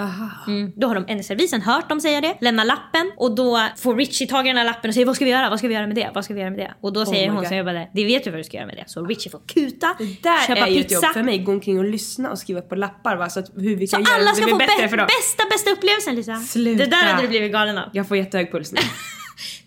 Mm. 0.47 0.73
Då 0.77 0.89
har 0.89 0.95
de 0.95 1.05
en 1.09 1.25
servisen 1.25 1.63
hört 1.63 1.89
dem 1.89 2.01
säga 2.01 2.21
det, 2.21 2.37
lämnar 2.41 2.65
lappen 2.65 3.13
och 3.17 3.35
då 3.35 3.69
får 3.77 3.97
Richie 3.97 4.29
tag 4.29 4.47
i 4.47 4.49
den 4.49 4.57
här 4.57 4.65
lappen 4.65 4.89
och 4.89 4.95
säger 4.95 5.07
vad 5.07 5.17
ska 5.17 5.25
vi 5.25 5.31
göra, 5.31 5.51
vad 5.51 5.59
ska 5.59 5.69
vi 5.69 5.75
göra 5.75 5.87
med 5.87 5.97
det, 5.97 6.11
vad 6.15 6.25
ska 6.25 6.35
vi 6.35 6.41
göra 6.41 6.51
med 6.51 6.59
det? 6.59 6.75
Och 6.81 6.93
då 6.93 7.07
säger 7.07 7.27
my 7.27 7.29
hon 7.29 7.39
God. 7.39 7.49
som 7.49 7.57
jobbade, 7.57 7.89
det 7.95 8.05
vet 8.05 8.25
du 8.25 8.31
vad 8.31 8.41
du 8.41 8.45
ska 8.45 8.57
göra 8.57 8.67
med 8.67 8.77
det. 8.77 8.85
Så 8.87 9.05
Richie 9.07 9.31
får 9.31 9.41
kuta, 9.47 9.97
Där 10.23 10.47
köpa 10.47 10.67
är 10.67 10.71
ju 10.71 10.83
pizza. 10.89 11.07
jobb 11.07 11.13
för 11.15 11.23
mig. 11.23 11.39
Gå 11.39 11.53
omkring 11.53 11.79
och 11.79 11.85
lyssna 11.85 12.31
och 12.31 12.39
skriva 12.39 12.61
på 12.61 12.75
lappar 12.75 13.17
va? 13.17 13.29
så 13.31 13.41
att 13.41 13.47
hur 13.57 13.77
vi 13.77 13.87
Så 13.87 13.97
kan 13.97 14.05
göra 14.05 14.15
alla 14.15 14.31
det 14.31 14.37
ska 14.37 14.45
blir 14.45 14.53
få 14.55 14.59
bättre 14.59 14.85
bä- 14.87 14.89
för 14.89 14.97
dem. 14.97 15.07
bästa 15.07 15.45
bästa 15.51 15.71
upplevelsen 15.71 16.15
Lisa. 16.15 16.37
Sluta. 16.37 16.85
Det 16.85 16.91
där 16.91 17.05
hade 17.05 17.23
du 17.23 17.29
blivit 17.29 17.53
galen 17.53 17.79
av. 17.79 17.85
Jag 17.93 18.09
får 18.09 18.17
jättehög 18.17 18.53
puls 18.53 18.73
nu. 18.73 18.81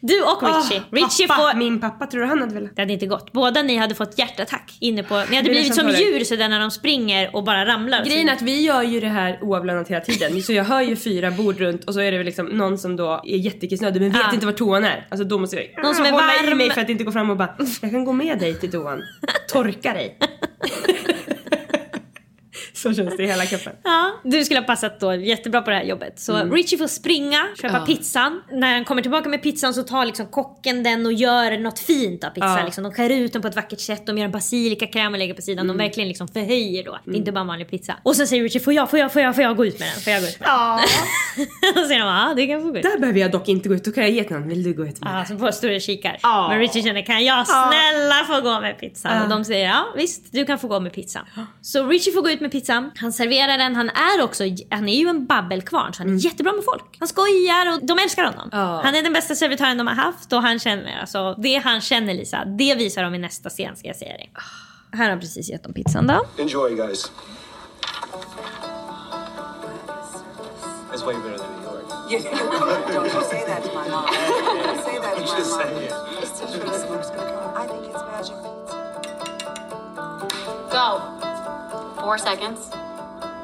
Du 0.03 0.21
och 0.21 0.41
Richie. 0.43 0.81
Åh, 0.91 0.95
Richie 0.95 1.27
pappa, 1.27 1.51
får... 1.51 1.57
Min 1.57 1.79
pappa, 1.81 2.07
tror 2.07 2.21
du 2.21 2.27
han 2.27 2.39
hade 2.41 2.53
velat? 2.53 2.75
Det 2.75 2.81
hade 2.81 2.93
inte 2.93 3.05
gått. 3.05 3.31
Båda 3.31 3.61
ni 3.61 3.77
hade 3.77 3.95
fått 3.95 4.17
hjärtattack 4.19 4.77
inne 4.79 5.03
på... 5.03 5.23
Ni 5.29 5.35
hade 5.35 5.49
blivit 5.49 5.75
som 5.75 5.87
det 5.87 5.99
djur 5.99 6.23
sådär 6.23 6.49
när 6.49 6.59
de 6.59 6.71
springer 6.71 7.35
och 7.35 7.43
bara 7.43 7.65
ramlar. 7.65 8.05
Grejen 8.05 8.29
är 8.29 8.33
att 8.33 8.41
vi 8.41 8.61
gör 8.61 8.83
ju 8.83 8.99
det 8.99 9.07
här 9.07 9.39
oavlönat 9.41 9.87
hela 9.87 10.01
tiden. 10.01 10.41
Så 10.43 10.53
jag 10.53 10.63
hör 10.63 10.81
ju 10.81 10.95
fyra 10.95 11.31
bord 11.31 11.57
runt 11.59 11.83
och 11.83 11.93
så 11.93 11.99
är 11.99 12.11
det 12.11 12.17
väl 12.17 12.25
liksom 12.25 12.45
någon 12.45 12.77
som 12.77 12.95
då 12.95 13.21
är 13.25 13.37
jättekissnödig 13.37 14.01
men 14.01 14.11
vet 14.11 14.21
Ja. 14.27 14.33
inte 14.33 14.45
var 14.45 14.53
toan 14.53 14.83
är. 14.83 15.07
Alltså 15.11 15.27
då 15.27 15.37
måste 15.39 15.55
jag 15.55 15.83
Någon 15.83 15.95
som 15.95 16.05
är 16.05 16.11
hålla 16.11 16.51
i 16.51 16.55
mig 16.55 16.69
för 16.69 16.81
att 16.81 16.89
inte 16.89 17.03
gå 17.03 17.11
fram 17.11 17.29
och 17.29 17.37
bara 17.37 17.55
jag 17.81 17.91
kan 17.91 18.05
gå 18.05 18.13
med 18.13 18.39
dig 18.39 18.59
till 18.59 18.71
toan. 18.71 19.01
Torka 19.51 19.93
dig. 19.93 20.17
så 22.81 22.93
känns 22.93 23.17
det 23.17 23.23
i 23.23 23.27
hela 23.27 23.45
kroppen. 23.45 23.73
Ja, 23.83 24.11
du 24.23 24.45
skulle 24.45 24.59
ha 24.59 24.67
passat 24.67 24.99
då 24.99 25.13
jättebra 25.15 25.61
på 25.61 25.69
det 25.69 25.75
här 25.75 25.83
jobbet. 25.83 26.19
Så 26.19 26.37
Richie 26.43 26.77
får 26.79 26.87
springa, 26.87 27.47
köpa 27.55 27.67
Mm. 27.71 27.81
Ja. 27.81 27.85
pizzan. 27.95 28.41
När 28.51 28.73
han 28.73 28.85
kommer 28.85 29.01
tillbaka 29.01 29.29
med 29.29 29.43
pizzan 29.43 29.73
så 29.73 29.83
tar 29.83 30.05
liksom 30.05 30.25
kocken 30.27 30.83
den 30.83 31.05
och 31.05 31.13
gör 31.13 31.57
något 31.57 31.79
fint 31.79 32.23
av 32.23 32.29
pizzan. 32.29 32.57
Ja. 32.59 32.65
Liksom, 32.65 32.83
de 32.83 32.93
skär 32.93 33.09
ut 33.09 33.33
den 33.33 33.41
på 33.41 33.47
ett 33.47 33.55
vackert 33.55 33.79
sätt, 33.79 34.05
de 34.05 34.17
gör 34.17 34.25
en 34.25 34.31
basilikakräm 34.31 35.13
och 35.13 35.19
lägger 35.19 35.33
på 35.33 35.41
sidan. 35.41 35.65
Mm. 35.65 35.77
De 35.77 35.83
verkligen 35.83 36.07
liksom 36.07 36.27
förhöjer 36.27 36.83
då. 36.83 36.97
Det 37.05 37.11
är 37.11 37.15
inte 37.15 37.31
bara 37.31 37.39
en 37.41 37.47
vanlig 37.47 37.69
pizza. 37.69 37.95
Och 38.03 38.15
sen 38.15 38.27
säger 38.27 38.43
Richie, 38.43 38.61
får 38.61 38.73
jag, 38.73 38.89
får 38.89 38.99
jag, 38.99 39.13
får 39.13 39.21
jag, 39.21 39.35
får 39.35 39.43
jag 39.43 39.57
gå 39.57 39.65
ut 39.65 39.79
med 39.79 39.87
den? 39.95 40.01
Får 40.01 40.13
jag 40.13 40.21
gå 40.21 40.27
ut 40.27 40.39
med 40.39 40.49
den? 40.49 40.55
Ja. 40.55 40.79
och 41.81 41.87
säger 41.87 41.99
de, 41.99 42.07
ja 42.07 42.33
det 42.35 42.47
kan 42.47 42.61
få 42.61 42.71
gå 42.71 42.77
ut. 42.77 42.83
Där 42.83 42.99
behöver 42.99 43.19
jag 43.19 43.31
dock 43.31 43.47
inte 43.49 43.69
gå 43.69 43.75
ut. 43.75 43.85
Då 43.85 43.91
kan 43.91 44.03
jag 44.03 44.11
ge 44.11 44.23
till 44.23 44.35
någon. 44.35 44.47
Vill 44.47 44.63
du 44.63 44.73
gå 44.73 44.85
ut 44.85 45.01
med? 45.01 45.19
Ja, 45.19 45.25
så 45.25 45.35
påstår 45.35 45.67
du 45.69 45.79
kikar. 45.79 46.17
Ja. 46.23 46.47
Men 46.49 46.59
Richie 46.59 46.83
känner, 46.83 47.01
kan 47.05 47.25
jag 47.25 47.47
snälla 47.47 48.23
få 48.27 48.41
gå 48.41 48.61
med 48.61 48.79
pizzan? 48.79 49.23
Och 49.23 49.29
de 49.29 49.45
säger, 49.45 49.65
ja 49.65 49.85
visst 49.95 50.25
du 50.31 50.45
kan 50.45 50.59
få 50.59 50.67
gå 50.67 50.79
med 50.79 50.93
pizzan. 50.93 51.25
Så 51.61 51.87
Richie 51.87 52.13
får 52.13 52.21
gå 52.21 52.29
ut 52.29 52.41
med 52.41 52.51
pizzan, 52.51 52.70
han 52.97 53.13
serverar 53.13 53.57
den, 53.57 53.75
han 53.75 53.89
är 53.89 54.21
också, 54.23 54.43
han 54.71 54.89
är 54.89 54.95
ju 54.95 55.07
en 55.07 55.25
babbelkvarn 55.25 55.93
så 55.93 56.03
han 56.03 56.13
är 56.13 56.17
jättebra 56.17 56.53
med 56.53 56.63
folk. 56.65 56.95
Han 56.99 57.07
skojar 57.07 57.73
och 57.73 57.85
de 57.85 57.99
älskar 57.99 58.23
honom. 58.23 58.49
Ja. 58.51 58.81
Han 58.83 58.95
är 58.95 59.01
den 59.01 59.13
bästa 59.13 59.35
servitören 59.35 59.77
de 59.77 59.87
har 59.87 59.95
haft 59.95 60.33
och 60.33 60.41
han 60.41 60.59
känner, 60.59 60.99
alltså 60.99 61.35
det 61.37 61.55
han 61.55 61.81
känner 61.81 62.13
Lisa, 62.13 62.45
det 62.45 62.75
visar 62.75 63.03
de 63.03 63.15
i 63.15 63.17
nästa 63.17 63.49
scen 63.49 63.75
ska 63.75 63.87
jag 63.87 63.95
säga 63.97 64.13
dig. 64.13 64.31
Här 64.93 65.03
har 65.03 65.09
han 65.09 65.19
precis 65.19 65.49
gett 65.49 65.63
dem 65.63 65.73
pizzan 65.73 66.07
då. 66.07 66.25
Enjoy, 66.37 66.75
guys. 66.75 67.11
It's 70.93 71.05
way 71.05 71.15
better 71.15 71.37
than 71.37 71.47
New 71.55 71.63
York. 71.63 71.85
Don't 72.93 73.13
you 73.13 73.23
say 73.23 73.45
that 73.47 73.63
to 73.63 73.69
my 73.73 73.87
mom. 73.89 74.05
Don't 74.05 74.83
say 74.83 74.99
that 74.99 75.15
to 75.15 75.21
my 75.21 75.37
Just 75.37 75.51
mom. 75.51 75.61
saying. 75.61 75.91
I 77.55 77.65
think 77.67 77.83
it's 77.87 78.03
magic 78.11 78.35
pizza. 78.43 78.75
Go. 80.71 81.30
Four 82.01 82.17
seconds. 82.17 82.71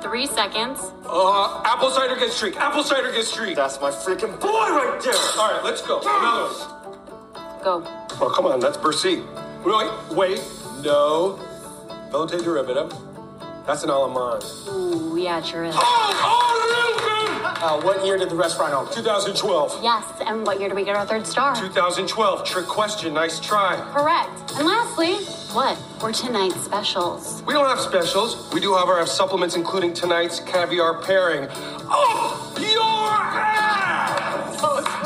Three 0.01 0.25
seconds. 0.25 0.79
Uh, 1.05 1.61
apple 1.63 1.91
cider 1.91 2.15
gets 2.15 2.39
drink. 2.39 2.55
Apple 2.57 2.83
cider 2.83 3.11
gets 3.11 3.31
drink. 3.31 3.55
That's 3.55 3.79
my 3.79 3.91
freaking 3.91 4.39
boy 4.39 4.49
right 4.49 4.99
there. 5.03 5.13
All 5.13 5.51
right, 5.51 5.61
let's 5.63 5.83
go. 5.83 5.99
Another 5.99 6.51
one. 6.51 7.63
Go. 7.63 7.83
Oh, 8.19 8.33
come 8.35 8.47
on, 8.47 8.59
that's 8.59 8.77
Bercy. 8.77 9.21
Wait, 9.63 9.91
wait, 10.09 10.41
no. 10.83 11.39
Veloute 12.09 12.43
derivative. 12.43 12.91
That's 13.67 13.83
an 13.83 13.89
Allemande. 13.89 14.67
Ooh, 14.69 15.17
yeah, 15.17 15.37
it 15.37 15.45
sure 15.45 15.63
is. 15.63 15.75
Oh, 15.77 15.81
oh, 15.83 17.16
Uh, 17.61 17.81
what 17.81 18.05
year 18.05 18.17
did 18.17 18.29
the 18.29 18.35
restaurant 18.35 18.73
open? 18.73 18.93
2012. 18.93 19.79
Yes, 19.81 20.03
and 20.27 20.45
what 20.45 20.59
year 20.59 20.69
do 20.69 20.75
we 20.75 20.83
get 20.83 20.95
our 20.95 21.05
third 21.05 21.25
star? 21.25 21.55
2012. 21.55 22.45
Trick 22.45 22.67
question. 22.67 23.13
Nice 23.13 23.39
try. 23.39 23.75
Correct. 23.93 24.57
And 24.57 24.67
lastly, 24.67 25.15
what 25.53 25.77
were 26.01 26.11
tonight's 26.11 26.61
specials? 26.61 27.41
We 27.47 27.53
don't 27.53 27.67
have 27.67 27.79
specials. 27.79 28.51
We 28.53 28.59
do, 28.59 28.73
however, 28.75 28.97
have 28.99 29.09
supplements 29.09 29.55
including 29.55 29.93
tonight's 29.93 30.39
caviar 30.39 31.01
pairing. 31.01 31.47
Oh, 31.89 32.55
your 32.59 33.09
ass! 33.11 34.27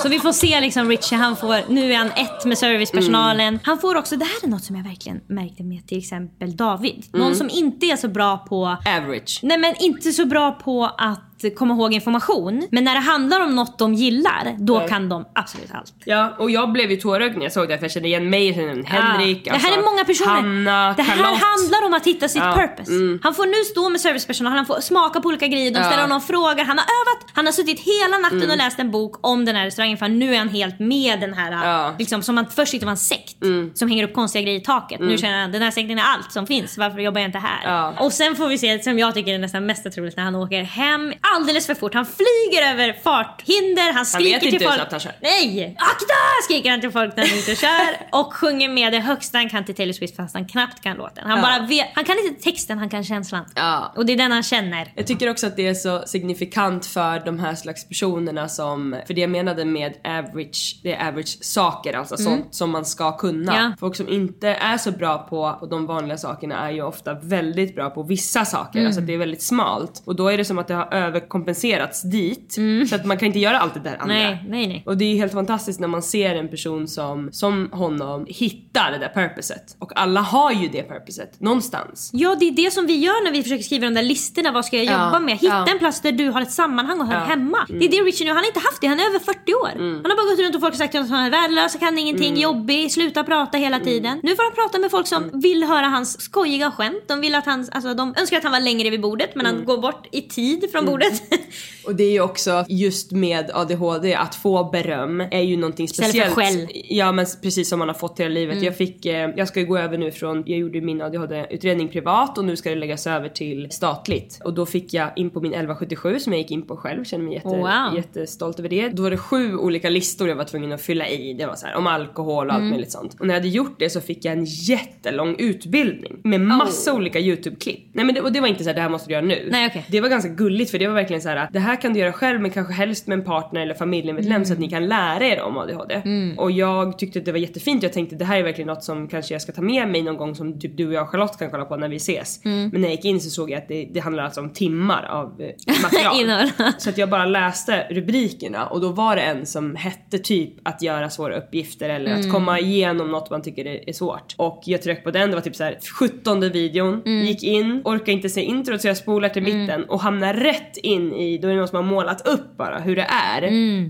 Så 0.02 0.10
vi 0.10 0.20
får 0.20 0.32
se 0.32 0.62
liksom 0.62 0.90
Richie, 0.90 1.18
han 1.18 1.36
får, 1.36 1.58
nu 1.70 1.94
är 1.94 1.98
han 1.98 2.12
ett 2.12 2.46
med 2.46 2.58
servicepersonalen. 2.58 3.48
Mm. 3.48 3.60
Han 3.64 3.80
får 3.80 3.96
också, 3.96 4.16
det 4.18 4.26
här 4.26 4.44
är 4.44 4.48
något 4.48 4.64
som 4.64 4.76
jag 4.76 4.84
verkligen 4.84 5.22
märkte 5.28 5.64
med 5.64 5.88
till 5.88 5.98
exempel 5.98 6.56
David. 6.56 7.06
Mm. 7.14 7.26
Någon 7.26 7.36
som 7.36 7.50
inte 7.50 7.86
är 7.86 7.96
så 7.96 8.08
bra 8.08 8.38
på 8.38 8.78
Average. 8.86 9.40
Nej 9.44 9.58
men 9.58 9.76
inte 9.76 10.12
så 10.12 10.26
bra 10.26 10.52
på 10.52 10.92
att 10.98 11.31
komma 11.49 11.73
ihåg 11.73 11.93
information. 11.93 12.67
Men 12.71 12.84
när 12.84 12.93
det 12.93 12.99
handlar 13.01 13.41
om 13.43 13.56
något 13.56 13.80
de 13.80 13.93
gillar, 13.93 14.56
då 14.60 14.80
kan 14.88 15.10
de 15.10 15.25
absolut 15.36 15.69
allt. 15.73 15.93
Ja, 16.06 16.36
och 16.39 16.51
jag 16.51 16.71
blev 16.71 16.91
ju 16.91 16.97
tårögd 16.97 17.38
när 17.38 17.43
jag 17.43 17.51
såg 17.51 17.69
det 17.69 17.77
för 17.77 17.84
jag 17.86 17.91
kände 17.91 18.08
igen 18.08 18.30
mig, 18.30 18.54
kände 18.54 18.88
Henrik, 18.88 19.41
Ja. 19.45 19.54
Det 19.54 19.60
här 19.60 19.77
är 19.77 19.82
många 19.84 20.06
personer. 20.06 20.32
Hanna, 20.32 20.93
det 20.97 21.04
här 21.04 21.17
Charlotte. 21.17 21.41
handlar 21.43 21.86
om 21.86 21.93
att 21.93 22.08
hitta 22.08 22.27
sitt 22.27 22.41
Ja, 22.43 22.54
purpose. 22.56 22.91
mm. 22.91 23.19
Han 23.23 23.34
får 23.34 23.45
nu 23.45 23.63
stå 23.71 23.89
med 23.89 24.01
servicepersonal, 24.01 24.54
han 24.54 24.65
får 24.65 24.80
smaka 24.82 25.21
på 25.21 25.27
olika 25.27 25.47
grejer, 25.47 25.71
de 25.71 25.77
Ja. 25.80 25.86
ställer 25.86 26.01
honom 26.01 26.21
frågor, 26.21 26.63
han 26.63 26.77
har 26.77 26.86
övat, 26.86 27.30
han 27.34 27.45
har 27.45 27.51
suttit 27.54 27.80
hela 27.80 28.17
natten 28.17 28.38
Mm. 28.38 28.51
och 28.51 28.58
läst 28.58 28.80
en 28.80 28.91
bok 28.91 29.15
om 29.27 29.45
den 29.45 29.56
här 29.56 29.65
restaurangen 29.65 29.97
för 29.97 30.08
nu 30.08 30.34
är 30.34 30.38
han 30.38 30.49
helt 30.49 30.80
med 30.80 31.19
den 31.19 31.34
här, 31.34 31.51
Ja. 31.51 31.86
Mm. 31.86 31.95
liksom 31.99 32.21
som 32.23 32.36
man 32.36 32.45
först 32.49 32.71
tyckte 32.71 32.86
var 32.86 32.91
en 32.91 32.97
sekt 32.97 33.38
som 33.73 33.89
hänger 33.89 34.04
upp 34.04 34.13
konstiga 34.13 34.41
grejer 34.43 34.60
i 34.60 34.63
taket. 34.63 34.99
Nu 34.99 35.17
känner 35.17 35.41
han 35.41 35.51
den 35.51 35.62
här 35.62 35.71
sekten 35.71 35.99
är 35.99 36.04
allt 36.04 36.32
som 36.32 36.47
finns, 36.47 36.77
varför 36.77 36.99
jobbar 36.99 37.21
jag 37.21 37.27
inte 37.27 37.39
här? 37.39 37.60
Ja. 37.63 37.93
Och 37.99 38.13
sen 38.13 38.36
får 38.36 38.47
vi 38.47 38.58
se, 38.58 38.80
som 38.84 38.99
jag 38.99 39.13
tycker 39.13 39.34
är 39.34 39.39
nästan 39.39 39.65
mest 39.65 39.86
otroligt, 39.86 40.17
när 40.17 40.23
han 40.23 40.36
åker 40.36 40.63
hem 40.63 41.13
alldeles 41.36 41.65
för 41.67 41.76
fort. 41.76 41.94
Han 41.94 42.06
flyger 42.06 42.72
över 42.72 42.94
farthinder, 43.04 43.94
han 43.94 44.06
skriker 44.06 44.34
vet 44.34 44.44
inte 44.44 44.58
till 44.58 44.67
folk. 44.67 44.76
snabbt 44.76 44.91
han 44.91 45.00
kör. 45.00 45.12
Nej! 45.22 45.76
Akta! 45.80 46.13
skriker 46.44 46.70
han 46.72 46.82
till 46.82 46.91
folk 46.91 47.15
när 47.15 47.28
han 47.28 47.38
och 47.38 47.58
kör. 47.58 48.08
Och 48.20 48.34
sjunger 48.34 48.70
med 48.70 48.94
det 48.94 49.00
högsta 49.00 49.38
han 49.38 49.50
kan 49.50 49.65
till 49.65 49.76
Taylor 49.76 49.94
Swift 49.94 50.15
fast 50.15 50.34
han 50.34 50.48
knappt 50.48 50.82
kan 50.84 50.98
låten. 50.98 51.24
Han, 51.28 51.38
Ja. 51.38 51.41
bara 51.41 51.67
vet, 51.67 51.88
han 51.96 52.06
kan 52.06 52.15
inte 52.28 52.44
texten, 52.44 52.78
han 52.78 52.89
kan 52.89 53.04
känslan. 53.04 53.46
Ja. 53.56 53.94
Och 53.96 54.06
det 54.06 54.13
är 54.13 54.17
den 54.17 54.32
han 54.32 54.44
känner. 54.44 54.91
Jag 54.96 55.08
tycker 55.08 55.30
också 55.30 55.48
att 55.48 55.56
det 55.56 55.67
är 55.67 55.74
så 55.74 56.04
signifikant 56.06 56.86
för 56.86 57.20
de 57.26 57.39
här 57.39 57.56
slags 57.56 57.88
personerna 57.88 58.50
som, 58.50 58.96
för 59.08 59.13
det 59.13 59.22
jag 59.22 59.30
menade 59.30 59.65
med 59.65 59.94
average, 60.04 60.80
det 60.84 60.94
är 60.94 61.08
average 61.08 61.38
saker, 61.44 61.94
alltså 61.94 62.17
sånt 62.17 62.56
som 62.56 62.70
man 62.72 62.86
ska 62.86 63.17
kunna. 63.17 63.56
Ja. 63.56 63.74
Folk 63.80 63.96
som 63.96 64.10
inte 64.10 64.48
är 64.50 64.78
så 64.78 64.91
bra 64.91 65.17
på, 65.17 65.58
på 65.60 65.65
de 65.65 65.86
vanliga 65.86 66.17
sakerna 66.17 66.67
är 66.67 66.72
ju 66.72 66.82
ofta 66.84 67.13
väldigt 67.13 67.76
bra 67.76 67.89
på 67.89 68.04
vissa 68.04 68.46
saker, 68.46 68.86
alltså 68.86 69.02
att 69.02 69.08
det 69.08 69.13
är 69.13 69.17
väldigt 69.17 69.41
smalt. 69.44 70.02
Och 70.06 70.15
då 70.15 70.28
är 70.28 70.38
det 70.38 70.46
som 70.46 70.60
att 70.60 70.67
det 70.67 70.74
har 70.74 70.88
överkompenserats 71.26 72.02
dit, 72.02 72.58
så 72.90 72.96
att 72.96 73.06
man 73.06 73.18
kan 73.18 73.26
inte 73.26 73.40
göra 73.40 73.60
allt 73.60 73.74
det 73.74 73.80
där 73.80 73.98
andra. 74.00 74.16
Nej, 74.16 74.44
nej, 74.50 74.68
nej. 74.68 74.84
Och 74.86 74.98
det 74.98 75.06
är 75.06 75.16
helt 75.16 75.32
fantastiskt 75.34 75.80
när 75.80 75.88
man 75.88 76.02
ser 76.02 76.36
en 76.36 76.48
person 76.50 76.88
som, 76.88 77.30
som 77.32 77.70
honom 77.72 78.26
hittar 78.30 78.92
det 78.92 78.98
där 78.98 79.12
purposet. 79.14 79.76
Och 79.80 79.92
alla 80.00 80.22
har 80.22 80.52
ju 80.52 80.68
det 80.68 80.84
purposet 80.84 81.40
någonstans. 81.40 82.10
Ja, 82.14 82.36
det 82.40 82.46
är 82.48 82.52
det 82.52 82.72
som 82.74 82.86
vi 82.88 82.96
gör 82.98 83.24
när 83.24 83.32
vi 83.32 83.44
försöker 83.44 83.64
skriva 83.64 83.86
de 83.86 83.94
där 83.94 84.04
listorna. 84.04 84.52
Vad 84.52 84.66
ska 84.66 84.78
jag 84.78 84.86
Ja, 84.86 85.06
jobba 85.06 85.20
med? 85.20 85.34
Hitta 85.34 85.48
ja. 85.68 85.68
en 85.72 85.80
plats 85.80 86.02
där 86.02 86.12
du 86.12 86.30
har 86.30 86.42
ett 86.42 86.52
sammanhang 86.52 87.02
och 87.02 87.08
hör 87.08 87.14
Ja. 87.14 87.20
Mm. 87.26 87.30
hemma. 87.30 87.58
Det 87.70 87.86
är 87.86 87.90
det 87.90 87.98
Richie 87.98 88.26
nu, 88.28 88.32
han 88.34 88.38
har 88.38 88.48
inte 88.48 88.60
haft 88.60 88.82
det. 88.82 88.88
Han 88.88 89.00
är 89.00 89.04
över 89.10 89.20
40 89.20 89.54
år. 89.54 89.70
Han 89.80 90.06
har 90.12 90.16
bara 90.26 90.30
gått 90.32 90.40
runt 90.40 90.56
och 90.56 90.62
folk 90.62 90.74
har 90.74 90.78
sagt 90.78 90.96
att 90.96 91.10
han 91.10 91.26
är 91.26 91.30
värdelös, 91.32 91.76
kan 91.80 91.98
ingenting, 92.00 92.28
Mm. 92.32 92.42
jobbig, 92.42 92.92
sluta 92.92 93.24
prata 93.24 93.58
hela 93.58 93.80
tiden. 93.80 94.20
Nu 94.24 94.36
får 94.36 94.44
han 94.44 94.54
prata 94.56 94.80
med 94.80 94.92
folk 94.92 95.08
som 95.08 95.30
vill 95.34 95.64
höra 95.64 95.86
hans 95.86 96.22
skojiga 96.22 96.72
skämt. 96.72 97.04
De 97.08 97.22
vill 97.22 97.36
att 97.36 97.46
han, 97.46 97.68
alltså 97.72 97.94
de 97.94 98.14
önskar 98.18 98.38
att 98.38 98.44
han 98.44 98.52
var 98.52 98.60
längre 98.60 98.90
vid 98.90 99.02
bordet 99.02 99.36
men 99.36 99.46
Mm. 99.46 99.58
han 99.58 99.66
går 99.66 99.78
bort 99.78 100.08
i 100.12 100.22
tid 100.22 100.66
från 100.72 100.86
bordet. 100.86 101.11
Och 101.86 101.95
det 101.95 102.04
är 102.04 102.12
ju 102.12 102.21
också 102.21 102.65
just 102.69 103.12
med 103.12 103.52
ADHD 103.54 104.15
att 104.15 104.36
få 104.36 104.63
beröm 104.69 105.21
är 105.32 105.41
ju 105.41 105.58
någonting 105.58 105.86
Istället 105.86 106.12
för 106.12 106.19
speciellt. 106.32 106.67
skäll. 106.69 106.82
Ja 106.89 107.12
men 107.12 107.26
precis 107.41 107.69
som 107.69 107.80
man 107.80 107.88
har 107.88 107.95
fått 107.95 108.19
hela 108.19 108.30
livet. 108.34 108.62
Jag 108.63 108.78
fick, 108.78 109.06
eh, 109.06 109.30
jag 109.36 109.47
ska 109.47 109.60
ju 109.60 109.65
gå 109.65 109.78
över 109.78 109.97
nu 109.97 110.12
från, 110.12 110.43
jag 110.45 110.60
gjorde 110.60 110.82
min 110.82 111.02
ADHD-utredning 111.02 111.88
privat 111.88 112.38
och 112.38 112.45
nu 112.45 112.56
ska 112.56 112.69
det 112.69 112.76
läggas 112.76 113.08
över 113.08 113.30
till 113.30 113.67
statligt. 113.71 114.39
Och 114.43 114.54
då 114.54 114.65
fick 114.65 114.93
jag 114.93 115.10
in 115.15 115.30
på 115.30 115.41
min 115.41 115.52
1177 115.54 116.19
som 116.19 116.34
jag 116.34 116.39
gick 116.41 116.52
in 116.52 116.62
på 116.62 116.78
själv, 116.78 117.04
känner 117.04 117.24
mig 117.26 117.34
jätte, 117.34 117.47
Wow. 117.47 117.95
jättestolt 117.95 118.60
över 118.60 118.69
det. 118.69 118.89
Då 118.89 119.04
var 119.04 119.12
det 119.12 119.17
sju 119.17 119.56
olika 119.58 119.89
listor 119.89 120.30
jag 120.30 120.36
var 120.36 120.43
tvungen 120.43 120.71
att 120.71 120.82
fylla 120.82 121.08
i. 121.08 121.34
Det 121.34 121.45
var 121.45 121.56
så 121.56 121.65
här 121.67 121.76
om 121.76 121.88
alkohol 121.88 122.47
och 122.47 122.54
allt 122.54 122.60
Mm. 122.62 122.69
möjligt 122.71 122.91
sånt. 122.91 123.15
Och 123.19 123.28
när 123.28 123.34
jag 123.34 123.39
hade 123.41 123.50
gjort 123.54 123.76
det 123.80 123.89
så 123.89 124.02
fick 124.02 124.26
jag 124.26 124.32
en 124.38 124.45
jättelång 124.45 125.36
utbildning 125.39 126.19
med 126.24 126.41
massa 126.41 126.93
olika 126.93 127.19
YouTube-klipp. 127.19 127.80
Nej 127.93 128.06
men 128.06 128.15
det, 128.15 128.21
och 128.21 128.32
det 128.32 128.39
var 128.39 128.47
inte 128.47 128.63
så 128.63 128.69
här, 128.69 128.76
det 128.76 128.82
här 128.82 128.89
måste 128.89 129.08
du 129.10 129.13
göra 129.13 129.26
nu. 129.26 129.47
Nej, 129.52 129.67
okej. 129.67 129.86
Det 129.88 130.02
var 130.02 130.10
ganska 130.10 130.30
gulligt 130.30 130.71
för 130.71 130.80
det 130.80 130.88
var 130.91 130.99
verkligen 131.01 131.21
så 131.21 131.30
här: 131.30 131.49
det 131.54 131.60
här 131.60 131.82
kan 131.82 131.93
du 131.93 131.99
göra 131.99 132.13
själv 132.13 132.41
men 132.41 132.51
kanske 132.51 132.73
helst 132.73 133.08
med 133.08 133.19
en 133.19 133.25
partner 133.25 133.62
eller 133.62 133.73
familjemedlem 133.73 134.32
Mm. 134.36 134.45
så 134.45 134.54
att 134.54 134.60
ni 134.60 134.69
kan 134.69 134.88
lära 134.88 135.25
er 135.25 135.41
om 135.41 135.58
ADHD. 135.58 136.01
Och 136.38 136.51
jag 136.51 136.99
tyckte 136.99 137.19
att 137.19 137.25
det 137.25 137.32
var 137.32 137.39
jättefint. 137.39 137.84
Jag 137.84 137.93
tänkte 137.93 138.15
det 138.15 138.25
här 138.25 138.39
är 138.39 138.43
verkligen 138.43 138.67
något 138.67 138.84
som 138.84 139.08
kanske 139.08 139.34
jag 139.34 139.41
ska 139.41 139.51
ta 139.51 139.62
med 139.62 139.88
mig 139.88 140.01
någon 140.01 140.17
gång 140.17 140.36
som 140.36 140.60
typ 140.60 140.77
du 140.77 140.88
och 140.88 140.93
jag 140.93 141.04
och 141.04 141.10
Charlotte 141.10 141.38
kan 141.39 141.49
kolla 141.51 141.65
på 141.65 141.75
när 141.77 141.89
vi 141.89 141.95
ses. 141.95 142.45
Mm. 142.45 142.69
Men 142.69 142.82
när 142.82 142.88
jag 142.88 142.95
gick 142.95 143.06
in 143.06 143.19
så 143.21 143.30
såg 143.30 143.51
jag 143.51 143.58
att 143.58 143.67
det, 143.67 143.88
det 143.93 143.99
handlar 143.99 144.23
alltså 144.23 144.41
om 144.41 144.49
timmar 144.49 145.06
av 145.12 145.41
eh, 145.41 145.49
material. 145.84 146.49
Så 146.77 146.89
att 146.89 146.97
jag 146.97 147.10
bara 147.10 147.25
läste 147.25 147.88
rubrikerna 147.89 148.65
och 148.65 148.82
då 148.82 148.89
var 148.89 149.15
det 149.15 149.21
en 149.21 149.45
som 149.45 149.75
hette 149.75 150.19
typ 150.19 150.54
att 150.63 150.82
göra 150.82 151.10
svåra 151.10 151.36
uppgifter 151.38 151.89
eller 151.89 152.12
Mm. 152.12 152.19
att 152.21 152.32
komma 152.32 152.60
igenom 152.60 153.12
något 153.12 153.30
man 153.30 153.41
tycker 153.41 153.67
är, 153.67 153.89
är 153.89 153.93
svårt. 153.93 154.36
Och 154.38 154.62
jag 154.65 154.82
tryckte 154.82 155.04
på 155.04 155.12
den, 155.12 155.30
det 155.30 155.36
var 155.36 155.41
typ 155.41 155.56
så 155.56 155.63
här 155.63 155.77
17 155.99 156.39
videon, 156.39 157.01
Mm. 157.06 157.25
gick 157.25 157.43
in, 157.43 157.82
orkar 157.86 158.13
inte 158.13 158.30
se 158.30 158.41
introt 158.41 158.82
så 158.82 158.88
jag 158.88 158.97
spolar 158.97 159.30
till 159.30 159.43
mitten 159.43 159.84
och 159.84 159.99
hamnar 160.01 160.34
rätt 160.34 160.77
in 160.86 161.13
i, 161.13 161.38
då 161.38 161.48
är 161.48 161.52
det 161.52 161.58
någon 161.58 161.67
som 161.67 161.76
har 161.76 161.84
målat 161.84 162.28
upp 162.28 162.58
bara 162.58 162.80
hur 162.80 162.96
det 162.96 163.08
är 163.10 163.41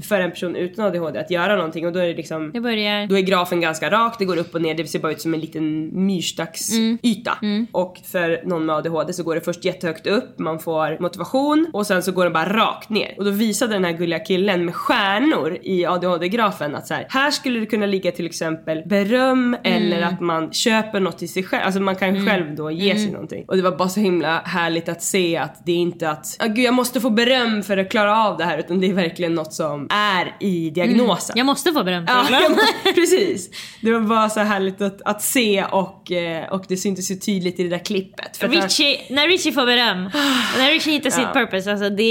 för 0.02 0.20
en 0.20 0.32
person 0.32 0.56
utan 0.56 0.86
ADHD 0.86 1.20
att 1.20 1.32
göra 1.32 1.56
någonting 1.56 1.86
och 1.88 1.94
då 1.94 2.00
är 2.00 2.08
det 2.08 2.14
liksom 2.14 2.42
Mm. 2.42 2.52
Det 2.54 2.62
börjar... 2.62 3.08
då 3.08 3.18
är 3.18 3.22
grafen 3.22 3.62
ganska 3.62 3.90
rak, 3.92 4.16
det 4.20 4.26
går 4.26 4.38
upp 4.38 4.56
och 4.56 4.62
ner, 4.62 4.76
det 4.76 4.88
ser 4.88 5.00
bara 5.00 5.12
ut 5.12 5.22
som 5.22 5.34
en 5.34 5.40
liten 5.40 5.90
myrstacksyta. 6.06 7.38
Och 7.72 7.98
för 8.12 8.42
någon 8.46 8.66
med 8.66 8.76
ADHD 8.76 9.14
så 9.14 9.24
går 9.24 9.36
det 9.36 9.42
först 9.42 9.66
jättehögt 9.66 10.08
upp, 10.08 10.40
man 10.40 10.60
får 10.60 11.02
motivation 11.02 11.68
och 11.74 11.88
sen 11.88 12.04
så 12.04 12.12
går 12.12 12.24
det 12.24 12.30
bara 12.32 12.54
rakt 12.54 12.90
ner. 12.90 13.16
Och 13.18 13.26
då 13.26 13.32
visade 13.32 13.74
den 13.74 13.86
här 13.86 13.92
gulliga 13.92 14.20
killen 14.20 14.66
med 14.66 14.76
stjärnor 14.76 15.58
i 15.62 15.86
ADHD-grafen 15.86 16.76
att 16.76 16.88
så 16.88 16.94
här, 16.94 17.06
här 17.10 17.32
skulle 17.32 17.60
det 17.60 17.66
kunna 17.66 17.86
ligga 17.86 18.12
till 18.12 18.26
exempel 18.26 18.84
beröm 18.86 19.58
eller 19.64 20.02
att 20.02 20.20
man 20.22 20.52
köper 20.54 21.00
något 21.00 21.18
till 21.18 21.30
sig 21.30 21.44
själv, 21.44 21.64
alltså 21.66 21.82
man 21.82 21.96
kan 21.96 22.26
själv 22.28 22.56
då 22.56 22.72
ge 22.72 22.96
sig 22.96 23.12
någonting. 23.12 23.46
Och 23.48 23.56
det 23.58 23.64
var 23.64 23.72
bara 23.78 23.90
så 23.90 24.00
himla 24.00 24.40
härligt 24.46 24.90
att 24.90 25.02
se 25.04 25.38
att 25.38 25.66
det 25.66 25.72
är 25.72 25.78
inte 25.78 26.10
att, 26.10 26.38
ah, 26.40 26.48
gud 26.48 26.66
jag 26.66 26.74
måste 26.82 27.02
få 27.02 27.10
beröm 27.10 27.64
för 27.64 27.78
att 27.78 27.92
klara 27.92 28.26
av 28.28 28.38
det 28.38 28.44
här 28.46 28.58
utan 28.58 28.80
det 28.82 28.90
är 28.90 28.94
verkligen 28.94 29.36
något 29.36 29.54
som 29.54 29.88
är 29.90 30.36
i 30.40 30.70
diagnosen. 30.70 31.34
Jag 31.38 31.46
måste 31.46 31.72
få 31.72 31.84
beröm 31.84 32.08
för 32.08 32.14
Ja, 32.14 32.22
att 32.22 32.28
klara 32.28 32.50
mig. 32.50 32.94
precis. 32.96 33.50
Det 33.82 33.92
var 33.94 34.00
bara 34.00 34.30
så 34.30 34.40
härligt 34.40 34.82
att, 34.82 35.02
att 35.06 35.22
se 35.22 35.64
och, 35.72 36.12
eh, 36.12 36.50
och 36.54 36.66
det 36.68 36.78
syntes 36.78 37.12
ju 37.12 37.16
tydligt 37.16 37.60
i 37.60 37.64
det 37.64 37.70
där 37.70 37.86
klippet. 37.86 38.38
För 38.38 38.48
att 38.48 38.54
han- 38.56 38.64
Richie, 38.64 38.98
när 39.10 39.28
Richie 39.28 39.52
får 39.52 39.66
beröm, 39.66 40.04
när 40.58 40.72
Richie 40.72 40.94
hittar 40.94 41.10
sitt 41.10 41.34
purpose, 41.34 41.72
alltså 41.72 41.90
det 41.90 42.04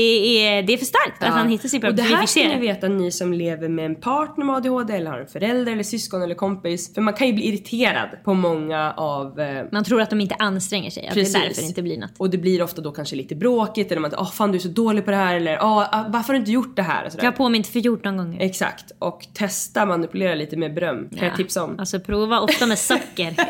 är, 0.47 0.63
det 0.63 0.73
är 0.73 0.77
för 0.77 0.85
starkt 0.85 1.23
att 1.23 1.29
han 1.29 1.49
hittar 1.49 1.69
sitt 1.69 1.85
och 1.85 1.91
purpose. 1.91 2.03
det 2.03 2.09
Vi 2.09 2.15
här 2.15 2.27
ska 2.27 2.41
ni 2.41 2.55
det. 2.55 2.61
veta 2.61 2.89
ni 2.89 3.11
som 3.13 3.33
lever 3.33 3.69
med 3.69 3.85
en 3.87 3.95
partner 3.95 4.45
med 4.45 4.57
ADHD 4.57 4.95
eller 4.97 5.11
har 5.11 5.19
en 5.21 5.27
förälder 5.27 5.73
eller 5.73 5.83
syskon 5.83 6.23
eller 6.23 6.35
kompis. 6.35 6.95
För 6.95 7.01
man 7.03 7.15
kan 7.15 7.27
ju 7.27 7.33
bli 7.33 7.45
irriterad 7.49 8.09
på 8.25 8.35
många 8.35 8.93
av 8.97 9.41
eh, 9.41 9.65
Man 9.73 9.85
tror 9.85 10.01
att 10.03 10.11
de 10.11 10.21
inte 10.21 10.35
anstränger 10.39 10.91
sig, 10.91 11.09
att 11.09 11.15
det 11.15 11.21
är 11.21 11.25
därför 11.33 11.61
det 11.63 11.67
inte 11.67 11.83
blir 11.83 11.99
något. 11.99 12.13
Och 12.19 12.31
det 12.31 12.39
blir 12.39 12.63
ofta 12.63 12.83
då 12.83 12.91
kanske 12.93 13.17
lite 13.17 13.35
bråkigt 13.35 13.91
eller 13.93 14.01
man 14.01 14.11
åh 14.19 14.31
fan 14.33 14.53
du 14.53 14.59
är 14.61 14.68
så 14.68 14.75
dålig 14.75 15.05
på 15.05 15.11
det 15.11 15.16
här 15.16 15.35
eller 15.35 15.59
ah, 15.61 16.07
varför 16.09 16.27
har 16.29 16.35
du 16.35 16.38
inte 16.38 16.51
gjort 16.51 16.77
det 16.77 16.83
här? 16.83 17.05
Och 17.05 17.12
sådär. 17.12 17.25
Jag 17.25 17.33
har 17.33 17.37
påmint 17.37 17.66
för 17.66 17.73
14 17.73 18.16
gånger. 18.16 18.40
Exakt 18.40 18.92
och 18.99 19.27
testa 19.35 19.87
manipulera 19.87 20.35
lite 20.35 20.57
med 20.57 20.75
beröm 20.75 21.09
kan 21.09 21.29
jag 21.29 21.37
tipsa 21.37 21.64
om. 21.64 21.79
Alltså 21.79 22.01
prova 22.01 22.40
ofta 22.40 22.66
med 22.66 22.79
socker. 22.79 23.35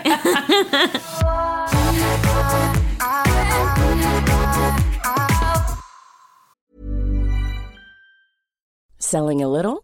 Selling 8.99 9.43
a 9.43 9.49
little 9.49 9.83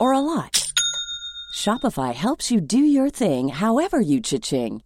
or 0.00 0.14
a 0.14 0.20
lot? 0.20 0.72
Shopify 1.54 2.12
helps 2.14 2.52
you 2.52 2.60
do 2.60 2.78
your 2.78 3.10
thing 3.10 3.48
however 3.48 4.00
you 4.00 4.20
cha-ching. 4.20 4.85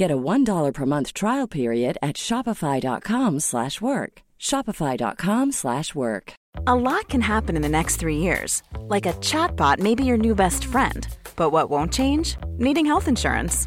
Get 0.00 0.10
a 0.10 0.16
$1 0.16 0.72
per 0.72 0.86
month 0.86 1.12
trial 1.12 1.46
period 1.46 1.98
at 2.00 2.16
shopify.com 2.16 3.38
slash 3.38 3.82
work. 3.82 4.22
Shopify.com 4.38 5.52
slash 5.52 5.94
work. 5.94 6.32
A 6.66 6.74
lot 6.74 7.10
can 7.10 7.20
happen 7.20 7.54
in 7.54 7.60
the 7.60 7.68
next 7.68 7.96
three 7.96 8.16
years. 8.16 8.62
Like 8.88 9.04
a 9.04 9.12
chatbot 9.20 9.78
may 9.78 9.94
be 9.94 10.06
your 10.06 10.16
new 10.16 10.34
best 10.34 10.64
friend. 10.64 11.06
But 11.36 11.50
what 11.50 11.68
won't 11.68 11.92
change? 11.92 12.38
Needing 12.56 12.86
health 12.86 13.08
insurance. 13.08 13.66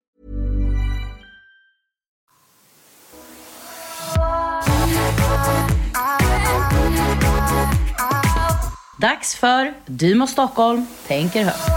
Dags 9.01 9.35
för 9.35 9.73
Du 9.85 10.27
Stockholm 10.27 10.87
tänker 11.07 11.43
högt. 11.43 11.69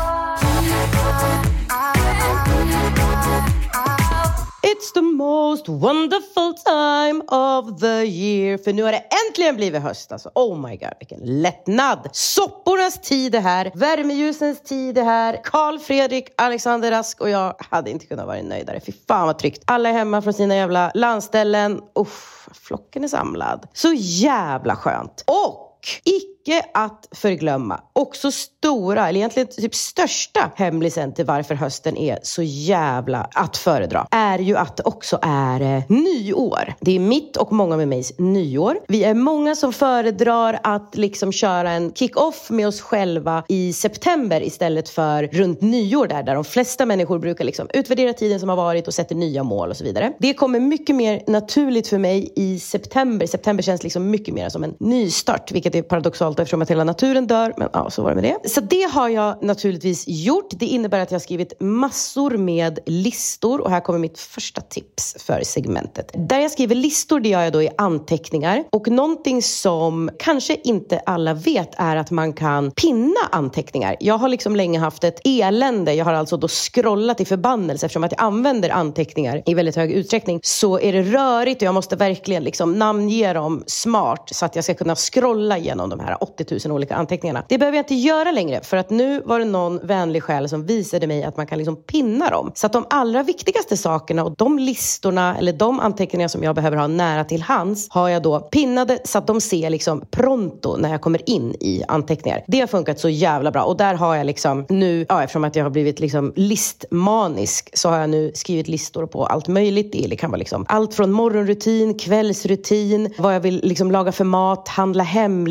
It's 4.63 4.93
the 4.95 5.03
most 5.03 5.69
wonderful 5.69 6.55
time 6.65 7.23
of 7.29 7.81
the 7.81 8.05
year. 8.05 8.59
För 8.59 8.73
nu 8.73 8.83
har 8.83 8.93
det 8.93 9.05
äntligen 9.29 9.57
blivit 9.57 9.83
höst 9.83 10.13
alltså. 10.13 10.31
Oh 10.35 10.69
my 10.69 10.77
god, 10.77 10.91
vilken 10.99 11.21
lättnad. 11.43 12.09
Soppornas 12.13 13.01
tid 13.01 13.35
är 13.35 13.41
här. 13.41 13.71
Värmeljusens 13.75 14.63
tid 14.63 14.99
är 14.99 15.05
här. 15.05 15.41
Karl 15.45 15.79
Fredrik, 15.79 16.29
Alexander 16.37 16.91
Rask 16.91 17.21
och 17.21 17.31
jag 17.31 17.55
hade 17.59 17.91
inte 17.91 18.07
kunnat 18.07 18.27
vara 18.27 18.43
nöjdare. 18.43 18.81
Fy 18.81 18.93
fan 19.09 19.27
vad 19.27 19.39
tryggt. 19.39 19.63
Alla 19.67 19.89
är 19.89 19.93
hemma 19.93 20.23
från 20.23 20.33
sina 20.33 20.57
jävla 20.57 20.91
landställen. 20.95 21.81
Uff, 21.95 22.49
flocken 22.53 23.05
är 23.05 23.09
samlad. 23.09 23.69
Så 23.73 23.93
jävla 23.97 24.77
skönt. 24.77 25.25
Och 25.27 25.71
icke 26.05 26.34
att 26.75 27.09
förglömma, 27.11 27.81
också 27.93 28.31
stora, 28.33 29.09
eller 29.09 29.19
egentligen 29.19 29.49
typ 29.49 29.75
största 29.75 30.53
hemlisen 30.57 31.15
till 31.15 31.25
varför 31.25 31.55
hösten 31.55 31.97
är 31.97 32.19
så 32.23 32.43
jävla 32.43 33.29
att 33.35 33.57
föredra, 33.57 34.07
är 34.11 34.39
ju 34.39 34.57
att 34.57 34.77
det 34.77 34.83
också 34.83 35.19
är 35.23 35.61
eh, 35.61 35.83
nyår. 35.89 36.75
Det 36.81 36.97
är 36.97 37.01
mitt 37.01 37.37
och 37.37 37.53
många 37.53 37.77
med 37.77 37.89
mig 37.89 38.05
nyår. 38.19 38.79
Vi 38.89 39.05
är 39.05 39.15
många 39.15 39.57
som 39.57 39.73
föredrar 39.73 40.61
att 40.63 40.97
liksom 40.97 41.33
köra 41.33 41.71
en 41.71 41.93
kick-off 41.93 42.51
med 42.51 42.69
oss 42.69 42.81
själva 42.81 43.45
i 43.49 43.73
september 43.73 44.43
istället 44.43 44.89
för 44.89 45.27
runt 45.27 45.61
nyår 45.61 46.07
där, 46.07 46.23
där 46.23 46.35
de 46.35 46.45
flesta 46.45 46.87
människor 46.87 47.19
brukar 47.19 47.45
liksom 47.45 47.69
utvärdera 47.75 48.13
tiden 48.13 48.41
som 48.41 48.49
har 48.49 48.57
varit 48.57 48.87
och 48.87 48.95
sätter 48.95 49.15
nya 49.15 49.43
mål 49.43 49.71
och 49.71 49.77
så 49.77 49.85
vidare. 49.85 50.13
Det 50.19 50.35
kommer 50.35 50.61
mycket 50.61 50.97
mer 50.97 51.23
naturligt 51.27 51.89
för 51.89 51.99
mig 51.99 52.33
i 52.37 52.59
september. 52.59 53.27
September 53.27 53.63
känns 53.63 53.83
liksom 53.83 54.11
mycket 54.11 54.35
mer 54.35 54.49
som 54.49 54.65
en 54.65 54.75
nystart, 54.81 55.53
vilket 55.53 55.75
är 55.75 55.83
paradoxalt 55.83 56.34
eftersom 56.41 56.63
att 56.63 56.71
hela 56.71 56.85
naturen 56.85 57.27
dör. 57.27 57.55
Men 57.57 57.69
ja, 57.73 57.91
så 57.91 58.03
var 58.03 58.11
det 58.11 58.23
med 58.23 58.25
det. 58.25 58.49
Så 58.49 58.61
det 58.61 58.91
har 58.93 59.09
jag 59.09 59.43
naturligtvis 59.43 60.05
gjort. 60.07 60.51
Det 60.51 60.67
innebär 60.67 61.01
att 61.01 61.11
jag 61.11 61.19
har 61.19 61.23
skrivit 61.23 61.53
massor 61.61 62.31
med 62.37 62.79
listor 62.87 63.61
och 63.61 63.71
här 63.71 63.81
kommer 63.81 63.99
mitt 63.99 64.19
första 64.19 64.61
tips 64.61 65.17
för 65.19 65.41
segmentet. 65.45 66.11
Där 66.15 66.41
jag 66.41 66.51
skriver 66.51 66.75
listor, 66.75 67.21
det 67.21 67.29
gör 67.29 67.43
jag 67.43 67.53
då 67.53 67.63
i 67.63 67.69
anteckningar. 67.79 68.65
Och 68.73 68.89
någonting 68.89 69.43
som 69.43 70.11
kanske 70.19 70.57
inte 70.65 70.99
alla 70.99 71.35
vet 71.35 71.75
är 71.77 71.97
att 71.97 72.11
man 72.11 72.33
kan 72.33 72.71
pinna 72.71 73.21
anteckningar. 73.33 73.97
Jag 74.01 74.19
har 74.19 74.29
liksom 74.29 74.57
länge 74.57 74.79
haft 74.79 75.05
ett 75.05 75.21
elände. 75.25 75.95
Jag 75.95 76.05
har 76.05 76.13
alltså 76.13 76.37
då 76.37 76.49
scrollat 76.49 77.21
i 77.21 77.25
förbannelse 77.25 77.87
eftersom 77.87 78.05
att 78.05 78.13
jag 78.13 78.23
använder 78.23 78.71
anteckningar 78.71 79.43
i 79.47 79.55
väldigt 79.55 79.77
hög 79.77 79.93
utsträckning. 79.93 80.41
Så 80.43 80.81
är 80.81 80.93
det 80.93 81.03
rörigt 81.03 81.63
och 81.63 81.67
jag 81.67 81.75
måste 81.75 81.97
verkligen 81.97 82.45
liksom 82.45 82.79
namnge 82.79 83.33
dem 83.33 83.65
smart 83.67 84.29
så 84.33 84.45
att 84.45 84.55
jag 84.55 84.65
ska 84.65 84.75
kunna 84.75 84.97
scrolla 84.97 85.59
igenom 85.59 85.91
de 85.91 86.01
här 86.01 86.24
80 86.25 86.69
000 86.69 86.77
olika 86.77 86.95
anteckningarna. 86.95 87.45
Det 87.49 87.59
behöver 87.59 87.77
jag 87.77 87.83
inte 87.83 87.95
göra 87.95 88.33
längre 88.33 88.61
för 88.63 88.77
att 88.77 88.91
nu 88.91 89.23
var 89.25 89.39
det 89.39 89.45
någon 89.45 89.87
vänlig 89.87 90.23
själ 90.23 90.49
som 90.49 90.67
visade 90.67 91.07
mig 91.07 91.25
att 91.25 91.37
man 91.37 91.47
kan 91.47 91.59
liksom 91.59 91.77
pinna 91.77 92.31
dem. 92.31 92.53
Så 92.55 92.67
att 92.67 92.73
de 92.73 92.87
allra 92.91 93.23
viktigaste 93.23 93.77
sakerna 93.77 94.25
och 94.25 94.35
de 94.37 94.59
listorna 94.59 95.39
eller 95.39 95.53
de 95.53 95.81
anteckningar 95.81 96.29
som 96.29 96.43
jag 96.43 96.55
behöver 96.55 96.77
ha 96.77 96.87
nära 96.87 97.25
till 97.25 97.43
hands 97.43 97.87
har 97.91 98.09
jag 98.09 98.23
då 98.23 98.41
pinnade 98.41 98.99
så 99.05 99.19
att 99.19 99.27
de 99.27 99.41
ser 99.41 99.71
liksom 99.71 100.05
pronto 100.11 100.77
när 100.77 100.91
jag 100.91 101.01
kommer 101.01 101.31
in 101.31 101.55
i 101.61 101.83
anteckningar. 101.89 102.45
Det 102.47 102.61
har 102.61 102.67
funkat 102.67 103.01
så 103.01 103.09
jävla 103.09 103.51
bra 103.51 103.63
och 103.63 103.77
där 103.77 103.95
har 103.95 104.17
jag 104.17 104.27
liksom 104.27 104.67
nu, 104.69 105.07
ja, 105.09 105.23
eftersom 105.23 105.45
att 105.45 105.57
jag 105.57 105.65
har 105.65 105.71
blivit 105.71 106.01
liksom 106.01 106.33
listmanisk 106.37 107.71
så 107.79 107.89
har 107.89 107.99
jag 107.99 108.11
nu 108.11 108.33
skrivit 108.35 108.69
listor 108.69 109.07
på 109.07 109.27
allt 109.27 109.49
möjligt. 109.49 109.93
Det 109.93 110.17
kan 110.17 110.31
vara 110.31 110.39
liksom 110.39 110.67
allt 110.69 110.95
från 110.95 111.13
morgonrutin, 111.13 111.99
kvällsrutin, 111.99 113.15
vad 113.19 113.35
jag 113.35 113.41
vill 113.41 113.61
liksom 113.63 113.91
laga 113.91 114.13
för 114.13 114.25
mat, 114.25 114.69
handla 114.69 115.05
hem 115.05 115.47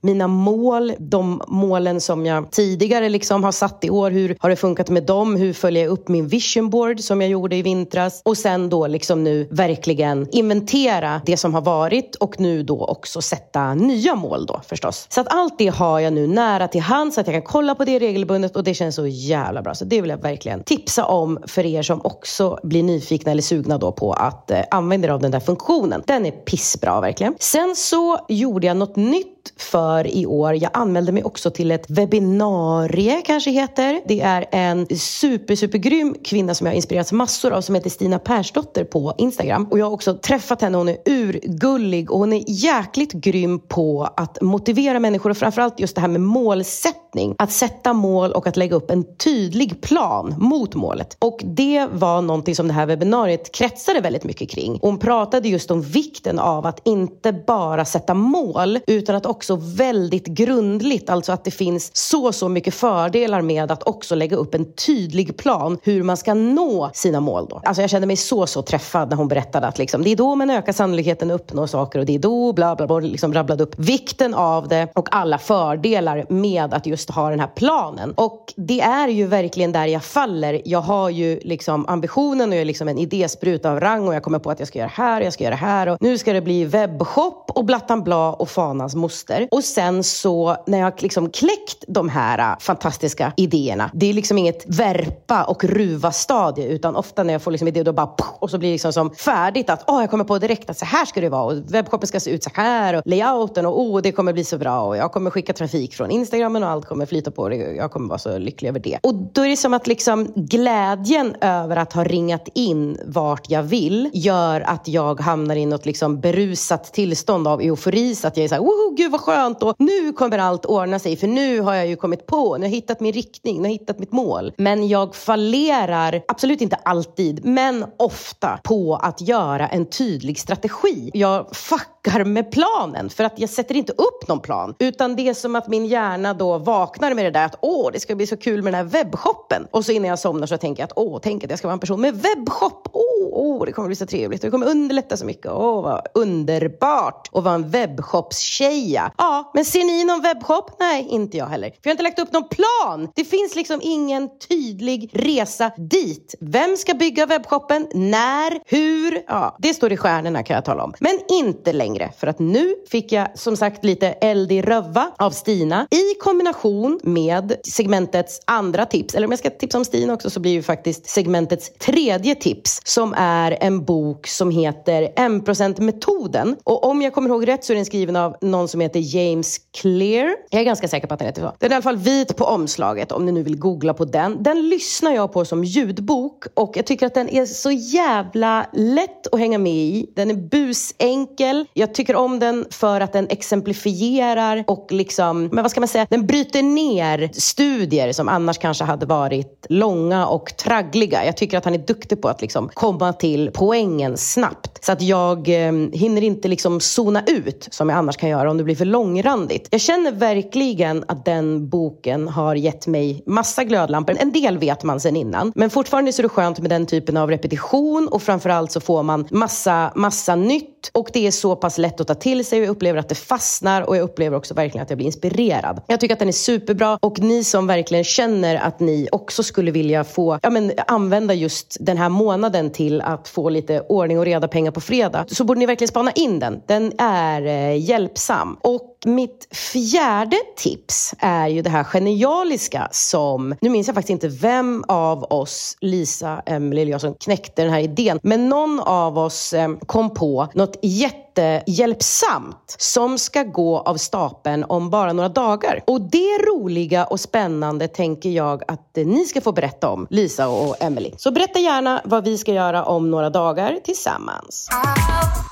mina 0.00 0.26
mål, 0.26 0.92
de 0.98 1.42
målen 1.48 2.00
som 2.00 2.26
jag 2.26 2.50
tidigare 2.50 3.08
liksom 3.08 3.44
har 3.44 3.52
satt 3.52 3.84
i 3.84 3.90
år. 3.90 4.10
Hur 4.10 4.36
har 4.40 4.50
det 4.50 4.56
funkat 4.56 4.90
med 4.90 5.06
dem? 5.06 5.36
Hur 5.36 5.52
följer 5.52 5.82
jag 5.82 5.92
upp 5.92 6.08
min 6.08 6.28
vision 6.28 6.70
board 6.70 7.00
som 7.00 7.20
jag 7.20 7.30
gjorde 7.30 7.56
i 7.56 7.62
vintras? 7.62 8.22
Och 8.24 8.36
sen 8.36 8.68
då 8.68 8.86
liksom 8.86 9.24
nu 9.24 9.48
verkligen 9.50 10.28
inventera 10.32 11.20
det 11.26 11.36
som 11.36 11.54
har 11.54 11.60
varit 11.60 12.14
och 12.14 12.40
nu 12.40 12.62
då 12.62 12.84
också 12.84 13.22
sätta 13.22 13.74
nya 13.74 14.14
mål 14.14 14.46
då 14.46 14.60
förstås. 14.66 15.06
Så 15.10 15.20
att 15.20 15.26
allt 15.30 15.58
det 15.58 15.68
har 15.68 16.00
jag 16.00 16.12
nu 16.12 16.26
nära 16.26 16.68
till 16.68 16.80
hands 16.80 17.14
så 17.14 17.20
att 17.20 17.26
jag 17.26 17.34
kan 17.34 17.42
kolla 17.42 17.74
på 17.74 17.84
det 17.84 17.98
regelbundet 17.98 18.56
och 18.56 18.64
det 18.64 18.74
känns 18.74 18.94
så 18.94 19.06
jävla 19.06 19.62
bra. 19.62 19.74
Så 19.74 19.84
det 19.84 20.00
vill 20.00 20.10
jag 20.10 20.22
verkligen 20.22 20.62
tipsa 20.62 21.04
om 21.04 21.38
för 21.46 21.66
er 21.66 21.82
som 21.82 22.00
också 22.04 22.58
blir 22.62 22.82
nyfikna 22.82 23.32
eller 23.32 23.42
sugna 23.42 23.78
då 23.78 23.92
på 23.92 24.12
att 24.12 24.50
eh, 24.50 24.60
använda 24.70 25.08
er 25.08 25.12
av 25.12 25.20
den 25.20 25.30
där 25.30 25.40
funktionen. 25.40 26.02
Den 26.06 26.26
är 26.26 26.30
pissbra 26.30 27.00
verkligen. 27.00 27.34
Sen 27.40 27.76
så 27.76 28.18
gjorde 28.28 28.66
jag 28.66 28.76
något 28.76 28.96
nytt 28.96 29.33
för 29.56 30.06
i 30.06 30.26
år. 30.26 30.54
Jag 30.54 30.70
anmälde 30.74 31.12
mig 31.12 31.24
också 31.24 31.50
till 31.50 31.70
ett 31.70 31.90
webbinarie 31.90 33.22
kanske 33.24 33.50
heter. 33.50 34.00
Det 34.06 34.20
är 34.20 34.46
en 34.50 34.86
super, 34.96 35.56
supergrym 35.56 36.16
kvinna 36.24 36.54
som 36.54 36.66
jag 36.66 36.72
har 36.72 36.76
inspirerats 36.76 37.12
massor 37.12 37.52
av 37.52 37.60
som 37.60 37.74
heter 37.74 37.90
Stina 37.90 38.18
Persdotter 38.18 38.84
på 38.84 39.14
Instagram. 39.18 39.68
Och 39.70 39.78
jag 39.78 39.86
har 39.86 39.92
också 39.92 40.14
träffat 40.14 40.62
henne. 40.62 40.78
Hon 40.78 40.88
är 40.88 40.96
urgullig 41.06 42.10
och 42.10 42.18
hon 42.18 42.32
är 42.32 42.44
jäkligt 42.46 43.12
grym 43.12 43.58
på 43.58 44.08
att 44.16 44.42
motivera 44.42 45.00
människor 45.00 45.30
och 45.30 45.36
framförallt 45.36 45.80
just 45.80 45.94
det 45.94 46.00
här 46.00 46.08
med 46.08 46.20
målsättning. 46.20 47.03
Att 47.38 47.52
sätta 47.52 47.92
mål 47.92 48.32
och 48.32 48.46
att 48.46 48.56
lägga 48.56 48.76
upp 48.76 48.90
en 48.90 49.04
tydlig 49.16 49.80
plan 49.80 50.34
mot 50.38 50.74
målet. 50.74 51.16
Och 51.18 51.40
det 51.44 51.86
var 51.92 52.22
någonting 52.22 52.56
som 52.56 52.68
det 52.68 52.74
här 52.74 52.86
webbinariet 52.86 53.52
kretsade 53.52 54.00
väldigt 54.00 54.24
mycket 54.24 54.50
kring. 54.50 54.78
Hon 54.82 54.98
pratade 54.98 55.48
just 55.48 55.70
om 55.70 55.82
vikten 55.82 56.38
av 56.38 56.66
att 56.66 56.80
inte 56.84 57.32
bara 57.32 57.84
sätta 57.84 58.14
mål 58.14 58.78
utan 58.86 59.16
att 59.16 59.26
också 59.26 59.56
väldigt 59.56 60.26
grundligt, 60.26 61.10
alltså 61.10 61.32
att 61.32 61.44
det 61.44 61.50
finns 61.50 61.96
så, 61.96 62.32
så 62.32 62.48
mycket 62.48 62.74
fördelar 62.74 63.42
med 63.42 63.72
att 63.72 63.82
också 63.82 64.14
lägga 64.14 64.36
upp 64.36 64.54
en 64.54 64.72
tydlig 64.72 65.36
plan 65.36 65.78
hur 65.82 66.02
man 66.02 66.16
ska 66.16 66.34
nå 66.34 66.90
sina 66.94 67.20
mål 67.20 67.46
då. 67.50 67.60
Alltså 67.64 67.80
jag 67.82 67.90
kände 67.90 68.06
mig 68.06 68.16
så, 68.16 68.46
så 68.46 68.62
träffad 68.62 69.10
när 69.10 69.16
hon 69.16 69.28
berättade 69.28 69.66
att 69.66 69.78
liksom, 69.78 70.02
det 70.02 70.10
är 70.10 70.16
då 70.16 70.34
man 70.34 70.50
ökar 70.50 70.72
sannolikheten 70.72 71.30
att 71.30 71.40
uppnå 71.40 71.66
saker 71.66 71.98
och 71.98 72.06
det 72.06 72.14
är 72.14 72.18
då 72.18 72.52
bla 72.52 72.76
bla 72.76 72.86
bla, 72.86 72.98
liksom 72.98 73.34
rabblade 73.34 73.62
upp 73.62 73.78
vikten 73.78 74.34
av 74.34 74.68
det 74.68 74.88
och 74.94 75.08
alla 75.10 75.38
fördelar 75.38 76.26
med 76.28 76.74
att 76.74 76.86
just 76.86 77.03
ha 77.10 77.30
den 77.30 77.40
här 77.40 77.50
planen. 77.56 78.14
Och 78.16 78.52
det 78.56 78.80
är 78.80 79.08
ju 79.08 79.26
verkligen 79.26 79.72
där 79.72 79.86
jag 79.86 80.04
faller. 80.04 80.62
Jag 80.64 80.80
har 80.80 81.10
ju 81.10 81.40
liksom 81.42 81.86
ambitionen 81.88 82.48
och 82.48 82.54
jag 82.54 82.60
är 82.60 82.64
liksom 82.64 82.88
en 82.88 82.98
idéspruta 82.98 83.70
av 83.70 83.80
rang 83.80 84.08
och 84.08 84.14
jag 84.14 84.22
kommer 84.22 84.38
på 84.38 84.50
att 84.50 84.58
jag 84.58 84.68
ska 84.68 84.78
göra 84.78 84.88
det 84.88 85.02
här 85.02 85.20
och 85.20 85.26
jag 85.26 85.32
ska 85.32 85.44
göra 85.44 85.54
det 85.54 85.60
här 85.60 85.86
och 85.86 85.98
nu 86.00 86.18
ska 86.18 86.32
det 86.32 86.40
bli 86.40 86.64
webbshop 86.64 87.50
och 87.54 87.64
Blattan 87.64 88.02
Bla 88.02 88.32
och 88.32 88.50
Fanas 88.50 88.94
moster. 88.94 89.48
Och 89.50 89.64
sen 89.64 90.04
så 90.04 90.56
när 90.66 90.78
jag 90.78 91.02
liksom 91.02 91.30
kläckt 91.30 91.84
de 91.88 92.08
här 92.08 92.38
äh, 92.38 92.58
fantastiska 92.58 93.32
idéerna. 93.36 93.90
Det 93.94 94.10
är 94.10 94.14
liksom 94.14 94.38
inget 94.38 94.64
värpa 94.66 95.44
och 95.44 95.64
ruva 95.64 96.12
stadie 96.12 96.68
utan 96.68 96.96
ofta 96.96 97.22
när 97.22 97.34
jag 97.34 97.42
får 97.42 97.50
liksom 97.50 97.68
idé 97.68 97.82
då 97.82 97.92
bara 97.92 98.14
och 98.38 98.50
så 98.50 98.58
blir 98.58 98.68
det 98.68 98.72
liksom 98.72 98.92
som 98.92 99.10
färdigt 99.10 99.70
att 99.70 99.84
åh, 99.86 100.00
jag 100.00 100.10
kommer 100.10 100.24
på 100.24 100.38
direkt 100.38 100.70
att 100.70 100.78
så 100.78 100.84
här 100.84 101.04
ska 101.04 101.20
det 101.20 101.28
vara 101.28 101.44
och 101.44 101.54
webbshoppen 101.54 102.08
ska 102.08 102.20
se 102.20 102.30
ut 102.30 102.44
så 102.44 102.50
här 102.54 102.94
och 102.94 103.02
layouten 103.04 103.66
och 103.66 103.80
oh, 103.80 104.02
det 104.02 104.12
kommer 104.12 104.32
bli 104.32 104.44
så 104.44 104.58
bra 104.58 104.82
och 104.82 104.96
jag 104.96 105.12
kommer 105.12 105.30
skicka 105.30 105.52
trafik 105.52 105.94
från 105.94 106.10
Instagramen 106.10 106.62
och 106.62 106.68
allt 106.68 106.86
kommer 106.94 107.06
flyta 107.06 107.30
på 107.30 107.48
det. 107.48 107.56
Jag 107.56 107.90
kommer 107.90 108.08
vara 108.08 108.18
så 108.18 108.38
lycklig 108.38 108.68
över 108.68 108.80
det. 108.80 108.98
Och 109.02 109.14
då 109.14 109.44
är 109.44 109.48
det 109.48 109.56
som 109.56 109.74
att 109.74 109.86
liksom 109.86 110.32
glädjen 110.36 111.36
över 111.40 111.76
att 111.76 111.92
ha 111.92 112.04
ringat 112.04 112.48
in 112.54 112.98
vart 113.06 113.50
jag 113.50 113.62
vill 113.62 114.10
gör 114.12 114.60
att 114.60 114.88
jag 114.88 115.20
hamnar 115.20 115.56
i 115.56 115.66
något 115.66 115.86
liksom 115.86 116.20
berusat 116.20 116.92
tillstånd 116.92 117.48
av 117.48 117.60
eufori 117.60 118.14
så 118.14 118.28
att 118.28 118.36
jag 118.36 118.44
är 118.44 118.48
så 118.48 118.54
här, 118.54 118.62
woho, 118.62 118.94
gud 118.96 119.12
vad 119.12 119.20
skönt 119.20 119.62
och 119.62 119.74
nu 119.78 120.12
kommer 120.12 120.38
allt 120.38 120.64
ordna 120.64 120.98
sig 120.98 121.16
för 121.16 121.26
nu 121.26 121.60
har 121.60 121.74
jag 121.74 121.86
ju 121.86 121.96
kommit 121.96 122.26
på, 122.26 122.56
nu 122.56 122.64
har 122.64 122.68
jag 122.68 122.74
hittat 122.74 123.00
min 123.00 123.12
riktning, 123.12 123.56
nu 123.56 123.62
har 123.62 123.66
jag 123.68 123.78
hittat 123.78 123.98
mitt 123.98 124.12
mål. 124.12 124.52
Men 124.56 124.88
jag 124.88 125.14
fallerar, 125.14 126.22
absolut 126.28 126.60
inte 126.60 126.76
alltid, 126.76 127.44
men 127.44 127.84
ofta 127.98 128.58
på 128.64 128.96
att 128.96 129.20
göra 129.20 129.68
en 129.68 129.86
tydlig 129.86 130.38
strategi. 130.38 131.10
Jag 131.14 131.56
fuckar 132.04 132.24
med 132.24 132.50
planen 132.50 133.10
för 133.10 133.24
att 133.24 133.38
jag 133.38 133.50
sätter 133.50 133.76
inte 133.76 133.92
upp 133.92 134.28
någon 134.28 134.40
plan. 134.40 134.74
Utan 134.78 135.16
det 135.16 135.28
är 135.28 135.34
som 135.34 135.56
att 135.56 135.68
min 135.68 135.86
hjärna 135.86 136.34
då 136.34 136.58
vaknar 136.58 137.14
med 137.14 137.24
det 137.24 137.30
där 137.30 137.44
att 137.44 137.58
åh, 137.60 137.90
det 137.92 138.00
ska 138.00 138.14
bli 138.14 138.26
så 138.26 138.36
kul 138.36 138.62
med 138.62 138.72
den 138.72 138.86
här 138.86 139.04
webbshoppen. 139.04 139.66
Och 139.70 139.84
så 139.84 139.92
innan 139.92 140.08
jag 140.08 140.18
somnar 140.18 140.46
så 140.46 140.56
tänker 140.56 140.82
jag 140.82 140.86
att 140.86 140.92
åh, 140.96 141.18
tänk 141.22 141.44
att 141.44 141.50
jag 141.50 141.58
ska 141.58 141.68
vara 141.68 141.72
en 141.72 141.80
person 141.80 142.00
med 142.00 142.14
webbshop. 142.14 142.88
Åh, 142.92 143.03
åh, 143.32 143.64
det 143.66 143.72
kommer 143.72 143.88
bli 143.88 143.96
så 143.96 144.06
trevligt. 144.06 144.40
och 144.40 144.46
Det 144.46 144.50
kommer 144.50 144.66
underlätta 144.66 145.16
så 145.16 145.24
mycket. 145.24 145.52
Åh, 145.52 145.82
vad 145.82 146.06
underbart 146.14 147.30
att 147.32 147.44
vara 147.44 147.54
en 147.54 147.70
webbshopstjeja. 147.70 149.12
Ja, 149.18 149.50
men 149.54 149.64
ser 149.64 149.84
ni 149.84 150.04
någon 150.04 150.22
webbshop? 150.22 150.70
Nej, 150.80 151.06
inte 151.10 151.36
jag 151.36 151.46
heller. 151.46 151.68
För 151.68 151.78
jag 151.82 151.90
har 151.90 151.92
inte 151.92 152.02
lagt 152.02 152.18
upp 152.18 152.32
någon 152.32 152.48
plan. 152.48 153.08
Det 153.14 153.24
finns 153.24 153.56
liksom 153.56 153.80
ingen 153.82 154.28
tydlig 154.48 155.10
resa 155.12 155.70
dit. 155.76 156.34
Vem 156.40 156.76
ska 156.76 156.94
bygga 156.94 157.26
webbshoppen? 157.26 157.86
När? 157.94 158.60
Hur? 158.66 159.22
Ja, 159.26 159.56
det 159.58 159.74
står 159.74 159.92
i 159.92 159.96
stjärnorna 159.96 160.42
kan 160.42 160.54
jag 160.54 160.64
tala 160.64 160.84
om. 160.84 160.94
Men 161.00 161.18
inte 161.28 161.72
längre. 161.72 162.12
För 162.18 162.26
att 162.26 162.38
nu 162.38 162.74
fick 162.90 163.12
jag 163.12 163.38
som 163.38 163.56
sagt 163.56 163.84
lite 163.84 164.08
eld 164.08 164.52
i 164.52 164.62
röva 164.62 165.10
av 165.18 165.30
Stina 165.30 165.86
i 165.90 166.14
kombination 166.14 167.00
med 167.02 167.54
segmentets 167.66 168.40
andra 168.46 168.86
tips. 168.86 169.14
Eller 169.14 169.26
om 169.26 169.32
jag 169.32 169.38
ska 169.38 169.50
tipsa 169.50 169.78
om 169.78 169.84
Stina 169.84 170.12
också 170.12 170.30
så 170.30 170.40
blir 170.40 170.52
ju 170.52 170.62
faktiskt 170.62 171.06
segmentets 171.08 171.72
tredje 171.78 172.34
tips 172.34 172.80
som 172.84 173.13
är 173.16 173.58
en 173.60 173.84
bok 173.84 174.26
som 174.26 174.50
heter 174.50 175.02
1%-metoden. 175.16 176.56
Och 176.64 176.84
om 176.84 177.02
jag 177.02 177.12
kommer 177.12 177.28
ihåg 177.28 177.48
rätt 177.48 177.64
så 177.64 177.72
är 177.72 177.76
den 177.76 177.84
skriven 177.84 178.16
av 178.16 178.36
någon 178.40 178.68
som 178.68 178.80
heter 178.80 179.16
James 179.16 179.60
Clear. 179.80 180.36
Jag 180.50 180.60
är 180.60 180.64
ganska 180.64 180.88
säker 180.88 181.06
på 181.06 181.14
att 181.14 181.20
den 181.20 181.26
heter 181.26 181.42
så. 181.42 181.52
Den 181.58 181.70
är 181.70 181.74
i 181.74 181.74
alla 181.74 181.82
fall 181.82 181.96
vit 181.96 182.36
på 182.36 182.44
omslaget 182.44 183.12
om 183.12 183.26
ni 183.26 183.32
nu 183.32 183.42
vill 183.42 183.58
googla 183.58 183.94
på 183.94 184.04
den. 184.04 184.42
Den 184.42 184.68
lyssnar 184.68 185.14
jag 185.14 185.32
på 185.32 185.44
som 185.44 185.64
ljudbok 185.64 186.44
och 186.54 186.76
jag 186.76 186.86
tycker 186.86 187.06
att 187.06 187.14
den 187.14 187.28
är 187.28 187.46
så 187.46 187.70
jävla 187.70 188.66
lätt 188.72 189.26
att 189.32 189.40
hänga 189.40 189.58
med 189.58 189.72
i. 189.72 190.06
Den 190.16 190.30
är 190.30 190.34
busenkel. 190.34 191.66
Jag 191.72 191.94
tycker 191.94 192.16
om 192.16 192.38
den 192.38 192.66
för 192.70 193.00
att 193.00 193.12
den 193.12 193.26
exemplifierar 193.28 194.64
och 194.66 194.86
liksom, 194.90 195.48
men 195.52 195.62
vad 195.62 195.70
ska 195.70 195.80
man 195.80 195.88
säga, 195.88 196.06
den 196.10 196.26
bryter 196.26 196.62
ner 196.62 197.30
studier 197.32 198.12
som 198.12 198.28
annars 198.28 198.58
kanske 198.58 198.84
hade 198.84 199.06
varit 199.06 199.66
långa 199.68 200.26
och 200.26 200.56
traggliga. 200.56 201.24
Jag 201.24 201.36
tycker 201.36 201.58
att 201.58 201.64
han 201.64 201.74
är 201.74 201.78
duktig 201.78 202.22
på 202.22 202.28
att 202.28 202.42
liksom 202.42 202.70
komma 202.74 203.03
till 203.12 203.50
poängen 203.54 204.16
snabbt. 204.16 204.84
Så 204.84 204.92
att 204.92 205.02
jag 205.02 205.48
eh, 205.48 205.72
hinner 205.92 206.22
inte 206.22 206.48
liksom 206.48 206.80
zona 206.80 207.22
ut 207.26 207.68
som 207.70 207.88
jag 207.88 207.98
annars 207.98 208.16
kan 208.16 208.28
göra 208.28 208.50
om 208.50 208.58
det 208.58 208.64
blir 208.64 208.76
för 208.76 208.84
långrandigt. 208.84 209.68
Jag 209.70 209.80
känner 209.80 210.12
verkligen 210.12 211.04
att 211.08 211.24
den 211.24 211.68
boken 211.68 212.28
har 212.28 212.54
gett 212.54 212.86
mig 212.86 213.22
massa 213.26 213.64
glödlampor. 213.64 214.16
En 214.18 214.32
del 214.32 214.58
vet 214.58 214.82
man 214.82 215.00
sen 215.00 215.16
innan. 215.16 215.52
Men 215.54 215.70
fortfarande 215.70 216.12
så 216.12 216.20
är 216.20 216.22
det 216.22 216.28
skönt 216.28 216.58
med 216.58 216.70
den 216.70 216.86
typen 216.86 217.16
av 217.16 217.30
repetition 217.30 218.08
och 218.08 218.22
framförallt 218.22 218.72
så 218.72 218.80
får 218.80 219.02
man 219.02 219.26
massa, 219.30 219.92
massa 219.94 220.36
nytt 220.36 220.90
och 220.92 221.08
det 221.12 221.26
är 221.26 221.30
så 221.30 221.56
pass 221.56 221.78
lätt 221.78 222.00
att 222.00 222.06
ta 222.06 222.14
till 222.14 222.44
sig 222.44 222.58
och 222.58 222.64
jag 222.64 222.70
upplever 222.70 222.98
att 222.98 223.08
det 223.08 223.14
fastnar 223.14 223.82
och 223.82 223.96
jag 223.96 224.02
upplever 224.02 224.36
också 224.36 224.54
verkligen 224.54 224.82
att 224.82 224.90
jag 224.90 224.96
blir 224.96 225.06
inspirerad. 225.06 225.80
Jag 225.86 226.00
tycker 226.00 226.14
att 226.14 226.18
den 226.18 226.28
är 226.28 226.32
superbra 226.32 226.98
och 227.02 227.20
ni 227.20 227.44
som 227.44 227.66
verkligen 227.66 228.04
känner 228.04 228.56
att 228.56 228.80
ni 228.80 229.08
också 229.12 229.42
skulle 229.42 229.70
vilja 229.70 230.04
få 230.04 230.38
ja, 230.42 230.50
men, 230.50 230.72
använda 230.86 231.34
just 231.34 231.76
den 231.80 231.96
här 231.96 232.08
månaden 232.08 232.70
till 232.70 232.83
till 232.84 233.00
att 233.00 233.28
få 233.28 233.48
lite 233.48 233.80
ordning 233.80 234.18
och 234.18 234.24
reda 234.24 234.48
pengar 234.48 234.70
på 234.70 234.80
fredag 234.80 235.24
så 235.28 235.44
borde 235.44 235.60
ni 235.60 235.66
verkligen 235.66 235.88
spana 235.88 236.10
in 236.10 236.38
den. 236.38 236.62
Den 236.66 236.92
är 236.98 237.46
eh, 237.46 237.80
hjälpsam. 237.80 238.56
Och 238.60 238.93
mitt 239.04 239.48
fjärde 239.54 240.36
tips 240.56 241.14
är 241.18 241.48
ju 241.48 241.62
det 241.62 241.70
här 241.70 241.84
genialiska 241.84 242.88
som, 242.90 243.54
nu 243.60 243.70
minns 243.70 243.86
jag 243.86 243.94
faktiskt 243.94 244.10
inte 244.10 244.28
vem 244.28 244.84
av 244.88 245.24
oss, 245.24 245.76
Lisa, 245.80 246.42
Emelie 246.46 246.82
eller 246.82 246.92
jag 246.92 247.00
som 247.00 247.14
knäckte 247.14 247.62
den 247.62 247.72
här 247.72 247.80
idén, 247.80 248.18
men 248.22 248.48
någon 248.48 248.80
av 248.80 249.18
oss 249.18 249.52
eh, 249.52 249.68
kom 249.86 250.14
på 250.14 250.48
något 250.54 250.78
jättehjälpsamt 250.82 252.76
som 252.78 253.18
ska 253.18 253.42
gå 253.42 253.78
av 253.78 253.96
stapeln 253.96 254.64
om 254.64 254.90
bara 254.90 255.12
några 255.12 255.28
dagar. 255.28 255.82
Och 255.86 256.00
det 256.00 256.38
roliga 256.48 257.04
och 257.04 257.20
spännande 257.20 257.88
tänker 257.88 258.30
jag 258.30 258.62
att 258.68 258.98
eh, 258.98 259.06
ni 259.06 259.24
ska 259.24 259.40
få 259.40 259.52
berätta 259.52 259.88
om, 259.88 260.06
Lisa 260.10 260.48
och 260.48 260.82
Emily. 260.82 261.10
Så 261.16 261.30
berätta 261.30 261.58
gärna 261.58 262.00
vad 262.04 262.24
vi 262.24 262.38
ska 262.38 262.52
göra 262.52 262.84
om 262.84 263.10
några 263.10 263.30
dagar 263.30 263.78
tillsammans. 263.84 264.68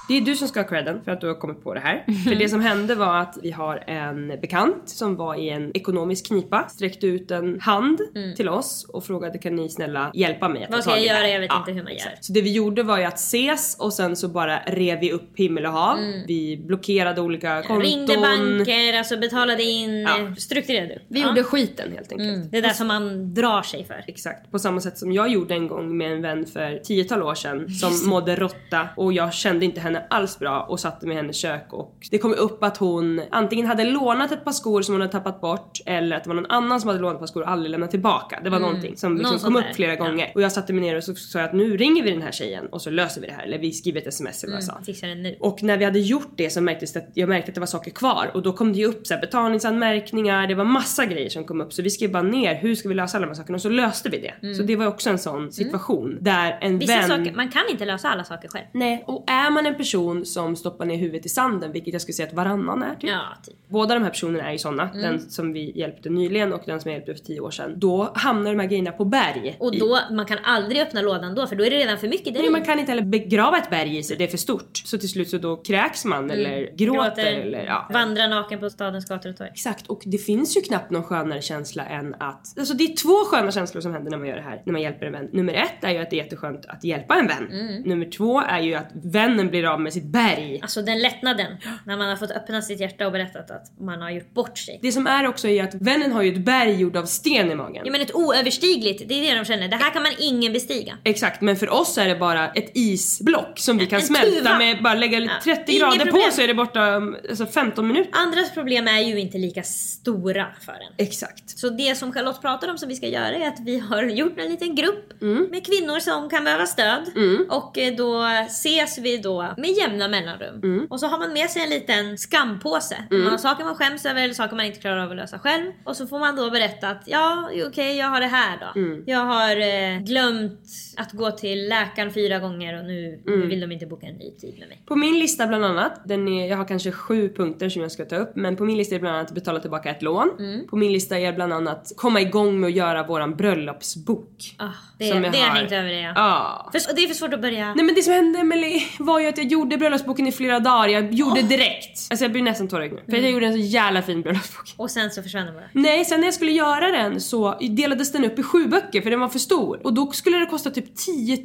Det 0.09 0.17
är 0.17 0.21
du 0.21 0.37
som 0.37 0.49
ska 0.49 0.61
ha 0.61 0.69
credden 0.69 1.05
för 1.05 1.13
att 1.13 1.21
du 1.21 1.29
har 1.29 1.35
kommit 1.35 1.65
på 1.65 1.75
det 1.75 1.81
här. 1.81 2.05
För 2.25 2.35
det 2.35 2.49
som 2.49 2.61
hände 2.61 2.95
var 2.95 3.17
att 3.17 3.39
vi 3.43 3.51
har 3.51 3.85
en 3.87 4.29
bekant 4.41 4.89
som 4.89 5.17
var 5.17 5.35
i 5.35 5.49
en 5.49 5.71
ekonomisk 5.77 6.27
knipa, 6.27 6.69
sträckte 6.69 7.07
ut 7.07 7.31
en 7.31 7.61
hand 7.61 7.99
till 8.37 8.49
oss 8.49 8.87
och 8.93 9.05
frågade 9.05 9.39
kan 9.39 9.55
ni 9.57 9.69
snälla 9.69 10.11
hjälpa 10.15 10.49
mig 10.49 10.65
att 10.65 10.71
Vad 10.71 10.83
ska 10.83 10.91
jag 10.91 11.01
i 11.05 11.09
det 11.09 11.15
här?" 11.15 11.19
göra? 11.23 11.29
Jag 11.33 11.41
vet 11.41 11.51
Ja, 11.51 11.59
inte 11.59 11.73
hur 11.73 11.83
man 11.83 11.93
gör. 11.93 12.15
Så 12.21 12.33
det 12.33 12.43
vi 12.43 12.53
gjorde 12.53 12.83
var 12.83 12.99
ju 12.99 13.05
att 13.05 13.19
ses 13.19 13.77
och 13.81 13.93
sen 13.93 14.17
så 14.17 14.29
bara 14.29 14.59
rev 14.59 15.01
vi 15.01 15.13
upp 15.13 15.31
himmel 15.39 15.67
och 15.67 15.73
hav. 15.73 15.99
Vi 16.27 16.57
blockerade 16.67 17.21
olika 17.21 17.63
konton. 17.63 17.83
Ringde 17.83 18.17
banker, 18.17 18.99
alltså 18.99 19.17
betalade 19.17 19.63
in, 19.63 20.01
Ja. 20.03 20.35
strukturerade. 20.39 21.03
Vi 21.09 21.21
Ja. 21.21 21.29
gjorde 21.29 21.45
skiten 21.45 21.93
helt 21.93 22.13
enkelt. 22.13 22.53
Det 22.53 22.61
där 22.61 22.71
som 22.71 22.87
man 22.87 23.35
drar 23.35 23.63
sig 23.63 23.85
för. 23.85 24.05
Exakt, 24.07 24.51
på 24.51 24.59
samma 24.59 24.81
sätt 24.81 24.99
som 24.99 25.13
jag 25.13 25.29
gjorde 25.29 25.55
en 25.55 25.69
gång 25.69 25.97
med 25.97 26.13
en 26.13 26.23
vän 26.23 26.47
för 26.47 26.79
tiotal 26.85 27.23
år 27.23 27.35
sedan 27.35 27.71
som 27.71 28.09
mådde 28.11 28.37
råtta 28.37 28.89
och 28.97 29.13
jag 29.13 29.35
kände 29.35 29.65
inte 29.65 29.81
henne 29.81 30.03
alls 30.11 30.39
bra 30.39 30.61
och 30.69 30.81
satte 30.81 31.07
mig 31.07 31.15
i 31.15 31.17
hennes 31.17 31.37
kök 31.37 31.67
och 31.73 31.95
det 32.11 32.19
kom 32.19 32.35
upp 32.35 32.65
att 32.65 32.77
hon 32.77 33.21
antingen 33.33 33.67
hade 33.67 33.85
lånat 33.85 34.33
ett 34.33 34.45
par 34.45 34.53
skor 34.53 34.83
som 34.83 34.95
hon 34.95 35.01
hade 35.01 35.13
tappat 35.13 35.41
bort 35.41 35.81
eller 35.87 36.17
att 36.17 36.25
det 36.25 36.29
var 36.29 36.35
någon 36.35 36.51
annan 36.51 36.81
som 36.81 36.89
hade 36.89 37.01
lånat 37.01 37.15
ett 37.15 37.21
par 37.21 37.27
skor 37.27 37.43
och 37.43 37.51
aldrig 37.51 37.71
lämnat 37.71 37.91
tillbaka. 37.91 38.41
Det 38.45 38.51
var 38.51 38.59
någonting 38.59 38.97
som 38.97 39.17
liksom 39.17 39.37
Någon 39.37 39.45
kom 39.45 39.57
upp 39.57 39.75
flera 39.75 39.95
ja. 39.95 40.05
gånger 40.05 40.33
och 40.35 40.43
jag 40.43 40.53
satte 40.53 40.73
mig 40.73 40.83
ner 40.83 40.97
och 40.97 41.05
så 41.05 41.15
sa 41.15 41.39
jag 41.39 41.49
att 41.49 41.55
nu 41.55 41.77
ringer 41.77 42.03
vi 42.03 42.11
den 42.11 42.23
här 42.23 42.33
tjejen 42.33 42.67
och 42.67 42.83
så 42.83 42.91
löser 42.91 43.21
vi 43.21 43.27
det 43.27 43.33
här 43.33 43.43
eller 43.43 43.59
vi 43.59 43.73
skriver 43.73 44.01
ett 44.01 44.07
sms 44.07 44.45
eller 44.45 44.53
vad 44.53 44.63
jag 44.63 44.67
sa. 44.67 44.81
Fixar 44.87 45.09
det 45.09 45.15
nu. 45.15 45.37
Och 45.41 45.63
när 45.63 45.77
vi 45.77 45.85
hade 45.85 45.99
gjort 45.99 46.33
det 46.37 46.51
så 46.51 46.61
märktes 46.61 46.93
det 46.93 46.99
att 46.99 47.11
jag 47.15 47.29
märkte 47.29 47.51
att 47.51 47.55
det 47.55 47.61
var 47.61 47.67
saker 47.67 47.91
kvar 47.91 48.31
och 48.35 48.43
då 48.43 48.53
kom 48.53 48.73
det 48.73 48.79
ju 48.79 48.87
upp 48.87 49.07
så 49.07 49.15
här 49.15 49.21
betalningsanmärkningar, 49.21 50.47
det 50.47 50.55
var 50.55 50.65
massa 50.65 51.07
grejer 51.07 51.29
som 51.29 51.45
kom 51.45 51.61
upp 51.61 51.73
så 51.73 51.83
vi 51.83 51.91
skrev 51.91 52.13
bara 52.13 52.23
ner 52.23 52.55
hur 52.55 52.75
ska 52.75 52.89
vi 52.89 52.95
lösa 52.95 53.17
alla 53.17 53.27
de 53.27 53.31
här 53.31 53.35
sakerna 53.35 53.57
och 53.57 53.63
så 53.63 53.69
löste 53.69 54.09
vi 54.09 54.19
det. 54.19 54.55
Så 54.57 54.63
det 54.63 54.77
var 54.77 54.87
också 54.87 55.11
en 55.11 55.19
sån 55.19 55.53
situation 55.53 56.19
där 56.21 56.59
en 56.61 56.79
Vissa 56.79 56.95
vän 56.95 57.09
saker, 57.09 57.33
man 57.33 57.49
kan 57.49 57.63
inte 57.71 57.85
lösa 57.85 58.09
alla 58.09 58.25
saker 58.25 58.49
själv. 58.49 58.65
Nej, 58.73 59.05
och 59.07 59.25
är 59.27 59.51
man 59.51 59.67
en 59.67 59.75
person 59.75 60.27
som 60.27 60.57
stoppar 60.57 60.85
ner 60.85 60.97
huvudet 60.97 61.27
i 61.27 61.29
sanden, 61.29 61.73
vilket 61.73 61.93
jag 61.93 62.03
skulle 62.03 62.15
säga 62.15 62.29
att 62.29 62.35
varannan 62.35 62.83
är 62.83 62.95
typ. 62.95 63.11
Ja, 63.11 63.22
typ. 63.45 63.55
Båda 63.69 63.95
de 63.95 64.03
här 64.03 64.11
personerna 64.11 64.49
är 64.49 64.53
ju 64.53 64.59
såna, 64.59 64.83
Mm. 64.91 65.03
den 65.03 65.21
som 65.21 65.53
vi 65.53 65.79
hjälpte 65.79 66.11
nyligen 66.11 66.53
och 66.53 66.63
den 66.67 66.81
som 66.81 66.91
jag 66.91 66.97
hjälpte 66.99 67.15
för 67.15 67.21
tio 67.25 67.41
år 67.41 67.51
sedan. 67.51 67.75
Då 67.77 68.13
hamnar 68.15 68.51
de 68.51 68.61
här 68.61 68.67
grejerna 68.67 68.93
på 68.93 69.05
berg. 69.05 69.57
Och 69.61 69.75
i- 69.75 69.79
då, 69.79 69.99
man 70.11 70.27
kan 70.27 70.39
aldrig 70.45 70.81
öppna 70.83 71.01
lådan 71.03 71.35
då 71.35 71.47
för 71.47 71.57
då 71.57 71.65
är 71.65 71.71
det 71.71 71.77
redan 71.77 71.99
för 71.99 72.09
mycket 72.09 72.35
Nej, 72.35 72.43
där 72.43 72.51
man 72.51 72.65
kan 72.65 72.79
inte 72.79 72.93
heller 72.93 73.03
begrava 73.07 73.59
ett 73.59 73.71
berg 73.71 73.99
i 73.99 74.03
sig, 74.03 74.17
det 74.17 74.25
är 74.25 74.29
för 74.29 74.37
stort. 74.39 74.77
Så 74.85 74.99
till 74.99 75.09
slut 75.09 75.29
så 75.29 75.39
då 75.39 75.57
kräks 75.57 76.05
man 76.05 76.31
eller 76.31 76.77
gråter, 76.77 77.27
eller 77.27 77.65
ja. 77.65 77.89
Vandra 77.93 78.27
naken 78.29 78.61
på 78.61 78.71
stadens 78.71 79.05
gator 79.09 79.31
och 79.31 79.37
torg. 79.37 79.51
Exakt, 79.53 79.87
och 79.87 80.03
det 80.07 80.19
finns 80.19 80.57
ju 80.57 80.61
knappt 80.61 80.91
någon 80.91 81.05
skönare 81.05 81.43
känsla 81.43 81.87
än 81.87 82.15
att... 82.15 82.59
Alltså 82.59 82.75
det 82.75 82.85
är 82.85 82.97
två 82.97 83.25
sköna 83.25 83.51
känslor 83.53 83.81
som 83.81 83.93
händer 83.93 84.11
när 84.11 84.19
man 84.19 84.29
gör 84.29 84.37
det 84.37 84.43
här, 84.43 84.63
när 84.67 84.73
man 84.73 84.83
hjälper 84.83 85.07
en 85.07 85.13
vän. 85.13 85.29
Nummer 85.33 85.53
ett 85.55 85.85
är 85.85 85.91
ju 85.91 85.99
att 85.99 86.11
det 86.11 86.17
är 86.17 86.25
jätteskönt 86.25 86.67
att 86.67 86.85
hjälpa 86.85 87.15
en 87.15 87.27
vän. 87.27 87.49
Mm. 87.51 87.83
Nummer 87.83 88.07
två 88.11 88.41
är 88.41 88.61
ju 88.61 88.75
att 88.75 88.91
vännen 89.05 89.49
blir 89.49 89.65
av 89.73 89.81
med 89.81 89.93
sitt 89.93 90.05
berg. 90.05 90.59
Alltså 90.63 90.83
den 90.83 90.99
lättnaden 91.03 91.47
när 91.87 91.97
man 91.97 92.09
har 92.09 92.17
fått 92.17 92.31
öppna 92.31 92.63
sitt 92.63 92.81
hjärta 92.81 93.02
och 93.07 93.13
berättat 93.13 93.51
att 93.51 93.81
man 93.81 94.01
har 94.03 94.11
gjort 94.11 94.35
bort 94.35 94.59
sig. 94.59 94.79
Det 94.83 94.93
som 94.93 95.07
är 95.07 95.27
också 95.29 95.49
är 95.49 95.65
att 95.65 95.75
vännen 95.75 96.13
har 96.13 96.23
ju 96.23 96.33
ett 96.33 96.45
berg 96.45 96.81
gjord 96.81 96.97
av 96.97 97.05
sten 97.05 97.51
i 97.51 97.55
magen. 97.55 97.83
Ja 97.85 97.93
men 97.93 98.01
ett 98.01 98.15
oöverstigligt, 98.15 99.09
det 99.09 99.15
är 99.15 99.31
det 99.33 99.39
de 99.39 99.45
känner. 99.45 99.69
Det 99.69 99.77
här 99.77 99.91
kan 99.93 100.03
man 100.03 100.13
ingen 100.19 100.53
bestiga. 100.53 100.99
Exakt, 101.05 101.41
men 101.41 101.57
för 101.57 101.69
oss 101.73 101.99
är 101.99 102.09
det 102.09 102.15
bara 102.17 102.49
ett 102.49 102.71
isblock 102.75 103.59
som 103.59 103.79
vi 103.79 103.87
kan 103.87 104.01
En 104.01 104.07
smälta 104.07 104.31
tuva. 104.31 104.59
med 104.59 104.83
bara 104.83 104.95
lägga 104.95 105.19
Ja, 105.19 105.31
30 105.45 105.63
inget 105.73 105.81
grader 105.83 105.99
problem. 106.05 106.13
på 106.27 106.31
så 106.33 106.43
är 106.43 106.47
det 106.49 106.55
borta 106.55 106.97
um, 106.97 107.17
alltså 107.31 107.47
15 107.47 107.87
minuter. 107.89 108.11
Andras 108.13 108.51
problem 108.55 108.89
är 108.89 109.01
ju 109.01 109.21
inte 109.21 109.39
lika 109.39 109.63
stora 109.63 110.47
för 110.67 110.73
en. 110.73 111.07
Exakt. 111.07 111.59
Så 111.59 111.69
det 111.69 111.95
som 111.99 112.13
Charlotte 112.13 112.41
pratar 112.43 112.71
om 112.71 112.79
som 112.79 112.89
vi 112.89 112.95
ska 112.95 113.07
göra 113.09 113.29
är 113.35 113.49
att 113.49 113.61
vi 113.67 113.79
har 113.79 114.03
gjort 114.21 114.39
en 114.39 114.49
liten 114.51 114.75
grupp 114.75 115.09
Mm. 115.23 115.47
med 115.51 115.67
kvinnor 115.67 116.01
som 116.01 116.31
kan 116.31 116.45
behöva 116.45 116.67
stöd. 116.67 117.03
Och 117.51 117.79
eh, 117.79 117.95
då 117.97 118.25
ses 118.47 118.99
vi 118.99 119.17
då 119.19 119.55
med 119.57 119.71
jämna 119.71 120.09
mellanrum. 120.09 120.61
Mm. 120.63 120.87
Och 120.91 121.01
så 121.01 121.07
har 121.07 121.19
man 121.19 121.33
med 121.33 121.51
sig 121.51 121.63
en 121.63 121.71
liten 121.71 122.19
skampåse. 122.19 122.92
Man 123.11 123.27
har 123.27 123.39
saker 123.39 123.65
man 123.65 123.75
skäms 123.75 124.07
över 124.07 124.23
eller 124.23 124.35
saker 124.35 124.57
man 124.57 124.67
inte 124.67 124.81
klarar 124.81 124.99
av 125.05 125.11
att 125.11 125.17
lösa 125.17 125.39
själv. 125.39 125.73
Och 125.85 125.97
så 125.97 126.07
får 126.07 126.19
man 126.19 126.37
då 126.37 126.51
berätta 126.51 126.89
att 126.89 127.03
ja, 127.07 127.51
okej 127.69 127.97
jag 127.97 128.07
har 128.07 128.21
det 128.21 128.27
här 128.27 128.59
då. 128.61 128.81
Mm. 128.81 129.03
Jag 129.07 129.19
har 129.19 129.57
eh, 129.57 129.99
glömt 130.01 130.61
att 130.97 131.13
gå 131.13 131.31
till 131.31 131.69
läkaren 131.69 132.13
fyra 132.13 132.39
gånger 132.39 132.79
och 132.79 132.85
nu, 132.85 133.03
Mm. 133.27 133.41
nu 133.41 133.47
vill 133.47 133.61
de 133.61 133.73
inte 133.73 133.87
boka 133.87 134.07
en 134.07 134.15
ny 134.15 134.31
tid 134.31 134.59
med 134.59 134.69
mig. 134.69 134.83
På 134.87 134.97
min 134.97 135.19
lista 135.19 135.47
bland 135.47 135.65
annat, 135.65 136.01
den 136.05 136.29
är, 136.29 136.49
jag 136.49 136.57
har 136.57 136.65
kanske 136.65 136.93
sju 136.93 137.29
punkter 137.37 137.69
som 137.69 137.83
jag 137.83 137.93
ska 137.93 138.05
ta 138.05 138.17
upp, 138.17 138.33
men 138.37 138.57
på 138.57 138.65
min 138.65 138.77
lista 138.77 138.95
är 138.95 138.99
bland 139.01 139.17
annat 139.17 139.33
betala 139.33 139.61
tillbaka 139.61 139.91
ett 139.91 140.03
lån. 140.03 140.31
Mm. 140.39 140.67
På 140.67 140.77
min 140.77 140.93
lista 140.93 141.19
är 141.19 141.33
bland 141.33 141.53
annat 141.53 141.93
komma 141.97 142.21
igång 142.21 142.61
med 142.61 142.69
att 142.69 142.75
göra 142.75 143.03
våran 143.07 143.37
bröllopsbok. 143.37 144.55
Ah, 144.59 144.69
det, 144.99 145.05
Som 145.09 145.25
jag 145.25 145.33
det 145.33 145.39
har 145.39 145.57
hängt 145.57 145.73
över 145.73 145.89
det 145.89 146.01
ja. 146.01 146.13
Ja. 146.17 146.71
För, 146.73 146.95
det 146.97 147.03
är 147.05 147.09
för 147.09 147.15
svårt 147.15 147.35
att 147.35 147.41
börja. 147.43 147.75
Nej 147.75 147.85
men 147.85 147.95
det 147.95 148.03
som 148.03 148.13
hände 148.13 148.39
Emily 148.39 148.81
var 148.99 149.21
ju 149.21 149.27
att 149.27 149.37
jag 149.39 149.47
gjorde 149.47 149.77
bröllopsboken 149.77 150.27
i 150.27 150.33
flera 150.33 150.61
dagar, 150.61 150.89
jag 150.89 151.13
gjorde 151.13 151.43
direkt. 151.43 151.99
Alltså 152.11 152.25
jag 152.25 152.33
blir 152.33 152.43
nästan 152.43 152.69
tårögd. 152.69 152.82
Nu. 152.91 153.03
För 153.11 153.23
jag 153.23 153.31
gjorde 153.31 153.47
en 153.47 153.53
så 153.53 153.59
jävla 153.59 154.03
fin 154.03 154.23
bröllopsbok. 154.23 154.75
Och 154.77 154.91
sen 154.91 155.11
så 155.11 155.23
försvann 155.23 155.45
den 155.47 155.55
bara. 155.55 155.65
Nej, 155.73 156.05
sen 156.05 156.21
när 156.21 156.27
jag 156.27 156.35
skulle 156.35 156.53
göra 156.53 156.91
den 156.91 157.21
så 157.21 157.59
delades 157.61 158.13
den 158.13 158.25
upp 158.25 158.39
i 158.39 158.43
sju 158.43 158.67
böcker 158.67 159.01
för 159.01 159.11
den 159.11 159.21
var 159.21 159.29
för 159.29 159.39
stor. 159.39 159.81
Och 159.85 159.95
då 159.95 160.13
skulle 160.13 160.39
det 160.39 160.47
kosta 160.47 160.71
typ 160.71 160.97
10 160.97 161.39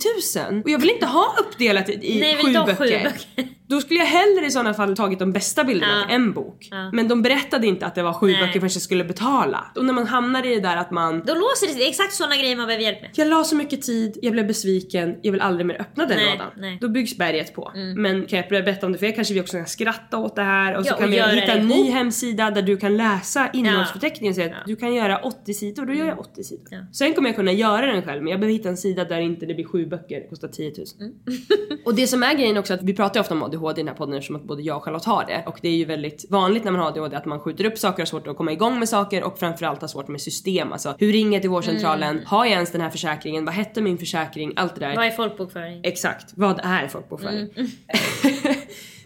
000. 0.52 0.62
Och 0.64 0.70
jag 0.70 0.80
vill 0.80 0.90
inte 0.90 1.06
ha 1.06 1.36
uppdelat 1.40 1.90
i, 1.90 1.94
i 1.94 2.20
Nej, 2.20 2.36
sju, 2.46 2.54
böcker. 2.54 2.76
sju 2.76 2.86
böcker. 3.04 3.48
Då 3.70 3.82
skulle 3.82 4.00
jag 4.00 4.08
hellre 4.08 4.46
i 4.46 4.52
sådana 4.52 4.74
fall 4.74 4.96
tagit 4.96 5.20
de 5.20 5.32
bästa 5.34 5.64
bilderna 5.64 6.00
Ja. 6.02 6.06
till 6.08 6.16
en 6.16 6.34
bok. 6.34 6.68
Ja. 6.72 6.90
Men 6.94 7.08
de 7.08 7.22
berättade 7.22 7.68
inte 7.68 7.86
att 7.86 7.96
det 7.96 8.04
var 8.04 8.14
sju 8.14 8.28
Nej. 8.28 8.40
böcker 8.40 8.60
förrän 8.60 8.70
jag 8.74 8.82
skulle 8.82 9.04
betala. 9.04 9.66
Och 9.76 9.86
när 9.86 9.94
man 9.94 10.08
hamnar 10.08 10.46
i 10.46 10.56
det 10.56 10.62
där 10.62 10.78
att 10.78 10.92
man 10.92 11.24
Då 11.26 11.34
låser 11.34 11.68
det 11.68 11.74
sig. 11.74 11.88
Exakt 11.90 12.14
sådana 12.14 12.36
grejer 12.38 12.56
man 12.56 12.66
behöver 12.68 12.84
hjälp 12.86 13.02
med. 13.02 13.12
jag 13.16 13.28
la 13.28 13.44
så 13.44 13.56
mycket 13.56 13.82
tid, 13.82 14.18
jag 14.22 14.34
blev 14.34 14.48
besviken, 14.48 15.16
jag 15.22 15.32
vill 15.32 15.42
aldrig 15.42 15.66
mer 15.66 15.82
öppna 15.82 16.06
den 16.06 16.18
Nej, 16.18 16.30
lådan. 16.32 16.48
nej. 16.58 16.68
Mm. 16.70 16.80
Då 16.82 16.90
byggs 16.90 17.18
berget 17.18 17.54
på. 17.56 17.72
Men 17.96 18.26
kan 18.26 18.40
jag 18.40 18.50
berätta 18.50 18.86
om 18.86 18.92
det 18.92 18.98
för 18.98 19.06
er 19.06 19.12
kanske 19.12 19.34
vi 19.34 19.42
också 19.42 19.58
kan 19.58 19.68
skratta 19.68 20.18
åt 20.18 20.36
det 20.36 20.42
här 20.44 20.78
och 20.78 20.86
så 20.86 20.92
Ja, 20.92 20.96
kan 20.98 21.06
och 21.06 21.12
vi 21.12 21.18
göra 21.18 21.27
hitta 21.36 21.54
det 21.54 21.60
en 21.60 21.68
ny 21.68 21.92
hemsida 21.92 22.52
där 22.52 22.62
du 22.62 22.78
kan 22.78 22.98
läsa 22.98 23.50
innehållsförteckningen 23.54 24.32
och 24.32 24.36
säga 24.36 24.56
att 24.56 24.66
du 24.66 24.76
kan 24.76 24.94
göra 24.94 25.18
80 25.18 25.54
sidor, 25.54 25.86
då 25.86 25.94
gör 25.94 26.06
jag 26.06 26.20
80 26.20 26.44
sidor. 26.44 26.68
Ja. 26.72 26.78
Sen 26.94 27.14
kommer 27.14 27.30
jag 27.30 27.36
kunna 27.36 27.52
göra 27.52 27.86
den 27.86 28.04
själv 28.04 28.24
men 28.24 28.32
jag 28.32 28.40
behöver 28.40 28.54
hitta 28.54 28.70
en 28.70 28.78
sida 28.78 29.04
där 29.06 29.20
inte 29.20 29.46
det 29.46 29.54
blir 29.54 29.66
sju 29.66 29.86
böcker, 29.86 30.20
det 30.20 30.28
kostar 30.28 30.48
10 30.48 30.74
000. 30.78 30.86
Mm. 31.00 31.14
och 31.86 31.96
det 31.96 32.08
som 32.08 32.24
är 32.24 32.34
grejen 32.34 32.58
också 32.58 32.74
att 32.74 32.84
vi 32.84 32.94
pratar 32.94 33.16
ju 33.16 33.22
ofta 33.22 33.34
om 33.34 33.44
ADHD 33.44 33.82
i 33.82 33.84
den 33.84 33.88
här 33.88 33.96
podden 33.96 34.16
eftersom 34.16 34.36
att 34.36 34.44
både 34.44 34.62
jag 34.62 34.78
och 34.78 34.84
Charlotte 34.84 35.06
har 35.06 35.26
det 35.26 35.44
och 35.48 35.60
det 35.62 35.70
är 35.70 35.76
ju 35.76 35.86
väldigt 35.86 36.26
vanligt 36.30 36.64
när 36.64 36.72
man 36.72 36.82
har 36.82 36.88
ADHD 36.88 37.16
att 37.16 37.26
man 37.26 37.40
skjuter 37.40 37.66
upp 37.66 37.78
saker, 37.78 38.02
har 38.02 38.06
svårt 38.06 38.28
att 38.28 38.38
komma 38.38 38.52
igång 38.52 38.80
med 38.80 38.90
saker 38.90 39.24
och 39.24 39.40
framförallt 39.40 39.82
har 39.82 39.88
svårt 39.88 40.08
med 40.08 40.22
system. 40.22 40.74
Alltså 40.74 40.96
hur 41.00 41.12
ringer 41.12 41.34
jag 41.34 41.42
till 41.42 41.50
vårdcentralen? 41.50 42.10
Mm. 42.10 42.26
Har 42.26 42.46
jag 42.46 42.54
ens 42.54 42.72
den 42.72 42.82
här 42.82 42.90
försäkringen? 42.90 43.46
Vad 43.46 43.54
hette 43.54 43.82
min 43.82 43.98
försäkring? 43.98 44.54
Allt 44.56 44.76
det 44.76 44.80
där. 44.80 44.96
Vad 44.96 45.06
är 45.06 45.12
folkbokföring? 45.12 45.82
Exakt, 45.84 46.34
vad 46.36 46.60
är 46.64 46.88
folkbokföring? 46.88 47.50
Mm. 47.56 47.68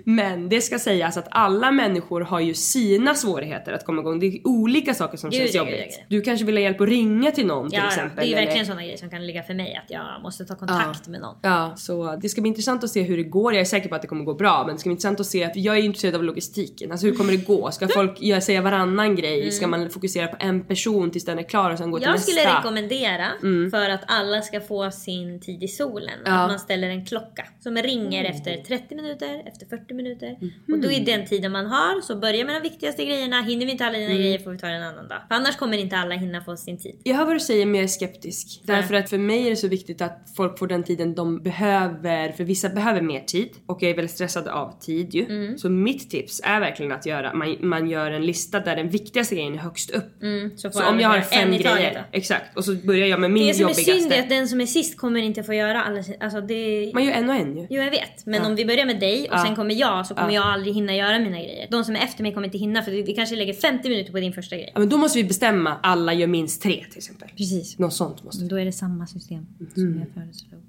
Men 0.05 0.49
det 0.49 0.61
ska 0.61 0.79
sägas 0.79 1.17
att 1.17 1.27
alla 1.31 1.71
människor 1.71 2.21
har 2.21 2.39
ju 2.39 2.53
sina 2.53 3.15
svårigheter 3.15 3.71
att 3.73 3.85
komma 3.85 4.01
igång. 4.01 4.19
Det 4.19 4.27
är 4.27 4.47
olika 4.47 4.93
saker 4.93 5.17
som 5.17 5.31
känns 5.31 5.53
ja, 5.53 5.59
jobbigt. 5.59 5.75
gud, 5.79 5.87
ja, 5.99 6.03
Du 6.09 6.21
kanske 6.21 6.45
vill 6.45 6.55
ha 6.55 6.61
hjälp 6.61 6.81
att 6.81 6.87
ringa 6.89 7.31
till 7.31 7.45
någon 7.45 7.69
till 7.69 7.79
Ja, 7.79 7.87
exempel. 7.87 8.15
det 8.15 8.21
är 8.21 8.25
ju 8.25 8.33
eller- 8.33 8.41
verkligen 8.45 8.65
sådana 8.65 8.81
grejer 8.83 8.97
som 8.97 9.09
kan 9.09 9.27
ligga 9.27 9.43
för 9.43 9.53
mig. 9.53 9.79
Att 9.85 9.91
jag 9.91 10.21
måste 10.23 10.45
ta 10.45 10.55
kontakt 10.55 11.07
med 11.07 11.21
någon. 11.21 11.35
Ja, 11.41 11.73
så 11.77 12.15
det 12.21 12.29
ska 12.29 12.41
bli 12.41 12.47
intressant 12.49 12.83
att 12.83 12.89
se 12.89 13.01
hur 13.01 13.17
det 13.17 13.23
går. 13.23 13.53
Jag 13.53 13.61
är 13.61 13.65
säker 13.65 13.89
på 13.89 13.95
att 13.95 14.01
det 14.01 14.07
kommer 14.07 14.23
gå 14.23 14.33
bra 14.33 14.63
men 14.65 14.75
det 14.75 14.79
ska 14.79 14.87
bli 14.89 14.91
intressant 14.91 15.19
att 15.19 15.25
se, 15.25 15.49
för 15.53 15.59
jag 15.59 15.77
är 15.77 15.81
intresserad 15.81 16.15
av 16.15 16.23
logistiken. 16.23 16.91
Alltså 16.91 17.05
hur 17.07 17.13
kommer 17.15 17.31
det 17.31 17.47
gå? 17.47 17.71
Ska 17.71 17.87
folk 17.87 18.21
göra, 18.21 18.41
säga 18.41 18.61
varannan 18.61 19.15
grej? 19.15 19.51
Ska 19.51 19.67
man 19.67 19.89
fokusera 19.89 20.27
på 20.27 20.35
en 20.39 20.61
person 20.65 21.11
tills 21.11 21.25
den 21.25 21.39
är 21.39 21.43
klar 21.43 21.71
och 21.71 21.77
sen 21.77 21.91
gå 21.91 21.97
till 21.97 22.07
Mm. 22.07 22.13
Jag 22.13 22.19
nästa? 22.19 22.31
skulle 22.31 22.57
rekommendera 22.57 23.27
för 23.71 23.89
att 23.89 24.01
alla 24.07 24.41
ska 24.41 24.61
få 24.61 24.91
sin 24.91 25.39
tid 25.41 25.63
i 25.63 25.67
solen 25.67 26.19
Ja. 26.25 26.31
att 26.31 26.49
man 26.49 26.59
ställer 26.59 26.89
en 26.89 27.05
klocka 27.05 27.45
som 27.59 27.77
ringer 27.77 28.25
efter 28.25 28.57
30 28.57 28.95
minuter, 28.95 29.41
efter 29.47 29.65
40 29.65 29.90
minuter. 29.93 30.35
Och 30.71 30.79
då 30.79 30.91
är 30.91 31.05
den 31.05 31.25
tiden 31.25 31.51
man 31.51 31.65
har 31.65 32.01
så 32.01 32.15
börja 32.15 32.45
med 32.45 32.55
de 32.55 32.69
viktigaste 32.69 33.05
grejerna. 33.05 33.41
Hinner 33.41 33.65
vi 33.65 33.71
inte 33.71 33.85
alla 33.85 33.97
dina 33.97 34.13
grejer 34.13 34.39
får 34.39 34.51
vi 34.51 34.57
ta 34.57 34.67
det 34.67 34.73
en 34.73 34.83
annan 34.83 35.07
dag. 35.07 35.17
För 35.27 35.35
annars 35.35 35.55
kommer 35.57 35.77
inte 35.77 35.97
alla 35.97 36.15
hinna 36.15 36.41
få 36.43 36.57
sin 36.57 36.77
tid. 36.77 36.95
Jag 37.03 37.15
hör 37.15 37.25
vad 37.25 37.35
du 37.35 37.39
säger 37.39 37.65
men 37.65 37.75
jag 37.75 37.83
är 37.83 37.87
skeptisk. 37.87 38.61
Därför 38.63 38.93
att 38.93 39.09
för 39.09 39.17
mig 39.17 39.45
är 39.45 39.49
det 39.49 39.55
så 39.55 39.67
viktigt 39.67 40.01
att 40.01 40.27
folk 40.37 40.59
får 40.59 40.67
den 40.67 40.83
tiden 40.83 41.15
de 41.15 41.43
behöver. 41.43 42.31
För 42.31 42.43
vissa 42.43 42.69
behöver 42.69 43.01
mer 43.01 43.19
tid 43.19 43.49
och 43.65 43.83
jag 43.83 43.91
är 43.91 43.95
väldigt 43.95 44.11
stressad 44.15 44.47
av 44.47 44.79
tid 44.79 45.13
ju. 45.15 45.25
Mm. 45.25 45.57
Så 45.57 45.69
mitt 45.69 46.09
tips 46.09 46.41
är 46.43 46.59
verkligen 46.59 46.91
att 46.91 47.05
göra, 47.05 47.33
man, 47.33 47.57
man 47.59 47.89
gör 47.89 48.11
en 48.11 48.25
lista 48.25 48.59
där 48.59 48.75
den 48.75 48.89
viktigaste 48.89 49.35
grejen 49.35 49.53
är 49.53 49.57
högst 49.57 49.89
upp. 49.91 50.21
Mm, 50.23 50.57
så 50.57 50.71
Så 50.71 50.85
om 50.89 50.99
jag 50.99 51.09
har 51.09 51.21
fem 51.21 51.51
taget 51.51 51.61
grejer, 51.77 51.93
då. 51.93 52.17
exakt. 52.17 52.57
Och 52.57 52.65
så 52.65 52.73
börjar 52.75 53.07
jag 53.07 53.19
med 53.19 53.31
min 53.31 53.47
Det 53.47 53.53
som 53.53 53.65
är 53.65 53.69
jobbigaste. 53.69 53.99
synd 54.01 54.13
är 54.13 54.19
att 54.19 54.29
den 54.29 54.47
som 54.47 54.61
är 54.61 54.65
sist 54.65 54.97
kommer 54.97 55.21
inte 55.21 55.43
få 55.43 55.53
göra 55.53 55.83
alla 55.83 56.03
Alltså 56.19 56.41
det... 56.41 56.91
Man 56.93 57.03
gör 57.05 57.11
en 57.13 57.29
och 57.29 57.35
en 57.35 57.57
ju. 57.57 57.67
Jo 57.69 57.81
jag 57.81 57.91
vet. 57.91 58.25
Men 58.25 58.41
Ja. 58.41 58.47
om 58.47 58.55
vi 58.55 58.65
börjar 58.65 58.85
med 58.85 58.99
dig 58.99 59.29
och 59.29 59.35
Ja. 59.37 59.43
sen 59.45 59.55
kommer 59.55 59.75
jag 59.81 60.07
så 60.07 60.15
kommer 60.15 60.29
Ja. 60.29 60.35
jag 60.35 60.45
aldrig 60.45 60.75
hinna 60.75 60.95
göra 60.95 61.19
mina 61.19 61.37
grejer. 61.37 61.67
De 61.71 61.83
som 61.83 61.95
är 61.95 61.99
efter 61.99 62.23
mig 62.23 62.33
kommer 62.33 62.45
inte 62.47 62.57
hinna 62.57 62.81
för 62.81 62.91
vi 62.91 63.13
kanske 63.15 63.35
lägger 63.35 63.53
50 63.53 63.89
minuter 63.89 64.11
på 64.11 64.19
din 64.19 64.33
första 64.33 64.55
grej. 64.55 64.71
Ja, 64.73 64.79
men 64.79 64.89
då 64.89 64.97
måste 64.97 65.17
vi 65.17 65.23
bestämma 65.23 65.77
alla 65.83 66.13
gör 66.13 66.27
minst 66.27 66.61
tre 66.61 66.85
till 66.89 66.97
exempel. 66.97 67.29
Precis. 67.37 67.79
Något 67.79 67.93
sånt 67.93 68.23
måste 68.23 68.45
Då 68.45 68.59
är 68.59 68.65
det 68.65 68.71
samma 68.71 69.07
system 69.07 69.45
som 69.73 69.99
jag 69.99 70.07
föreslog. 70.23 70.61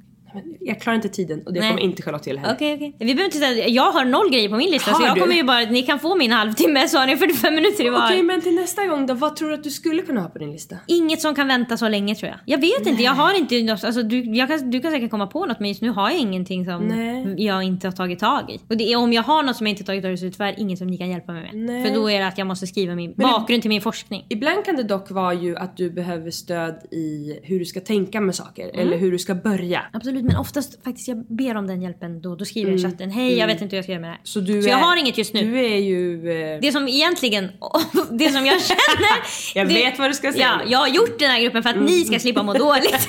Jag 0.61 0.81
klarar 0.81 0.95
inte 0.97 1.09
tiden 1.09 1.43
och 1.47 1.53
det 1.53 1.61
Nej. 1.61 1.69
kommer 1.69 1.83
inte 1.83 2.03
Charlotte 2.03 2.23
till 2.23 2.39
heller. 2.39 2.55
Okej 2.55 2.75
okej. 2.75 2.95
Vi 2.99 3.05
behöver 3.07 3.25
inte 3.25 3.39
säga, 3.39 3.69
jag 3.69 3.93
har 3.93 4.05
noll 4.05 4.31
grejer 4.31 4.49
på 4.49 4.57
min 4.57 4.71
lista 4.71 4.91
så 4.91 4.97
Har 5.01 5.07
jag 5.07 5.17
du? 5.17 5.21
kommer 5.21 5.35
ju 5.35 5.43
bara, 5.45 5.61
ni 5.61 5.83
kan 5.83 5.99
få 5.99 6.15
min 6.17 6.33
halvtimme 6.33 6.89
så 6.89 6.99
har 6.99 7.07
ni 7.07 7.17
45 7.17 7.55
minuter 7.55 7.87
i 7.87 7.89
var. 7.91 8.05
Okej 8.07 8.23
men 8.23 8.41
till 8.41 8.55
nästa 8.55 8.87
gång 8.87 9.07
då, 9.07 9.15
vad 9.15 9.37
tror 9.37 9.49
du 9.49 9.55
att 9.55 9.65
du 9.65 9.71
skulle 9.71 10.03
kunna 10.03 10.21
ha 10.21 10.29
på 10.29 10.39
din 10.39 10.53
lista? 10.53 10.77
Inget 10.87 11.21
som 11.21 11.35
kan 11.35 11.49
vänta 11.49 11.77
så 11.77 11.89
länge 11.89 12.15
tror 12.15 12.29
jag. 12.31 12.39
Jag 12.47 12.59
vet 12.61 12.87
inte, 12.87 13.03
jag 13.03 13.13
har 13.13 13.39
inte 13.39 13.63
något, 13.63 13.85
alltså 13.85 14.03
du, 14.03 14.47
kan, 14.47 14.71
du 14.71 14.81
kan 14.81 14.91
säkert 14.93 15.11
komma 15.11 15.27
på 15.27 15.47
något 15.47 15.61
men 15.61 15.69
just 15.69 15.83
nu 15.83 15.91
har 15.91 16.11
jag 16.11 16.19
ingenting 16.19 16.65
som 16.65 16.83
Nej. 16.89 17.35
jag 17.45 17.63
inte 17.63 17.87
har 17.87 17.93
tagit 17.93 18.19
tag 18.19 18.51
i. 18.51 18.61
Och 18.69 18.77
det 18.77 18.97
om 18.97 19.13
jag 19.13 19.23
har 19.23 19.43
något 19.43 19.57
som 19.57 19.67
jag 19.67 19.73
inte 19.73 19.85
tagit 19.85 20.03
tag 20.03 20.13
i 20.13 20.17
så 20.17 20.25
är 20.25 20.27
det 20.31 20.33
tyvärr 20.37 20.55
inget 20.61 20.79
som 20.79 20.87
ni 20.87 20.99
kan 20.99 21.11
hjälpa 21.11 21.33
mig 21.33 21.43
med. 21.43 21.55
Nej. 21.55 21.85
För 21.87 21.95
då 21.95 22.11
är 22.11 22.19
det 22.21 22.27
att 22.27 22.39
jag 22.39 22.47
måste 22.47 22.67
skriva 22.67 22.95
min 22.95 23.15
Men 23.17 23.27
det- 23.27 23.33
bakgrund 23.33 23.63
till 23.63 23.69
min 23.69 23.81
forskning. 23.81 24.27
Ibland 24.29 24.65
kan 24.65 24.77
det 24.77 24.83
dock 24.83 25.11
vara 25.11 25.35
ju 25.35 25.57
att 25.57 25.77
du 25.77 25.91
behöver 25.91 26.31
stöd 26.31 26.75
i 26.91 27.39
hur 27.43 27.59
du 27.59 27.65
ska 27.65 27.81
tänka 27.81 28.21
med 28.21 28.35
saker 28.35 28.71
eller 28.81 28.97
hur 28.97 29.13
du 29.13 29.19
ska 29.19 29.35
börja. 29.35 29.81
Absolut 29.93 30.22
men 30.23 30.37
oftast 30.37 30.85
faktiskt 30.85 31.09
jag 31.09 31.25
ber 31.27 31.57
om 31.57 31.67
den 31.67 31.83
hjälpen 31.83 32.21
då. 32.23 32.37
Då 32.37 32.45
skriver 32.45 32.71
jag 32.71 32.81
i 32.81 32.83
chatten, 32.83 33.11
hej 33.11 33.39
jag 33.39 33.47
vet 33.47 33.63
inte 33.63 33.77
hur 33.77 33.79
jag 33.79 33.85
ska 33.85 33.93
göra 33.93 34.01
med 34.01 34.11
det 34.11 34.15
här. 34.15 34.21
Så, 34.25 34.41
du 34.41 34.63
Så 34.63 34.69
är, 34.69 34.73
jag 34.73 34.79
har 34.79 34.97
inget 34.97 35.19
just 35.19 35.35
nu. 35.35 35.41
Du 35.43 35.59
är 35.59 35.77
ju... 35.77 36.31
Eh, 36.55 36.59
Det 36.63 36.73
som 36.73 36.89
egentligen, 36.89 37.45
det 38.11 38.31
som 38.31 38.47
jag 38.47 38.61
känner. 38.71 39.09
Jag 39.55 39.69
det, 39.69 39.75
vet 39.75 39.99
vad 39.99 40.11
du 40.11 40.15
ska 40.15 40.33
säga 40.33 40.61
Ja, 40.65 40.71
jag 40.71 40.79
har 40.79 40.89
gjort 40.89 41.19
den 41.19 41.31
här 41.31 41.41
gruppen 41.43 41.63
för 41.63 41.71
att 41.71 41.81
ni 41.83 42.05
ska 42.05 42.19
slippa 42.19 42.43
må 42.43 42.53
dåligt. 42.55 43.01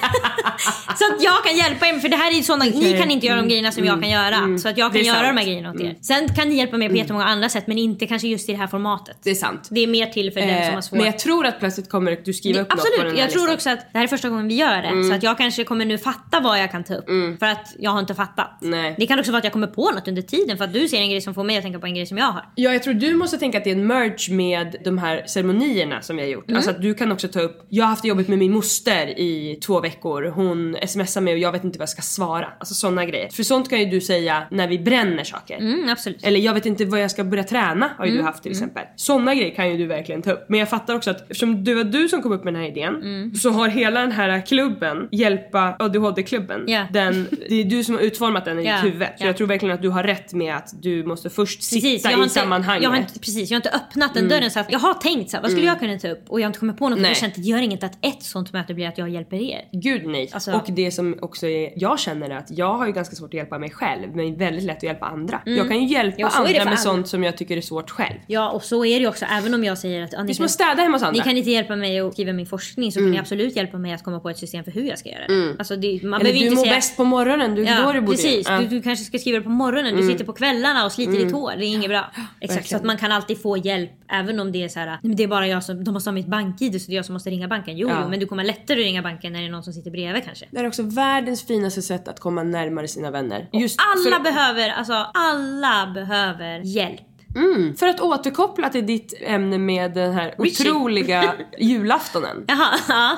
så 0.99 1.13
att 1.13 1.23
jag 1.23 1.43
kan 1.45 1.55
hjälpa 1.57 1.87
er, 1.87 1.99
för 1.99 2.09
det 2.09 2.15
här 2.15 2.37
är 2.39 2.41
sådana, 2.41 2.65
ni 2.65 2.97
kan 2.99 3.11
inte 3.11 3.27
göra 3.27 3.37
de 3.41 3.47
grejerna 3.47 3.71
som 3.71 3.85
jag 3.85 4.01
kan 4.01 4.09
göra. 4.09 4.57
Så 4.57 4.69
att 4.69 4.77
jag 4.77 4.93
kan 4.93 5.01
göra 5.03 5.15
sant. 5.15 5.27
de 5.27 5.37
här 5.37 5.45
grejerna 5.45 5.71
åt 5.71 5.81
er. 5.81 5.95
Sen 6.01 6.27
kan 6.35 6.49
ni 6.49 6.55
hjälpa 6.57 6.77
mig 6.77 6.89
på 6.89 6.95
jättemånga 6.95 7.25
andra 7.25 7.49
sätt 7.49 7.67
men 7.67 7.77
inte 7.77 8.07
kanske 8.07 8.27
just 8.27 8.49
i 8.49 8.51
det 8.51 8.57
här 8.57 8.67
formatet. 8.67 9.17
det 9.23 9.29
är 9.29 9.35
sant. 9.35 9.67
Det 9.71 9.83
är 9.83 9.87
mer 9.87 10.05
till 10.05 10.31
för 10.33 10.39
den 10.39 10.49
som 10.49 10.57
Eh, 10.63 10.73
har 10.73 10.81
svårt. 10.81 10.97
men 10.97 11.05
jag 11.05 11.19
tror 11.19 11.45
att 11.45 11.59
plötsligt 11.59 11.89
kommer 11.89 12.17
du 12.25 12.33
skriva 12.33 12.61
upp 12.61 12.69
något 12.69 12.79
på 12.79 12.85
den 12.85 12.93
Absolut, 12.93 13.13
här 13.19 13.21
jag 13.25 13.31
tror 13.31 13.53
också 13.53 13.69
att 13.69 13.79
det 13.93 13.97
här 13.97 14.03
är 14.03 14.07
första 14.07 14.29
gången 14.29 14.47
vi 14.47 14.55
gör 14.55 14.81
det. 14.81 15.03
Så 15.09 15.13
att 15.13 15.23
jag 15.23 15.37
kanske 15.37 15.63
kommer 15.63 15.85
nu 15.85 15.97
fatta 15.97 16.39
vad 16.39 16.59
jag 16.59 16.71
kan 16.71 16.83
ta 16.83 16.93
upp. 16.95 17.02
För 17.39 17.45
att 17.45 17.75
jag 17.79 17.91
har 17.91 17.99
inte 17.99 18.15
fattat. 18.15 18.57
Nej. 18.61 18.95
Det 18.97 19.05
kan 19.05 19.19
också 19.19 19.31
vara 19.31 19.37
att 19.37 19.43
jag 19.43 19.53
kommer 19.53 19.67
på 19.67 19.91
något 19.91 20.07
under 20.07 20.21
tiden 20.21 20.57
för 20.57 20.63
att 20.63 20.73
du 20.73 20.87
ser 20.87 20.97
en 20.97 21.09
grej 21.09 21.21
som 21.21 21.33
får 21.33 21.43
mig 21.43 21.57
att 21.57 21.63
tänka 21.63 21.79
på 21.79 21.85
en 21.85 21.95
grej 21.95 22.05
som 22.05 22.17
jag 22.17 22.25
har. 22.25 22.45
Ja, 22.55 22.73
jag 22.73 22.83
tror 22.83 22.93
du 22.93 23.15
måste 23.15 23.37
tänka 23.37 23.57
att 23.57 23.63
det 23.63 23.69
är 23.71 23.75
en 23.75 23.87
merge 23.87 24.33
med 24.33 24.75
de 24.83 24.97
här 24.97 25.23
ceremonierna 25.27 26.01
som 26.01 26.15
vi 26.15 26.21
har 26.21 26.29
gjort. 26.29 26.47
Mm. 26.47 26.57
Alltså 26.57 26.71
att 26.71 26.81
du 26.81 26.93
kan 26.93 27.11
också 27.11 27.27
ta 27.27 27.39
upp, 27.41 27.65
jag 27.69 27.83
har 27.83 27.89
haft 27.89 28.05
jobbet 28.05 28.27
med 28.27 28.37
min 28.39 28.51
moster 28.51 29.19
i 29.19 29.59
två 29.65 29.79
veckor. 29.79 30.23
Hon 30.25 30.77
smsar 30.87 31.21
mig 31.21 31.33
och 31.33 31.39
jag 31.39 31.51
vet 31.51 31.63
inte 31.63 31.79
vad 31.79 31.83
jag 31.83 31.89
ska 31.89 32.01
svara. 32.01 32.47
Alltså 32.59 32.73
sådana 32.73 33.05
grejer. 33.05 33.29
För 33.29 33.43
sånt 33.43 33.69
kan 33.69 33.79
ju 33.79 33.85
du 33.85 34.01
säga 34.01 34.43
när 34.51 34.67
vi 34.67 34.79
bränner 34.79 35.23
saker. 35.23 35.57
Mm, 35.57 35.89
absolut. 35.89 36.23
Eller 36.25 36.39
jag 36.39 36.53
vet 36.53 36.65
inte 36.65 36.85
vad 36.85 36.99
jag 36.99 37.11
ska 37.11 37.23
börja 37.23 37.43
träna 37.43 37.89
har 37.97 38.05
ju 38.05 38.17
du 38.17 38.23
haft 38.23 38.43
till 38.43 38.51
exempel. 38.51 38.83
Sådana 38.95 39.35
grejer 39.35 39.55
kan 39.55 39.69
ju 39.71 39.77
du 39.77 39.85
verkligen 39.85 40.21
ta 40.21 40.31
upp. 40.31 40.45
Men 40.49 40.59
jag 40.59 40.69
fattar 40.69 40.95
också 40.95 41.11
att 41.11 41.21
eftersom 41.21 41.63
det 41.63 41.73
var 41.73 41.83
du 41.83 42.09
som 42.09 42.21
kom 42.21 42.31
upp 42.31 42.43
med 42.43 42.53
den 42.53 42.61
här 42.61 42.69
idén 42.69 43.35
så 43.35 43.49
har 43.49 43.67
hela 43.67 43.99
den 43.99 44.11
här 44.11 44.45
klubben, 44.45 45.07
Hjälpa 45.11 45.75
ADHD-klubben, 45.79 46.63
Ja. 46.67 46.85
Den, 46.93 47.27
det 47.49 47.61
är 47.61 47.65
du 47.65 47.83
som 47.83 47.95
har 47.95 48.01
utformat 48.01 48.45
den 48.45 48.59
i 48.59 48.63
ditt 48.63 48.83
huvud. 48.83 49.07
Så 49.07 49.13
ja. 49.17 49.25
jag 49.25 49.37
tror 49.37 49.47
verkligen 49.47 49.75
att 49.75 49.81
du 49.81 49.89
har 49.89 50.03
rätt 50.03 50.33
med 50.33 50.55
att 50.55 50.73
du 50.81 51.03
måste 51.03 51.29
först 51.29 51.63
sitta 51.63 51.87
Precis, 51.87 52.03
jag 52.03 52.13
i 52.13 52.15
inte, 52.15 52.29
sammanhanget. 52.29 52.83
Jag 52.83 52.89
har 52.89 52.97
inte, 52.97 53.19
precis, 53.19 53.51
jag 53.51 53.55
har 53.55 53.59
inte 53.59 53.69
öppnat 53.69 54.13
den 54.13 54.29
dörren 54.29 54.51
så 54.51 54.59
att 54.59 54.71
jag 54.71 54.79
har 54.79 54.93
tänkt 54.93 55.31
så 55.31 55.37
här, 55.37 55.41
vad 55.41 55.51
skulle 55.51 55.67
jag 55.67 55.79
kunna 55.79 55.99
ta 55.99 56.07
upp? 56.07 56.23
Och 56.27 56.39
jag 56.39 56.45
har 56.45 56.49
inte 56.49 56.59
kommit 56.59 56.77
på 56.77 56.89
något. 56.89 56.99
Nej. 56.99 57.09
Jag 57.09 57.17
känt 57.17 57.35
det 57.35 57.41
gör 57.41 57.61
inget 57.61 57.83
att 57.83 58.05
ett 58.05 58.23
sånt 58.23 58.53
möte 58.53 58.73
blir 58.73 58.87
att 58.87 58.97
jag 58.97 59.09
hjälper 59.09 59.37
er. 59.37 59.61
Gud 59.71 60.05
nej. 60.05 60.29
Alltså- 60.33 60.51
och 60.51 60.65
det 60.67 60.91
som 60.91 61.17
också 61.21 61.47
är, 61.47 61.73
jag 61.75 61.99
känner 61.99 62.29
är 62.29 62.37
att 62.37 62.51
jag 62.51 62.73
har 62.73 62.87
ju 62.87 62.93
ganska 62.93 63.15
svårt 63.15 63.29
att 63.29 63.33
hjälpa 63.33 63.59
mig 63.59 63.69
själv 63.69 64.15
men 64.15 64.37
väldigt 64.37 64.63
lätt 64.63 64.77
att 64.77 64.83
hjälpa 64.83 65.05
andra. 65.05 65.41
Jag 65.45 65.67
kan 65.67 65.79
ju 65.81 65.87
hjälpa 65.87 66.15
Ja, 66.17 66.29
andra 66.33 66.51
med 66.51 66.67
alla. 66.67 66.77
sånt 66.77 67.07
som 67.07 67.23
jag 67.23 67.37
tycker 67.37 67.57
är 67.57 67.61
svårt 67.61 67.89
själv. 67.89 68.15
Ja 68.27 68.49
och 68.49 68.63
så 68.63 68.85
är 68.85 68.95
det 68.95 69.01
ju 69.01 69.07
också 69.07 69.25
även 69.25 69.53
om 69.53 69.63
jag 69.63 69.77
säger 69.77 70.03
att 70.03 70.13
ah, 70.13 70.23
ni, 70.23 70.33
kan, 70.33 70.49
städa 70.49 70.81
hemma 70.81 70.95
hos 70.95 71.01
ni 71.01 71.07
andra. 71.07 71.23
kan 71.23 71.37
inte 71.37 71.51
hjälpa 71.51 71.75
mig 71.75 71.99
att 71.99 72.13
skriva 72.13 72.33
min 72.33 72.45
forskning 72.45 72.91
så 72.91 72.99
kan 72.99 73.11
ni 73.11 73.19
absolut 73.19 73.55
hjälpa 73.55 73.77
mig 73.77 73.93
att 73.93 74.03
komma 74.03 74.19
på 74.19 74.29
ett 74.29 74.37
system 74.37 74.63
för 74.63 74.71
hur 74.71 74.83
jag 74.83 74.99
ska 74.99 75.09
göra 75.09 75.27
det. 75.27 75.55
Alltså 75.59 75.75
det, 75.75 76.03
man 76.03 76.21
Eller 76.21 76.33
behöver 76.33 76.39
du 76.39 76.45
inte 76.45 76.61
säga 76.61 76.73
bäst 76.83 76.97
på 76.97 77.03
morgonen, 77.03 77.55
du, 77.55 77.63
Ja, 77.63 77.81
då 77.85 77.91
du 77.91 78.01
borde 78.01 78.17
precis. 78.17 78.47
Ja. 78.49 78.57
Du, 78.59 78.67
du 78.67 78.81
kanske 78.81 79.05
ska 79.05 79.19
skriva 79.19 79.37
det 79.37 79.43
på 79.43 79.49
morgonen, 79.49 79.95
du 79.95 80.07
sitter 80.07 80.25
på 80.25 80.33
kvällarna 80.33 80.85
och 80.85 80.91
sliter 80.91 81.13
ditt 81.13 81.31
hår. 81.31 81.53
Det 81.57 81.65
är 81.65 81.67
inget 81.67 81.89
bra. 81.89 82.11
Exakt, 82.41 82.69
så 82.69 82.75
att 82.75 82.83
man 82.83 82.97
kan 82.97 83.11
alltid 83.11 83.41
få 83.41 83.57
hjälp 83.57 83.91
även 84.09 84.39
om 84.39 84.51
det 84.51 84.63
är 84.63 84.69
så 84.69 84.79
här. 84.79 84.85
"Nej, 84.87 84.97
men 85.01 85.15
det 85.15 85.23
är 85.23 85.27
bara 85.27 85.47
jag 85.47 85.63
som, 85.63 85.83
de 85.83 85.91
måste 85.93 86.09
ha 86.09 86.13
mitt 86.13 86.27
bank-id 86.27 86.81
så 86.81 86.87
det 86.87 86.93
är 86.93 86.95
jag 86.95 87.05
som 87.05 87.13
måste 87.13 87.29
ringa 87.29 87.47
banken. 87.47 87.77
Jo, 87.77 87.89
jo 88.01 88.09
men 88.09 88.19
du 88.19 88.25
kommer 88.25 88.43
lättare 88.43 88.79
att 88.81 88.85
ringa 88.85 89.01
banken 89.01 89.33
när 89.33 89.39
det 89.39 89.45
är 89.45 89.51
någon 89.51 89.63
som 89.63 89.73
sitter 89.73 89.91
bredvid 89.91 90.23
kanske. 90.23 90.45
Det 90.51 90.59
är 90.59 90.67
också 90.67 90.83
världens 90.83 91.47
finaste 91.47 91.81
sätt 91.81 92.07
att 92.07 92.19
komma 92.19 92.43
närmare 92.43 92.87
sina 92.87 93.11
vänner. 93.11 93.49
Just 93.53 93.79
Alla 93.95 94.17
för, 94.17 94.23
behöver, 94.23 94.69
alltså 94.69 94.93
alla 95.13 95.91
behöver 95.93 96.59
hjälp. 96.59 97.01
Mm, 97.35 97.75
för 97.75 97.87
att 97.87 97.99
återkoppla 98.01 98.69
till 98.69 98.85
ditt 98.85 99.13
ämne 99.21 99.57
med 99.57 99.93
den 99.93 100.13
här 100.13 100.35
Richie. 100.37 100.71
otroliga 100.71 101.33
julaftonen. 101.59 102.45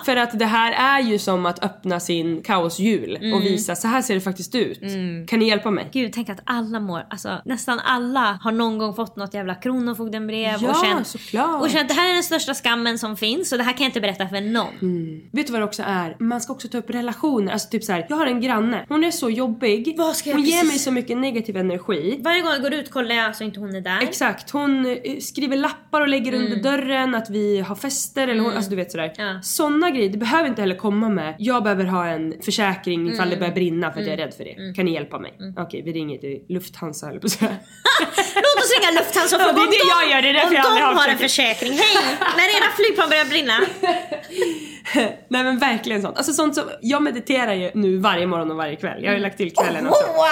För 0.05 0.15
att 0.15 0.39
det 0.39 0.45
här 0.45 0.71
är 0.99 1.03
ju 1.03 1.19
som 1.19 1.45
att 1.45 1.63
öppna 1.65 1.99
sin 1.99 2.41
kaosjul 2.43 3.15
Mm. 3.21 3.33
och 3.33 3.41
visa 3.45 3.75
så 3.75 3.87
här 3.87 4.01
ser 4.01 4.13
det 4.15 4.21
faktiskt 4.21 4.55
ut. 4.55 4.79
Kan 5.27 5.39
ni 5.39 5.47
hjälpa 5.47 5.71
mig? 5.71 5.89
Gud, 5.93 6.11
tänk 6.13 6.29
att 6.29 6.39
alla 6.43 6.79
mår, 6.79 7.05
alltså 7.09 7.41
nästan 7.45 7.79
alla 7.79 8.39
har 8.41 8.51
någon 8.51 8.77
gång 8.77 8.93
fått 8.93 9.15
något 9.15 9.33
jävla 9.33 9.55
kronofogdembrev 9.55 10.57
Ja, 10.61 10.69
och 10.69 10.85
känt, 10.85 11.07
såklart. 11.07 11.61
och 11.61 11.69
känt 11.69 11.87
det 11.89 11.93
här 11.93 12.09
är 12.09 12.13
den 12.13 12.23
största 12.23 12.53
skammen 12.53 12.99
som 12.99 13.17
finns 13.17 13.51
och 13.51 13.57
det 13.57 13.63
här 13.63 13.73
kan 13.73 13.83
jag 13.83 13.89
inte 13.89 14.01
berätta 14.01 14.27
för 14.27 14.41
någon. 14.41 15.21
Vet 15.31 15.47
du 15.47 15.53
vad 15.53 15.61
det 15.61 15.65
också 15.65 15.83
är? 15.85 16.15
Man 16.19 16.41
ska 16.41 16.53
också 16.53 16.67
ta 16.67 16.77
upp 16.77 16.89
relationer. 16.89 17.53
Alltså 17.53 17.69
typ 17.69 17.83
så 17.83 17.91
här, 17.91 18.05
jag 18.09 18.15
har 18.17 18.25
en 18.27 18.41
granne. 18.41 18.85
Hon 18.89 19.03
är 19.03 19.11
så 19.11 19.29
jobbig. 19.29 19.95
Vad 19.97 20.15
ska 20.15 20.29
jag 20.29 20.37
hon 20.37 20.45
ger 20.45 20.51
precis- 20.53 20.69
mig 20.71 20.79
så 20.79 20.91
mycket 20.91 21.17
negativ 21.17 21.57
energi. 21.57 22.19
Varje 22.23 22.41
gång 22.41 22.51
jag 22.51 22.61
går 22.61 22.73
ut 22.73 22.91
kollar 22.91 23.15
jag 23.15 23.35
så 23.35 23.43
inte 23.43 23.59
hon 23.59 23.75
är 23.75 23.81
där. 23.81 24.01
Exakt. 24.07 24.51
Hon 24.51 24.85
eh, 24.85 25.19
skriver 25.19 25.57
lappar 25.57 26.01
och 26.01 26.07
lägger 26.07 26.33
under 26.33 26.55
dörren 26.55 27.15
att 27.15 27.29
vi 27.29 27.59
har 27.59 27.75
fester 27.75 28.27
eller 28.27 28.41
hon, 28.41 28.53
alltså 28.53 28.69
du 28.69 28.75
vet 28.75 28.91
sådär. 28.91 29.13
Ja. 29.17 29.41
Såna 29.43 29.91
grejer, 29.91 30.09
det 30.09 30.17
behöver 30.17 30.49
inte 30.49 30.61
heller 30.61 30.75
komma 30.75 31.09
med 31.09 31.35
jag 31.39 31.63
behöver 31.63 31.85
ha 31.85 32.07
en 32.07 32.33
försäkring 32.41 33.09
ifall 33.13 33.29
det 33.29 33.37
börjar 33.37 33.53
brinna 33.53 33.91
för 33.91 33.99
att 33.99 34.07
jag 34.07 34.13
är 34.13 34.17
rädd 34.25 34.33
för 34.33 34.43
det. 34.43 34.73
Kan 34.75 34.85
ni 34.85 34.93
hjälpa 34.93 35.19
mig? 35.19 35.33
Okej 35.57 35.81
vi 35.85 35.93
ringer 35.93 36.17
till 36.17 36.41
Lufthansa 36.49 37.09
eller 37.09 37.19
på 37.19 37.29
så. 37.29 37.45
Låt 38.45 38.57
oss 38.63 38.71
ringa 38.79 38.91
Lufthansa 38.99 39.35
och 39.35 39.41
Ja, 39.41 39.45
fråga 39.45 39.59
det 39.59 39.61
är 39.61 39.71
det 39.71 39.77
de, 39.83 39.89
jag 39.89 40.11
gör, 40.11 40.21
det 40.21 40.29
är 40.29 40.33
därför 40.33 40.47
om 40.47 40.53
jag 40.55 40.65
aldrig 40.65 40.83
de 40.83 40.95
har 40.95 41.05
har 41.05 41.11
en 41.11 41.17
försäkring. 41.17 41.73
Hej! 41.73 42.17
När 42.37 42.47
era 42.57 42.69
flygplan 42.77 43.09
börjar 43.09 43.25
brinna. 43.25 43.57
Nej 45.29 45.43
men 45.43 45.59
verkligen 45.59 46.01
sånt. 46.01 46.17
Alltså 46.17 46.33
sånt 46.33 46.55
som, 46.55 46.63
jag 46.81 47.01
mediterar 47.03 47.53
ju 47.53 47.71
nu 47.73 47.97
varje 47.97 48.27
morgon 48.27 48.51
och 48.51 48.57
varje 48.57 48.75
kväll. 48.75 49.03
Jag 49.03 49.11
har 49.11 49.15
ju 49.15 49.21
lagt 49.21 49.37
till 49.37 49.53
kvällen 49.55 49.85
Oh, 49.87 49.89
också. 49.91 50.07
wow! 50.07 50.23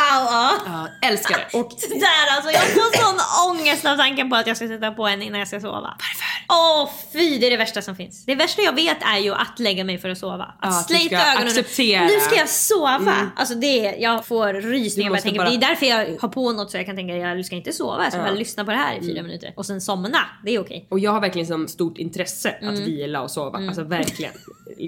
Ja. 0.66 0.88
Älskar 1.02 1.38
det. 1.38 1.58
Och 1.60 1.72
Det 1.90 2.00
där 2.00 2.36
alltså, 2.36 2.52
jag 2.52 2.62
får 2.64 2.98
sån 3.04 3.20
ångest 3.52 3.86
av 3.86 3.98
tanken 3.98 4.30
på 4.30 4.36
att 4.36 4.48
jag 4.48 4.58
ska 4.58 4.68
sätta 4.68 4.92
på 4.92 5.08
en 5.08 5.22
innan 5.22 5.40
jag 5.40 5.48
ska 5.48 5.60
sova. 5.60 5.80
Varför? 5.82 6.24
Åh 6.50 6.90
fy, 7.14 7.38
det 7.38 7.46
är 7.48 7.52
det 7.52 7.58
värsta 7.58 7.82
som 7.82 7.96
finns. 7.96 8.26
Det 8.26 8.36
värsta 8.36 8.62
jag 8.62 8.76
vet 8.76 8.98
är 9.16 9.18
ju 9.18 9.34
att 9.34 9.60
lägga 9.60 9.84
mig 9.84 9.98
för 9.98 10.10
att 10.10 10.18
sova. 10.18 10.44
Att 10.44 10.56
Ja, 10.62 10.72
slita 10.72 11.16
ögonen. 11.32 11.48
acceptera. 11.48 12.00
Mm. 12.02 12.14
Nu 12.14 12.20
ska 12.20 12.36
jag 12.36 12.50
sova. 12.50 13.14
Alltså 13.36 13.56
det, 13.56 13.86
är- 13.88 14.02
jag 14.02 14.26
får 14.26 14.54
rysningar 14.54 15.10
bara 15.12 15.22
tänker 15.22 15.46
Det 15.46 15.56
är 15.56 15.58
därför 15.58 15.86
jag 15.86 16.18
har 16.22 16.28
på 16.30 16.52
något 16.52 16.72
så 16.72 16.78
jag 16.78 16.86
kan 16.86 16.96
tänka 16.96 17.16
jag 17.16 17.46
ska 17.46 17.56
inte 17.56 17.74
sova. 17.74 18.04
Jag 18.04 18.12
ska 18.14 18.22
Ja. 18.22 18.26
bara 18.28 18.34
lyssna 18.36 18.66
på 18.66 18.72
det 18.72 18.78
här 18.78 18.96
i 18.98 19.02
fyra 19.02 19.22
minuter. 19.24 19.54
Och 19.58 19.66
sen 19.66 19.82
somna. 19.82 20.20
Det 20.46 20.52
är 20.56 20.60
okej. 20.62 20.88
Och 20.92 21.00
jag 21.00 21.12
har 21.12 21.22
verkligen 21.22 21.48
som 21.48 21.68
stort 21.68 21.98
intresse 21.98 22.50
att 22.50 22.62
Mm. 22.64 22.86
vila 22.86 23.22
och 23.22 23.32
sova. 23.32 23.58
Alltså 23.58 23.84
verkligen. 23.84 24.34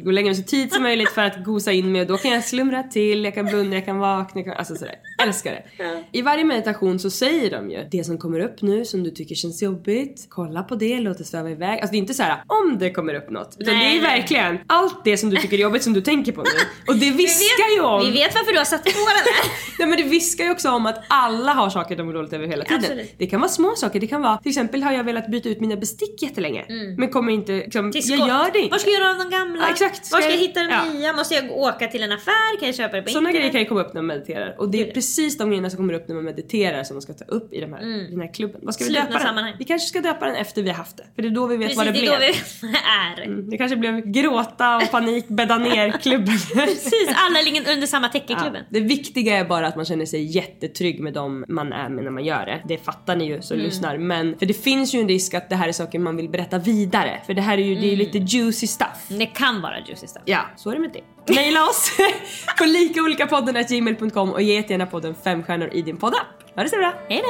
Gå 0.03 0.11
mig 0.11 0.35
så 0.35 0.43
tid 0.43 0.73
som 0.73 0.83
möjligt 0.83 1.09
för 1.09 1.21
att 1.21 1.43
gosa 1.45 1.71
in 1.71 1.91
mig 1.91 2.01
och 2.01 2.07
då 2.07 2.17
kan 2.17 2.31
jag 2.31 2.43
slumra 2.43 2.83
till, 2.83 3.23
jag 3.23 3.33
kan 3.33 3.45
blunda, 3.45 3.75
jag 3.75 3.85
kan 3.85 3.97
vakna, 3.97 4.41
jag 4.41 4.45
kan, 4.45 4.57
alltså 4.57 4.75
sådär. 4.75 4.95
Älskar 5.23 5.51
det. 5.51 6.03
I 6.11 6.21
varje 6.21 6.43
meditation 6.43 6.99
så 6.99 7.09
säger 7.09 7.51
de 7.51 7.71
ju 7.71 7.87
det 7.91 8.03
som 8.03 8.17
kommer 8.17 8.39
upp 8.39 8.61
nu 8.61 8.85
som 8.85 9.03
du 9.03 9.11
tycker 9.11 9.35
känns 9.35 9.63
jobbigt, 9.63 10.25
kolla 10.29 10.63
på 10.63 10.75
det, 10.75 10.99
låt 10.99 11.17
det 11.17 11.23
sväva 11.23 11.49
iväg. 11.49 11.79
Alltså 11.79 11.91
det 11.91 11.97
är 11.97 11.99
inte 11.99 12.13
så 12.13 12.23
här 12.23 12.43
om 12.47 12.77
det 12.79 12.91
kommer 12.91 13.13
upp 13.13 13.29
något. 13.29 13.55
Utan 13.59 13.73
Nej, 13.73 13.99
det 13.99 13.99
är 13.99 14.01
verkligen 14.01 14.57
allt 14.67 15.03
det 15.03 15.17
som 15.17 15.29
du 15.29 15.37
tycker 15.37 15.57
är 15.57 15.61
jobbigt 15.61 15.83
som 15.83 15.93
du 15.93 16.01
tänker 16.01 16.31
på 16.31 16.41
nu. 16.41 16.49
Och 16.87 16.95
det 16.95 17.11
viskar 17.11 17.75
ju 17.75 17.81
om. 17.81 18.05
Vi 18.05 18.11
vet 18.11 18.35
varför 18.35 18.51
du 18.51 18.57
har 18.57 18.65
satt 18.65 18.83
på 18.83 18.89
den 18.89 19.23
där. 19.25 19.51
Nej 19.79 19.87
men 19.87 19.97
det 19.97 20.03
viskar 20.03 20.43
ju 20.43 20.51
också 20.51 20.69
om 20.69 20.85
att 20.85 21.03
alla 21.09 21.51
har 21.51 21.69
saker 21.69 21.95
de 21.95 22.03
mår 22.03 22.13
dåligt 22.13 22.33
över 22.33 22.47
hela 22.47 22.63
tiden. 22.65 22.79
Absolut. 22.83 23.15
Det 23.17 23.27
kan 23.27 23.39
vara 23.39 23.49
små 23.49 23.75
saker, 23.75 23.99
det 23.99 24.07
kan 24.07 24.21
vara 24.21 24.37
till 24.37 24.49
exempel 24.49 24.83
har 24.83 24.91
jag 24.91 25.03
velat 25.03 25.27
byta 25.31 25.49
ut 25.49 25.59
mina 25.61 25.75
bestick 25.75 26.21
jättelänge. 26.21 26.65
Men 26.97 27.09
kommer 27.09 27.31
inte, 27.33 27.51
liksom, 27.51 27.91
jag 27.95 28.19
gör 28.19 28.51
det 28.53 28.59
inte. 28.59 28.71
Var 28.71 28.79
ska 28.79 28.89
jag 28.89 28.99
göra 29.01 29.11
av 29.11 29.17
de 29.17 29.29
gamla? 29.29 29.44
Ja, 29.59 29.69
exakt. 29.69 30.11
Var 30.11 30.19
ska 30.21 30.29
jag 30.29 30.37
jag- 30.39 30.47
hitta 30.47 30.59
de 30.59 30.69
ja. 30.69 30.85
nya? 30.93 31.13
Måste 31.13 31.35
jag 31.35 31.51
åka 31.51 31.87
till 31.87 32.03
en 32.03 32.11
affär? 32.11 32.59
Kan 32.59 32.67
jag 32.67 32.75
köpa 32.75 32.95
det 32.95 33.01
på 33.01 33.09
Sådana 33.09 33.31
grejer 33.31 33.51
kan 33.51 33.59
ju 33.61 33.65
komma 33.67 33.81
upp 33.81 33.93
när 33.93 34.01
man 34.01 34.07
mediterar 34.17 34.55
och 34.59 34.69
det 34.69 34.89
är 34.89 34.93
precis 34.93 35.37
de 35.37 35.49
grejerna 35.49 35.69
som 35.69 35.77
kommer 35.77 35.93
upp 35.93 36.07
när 36.07 36.15
man 36.15 36.23
mediterar 36.23 36.83
som 36.83 36.95
man 36.95 37.01
ska 37.01 37.13
ta 37.13 37.25
upp 37.25 37.53
i, 37.53 37.59
de 37.61 37.73
här, 37.73 37.81
i 37.83 38.07
den 38.11 38.21
här 38.21 38.33
klubben. 38.33 38.61
Vad 38.63 38.73
ska 38.73 38.83
vi 38.83 38.89
Slutna 38.89 39.05
döpa 39.05 39.17
den? 39.17 39.27
sammanhang. 39.27 39.53
Vi 39.59 39.65
kanske 39.65 39.87
ska 39.87 40.01
döpa 40.01 40.25
den 40.25 40.35
efter 40.35 40.61
vi 40.61 40.69
har 40.69 40.75
haft 40.77 40.97
det. 40.97 41.03
För 41.15 41.21
det 41.21 41.27
är 41.27 41.31
då 41.31 41.47
vi 41.47 41.57
vet 41.57 41.67
Precis, 41.67 41.77
vad 41.77 41.85
det, 41.87 41.91
det 41.91 41.97
är 41.99 42.01
blev. 42.01 42.13
då 42.13 42.19
vi 42.19 42.27
vet 42.27 42.61
vad 42.61 42.71
det 42.71 43.21
är. 43.21 43.25
Mm, 43.25 43.49
Det 43.49 43.57
kanske 43.57 43.75
blev 43.77 44.01
gråta 44.05 44.75
och 44.77 44.91
panik, 44.91 45.27
bädda 45.27 45.57
ner 45.57 45.91
klubben. 45.91 46.37
Precis, 46.53 47.09
alla 47.15 47.41
ligger 47.41 47.73
under 47.73 47.87
samma 47.87 48.07
täcke 48.09 48.33
i 48.33 48.35
klubben. 48.35 48.63
Det 48.69 48.79
viktiga 48.79 49.37
är 49.37 49.45
bara 49.45 49.67
att 49.67 49.75
man 49.75 49.85
känner 49.85 50.05
sig 50.05 50.23
jättetrygg 50.23 50.99
med 50.99 51.13
dem 51.13 51.45
man 51.47 51.73
är 51.73 51.89
med 51.89 52.03
när 52.03 52.11
man 52.11 52.25
gör 52.25 52.45
det. 52.45 52.61
Det 52.67 52.77
fattar 52.77 53.15
ni 53.15 53.25
ju 53.27 53.41
som 53.41 53.55
Mm. 53.55 53.65
lyssnar. 53.65 53.97
Men 53.97 54.37
för 54.39 54.45
det 54.45 54.53
finns 54.53 54.93
ju 54.95 54.99
en 54.99 55.07
risk 55.07 55.33
att 55.33 55.49
det 55.49 55.55
här 55.55 55.67
är 55.67 55.71
saker 55.71 55.99
man 55.99 56.15
vill 56.17 56.29
berätta 56.29 56.57
vidare. 56.57 57.21
För 57.25 57.33
det 57.33 57.41
här 57.41 57.57
är 57.57 57.61
ju, 57.63 57.75
det 57.75 57.81
är 57.87 57.93
Mm. 57.93 57.99
lite 57.99 58.17
juicy 58.17 58.67
stuff. 58.67 59.05
Det 59.07 59.25
kan 59.35 59.61
vara 59.61 59.79
juicy 59.79 60.07
stuff. 60.07 60.23
Ja, 60.25 60.41
så 60.55 60.69
är 60.69 60.73
det 60.73 60.79
med 60.81 60.91
det. 60.91 61.33
Maila 61.33 61.63
oss 61.63 61.91
på 62.57 62.65
likaolikapodden.gmail.com 62.65 64.29
och 64.33 64.41
ge 64.41 64.61
gärna 64.67 64.85
podden 64.85 65.15
fem 65.23 65.43
stjärnor 65.43 65.69
i 65.73 65.81
din 65.81 65.97
poddapp. 65.97 66.27
Ha 66.55 66.63
det 66.63 66.69
så 66.69 66.75
bra! 66.77 66.93
Hejdå! 67.09 67.27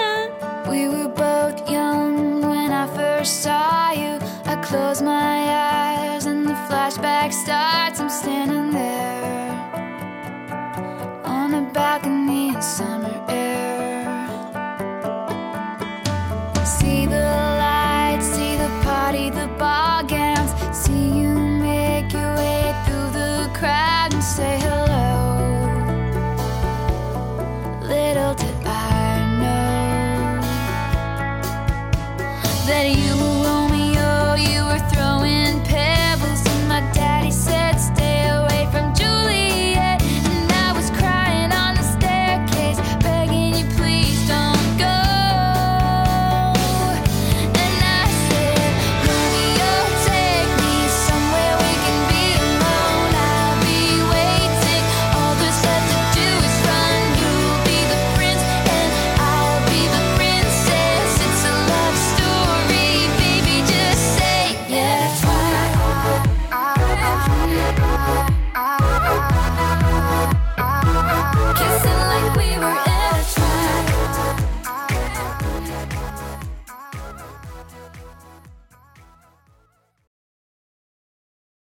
We 0.72 0.88
were 0.88 1.10
both 1.10 1.74
young 1.74 2.42
when 2.42 2.72
I 2.72 2.88
first 2.98 3.44
saw 3.44 3.94
you. 3.96 4.20
I 4.46 4.56
close 4.64 5.04
my 5.04 5.50
eyes 5.50 6.28
and 6.28 6.48
the 6.48 6.56
flashback 6.70 7.32
starts. 7.34 8.00
I'm 8.02 8.10
standing 8.10 8.72
there 8.72 9.52
on 11.26 11.54
a 11.54 11.70
balcony 11.74 12.48
in 12.48 12.62
summer 12.62 13.26
air. 13.30 13.75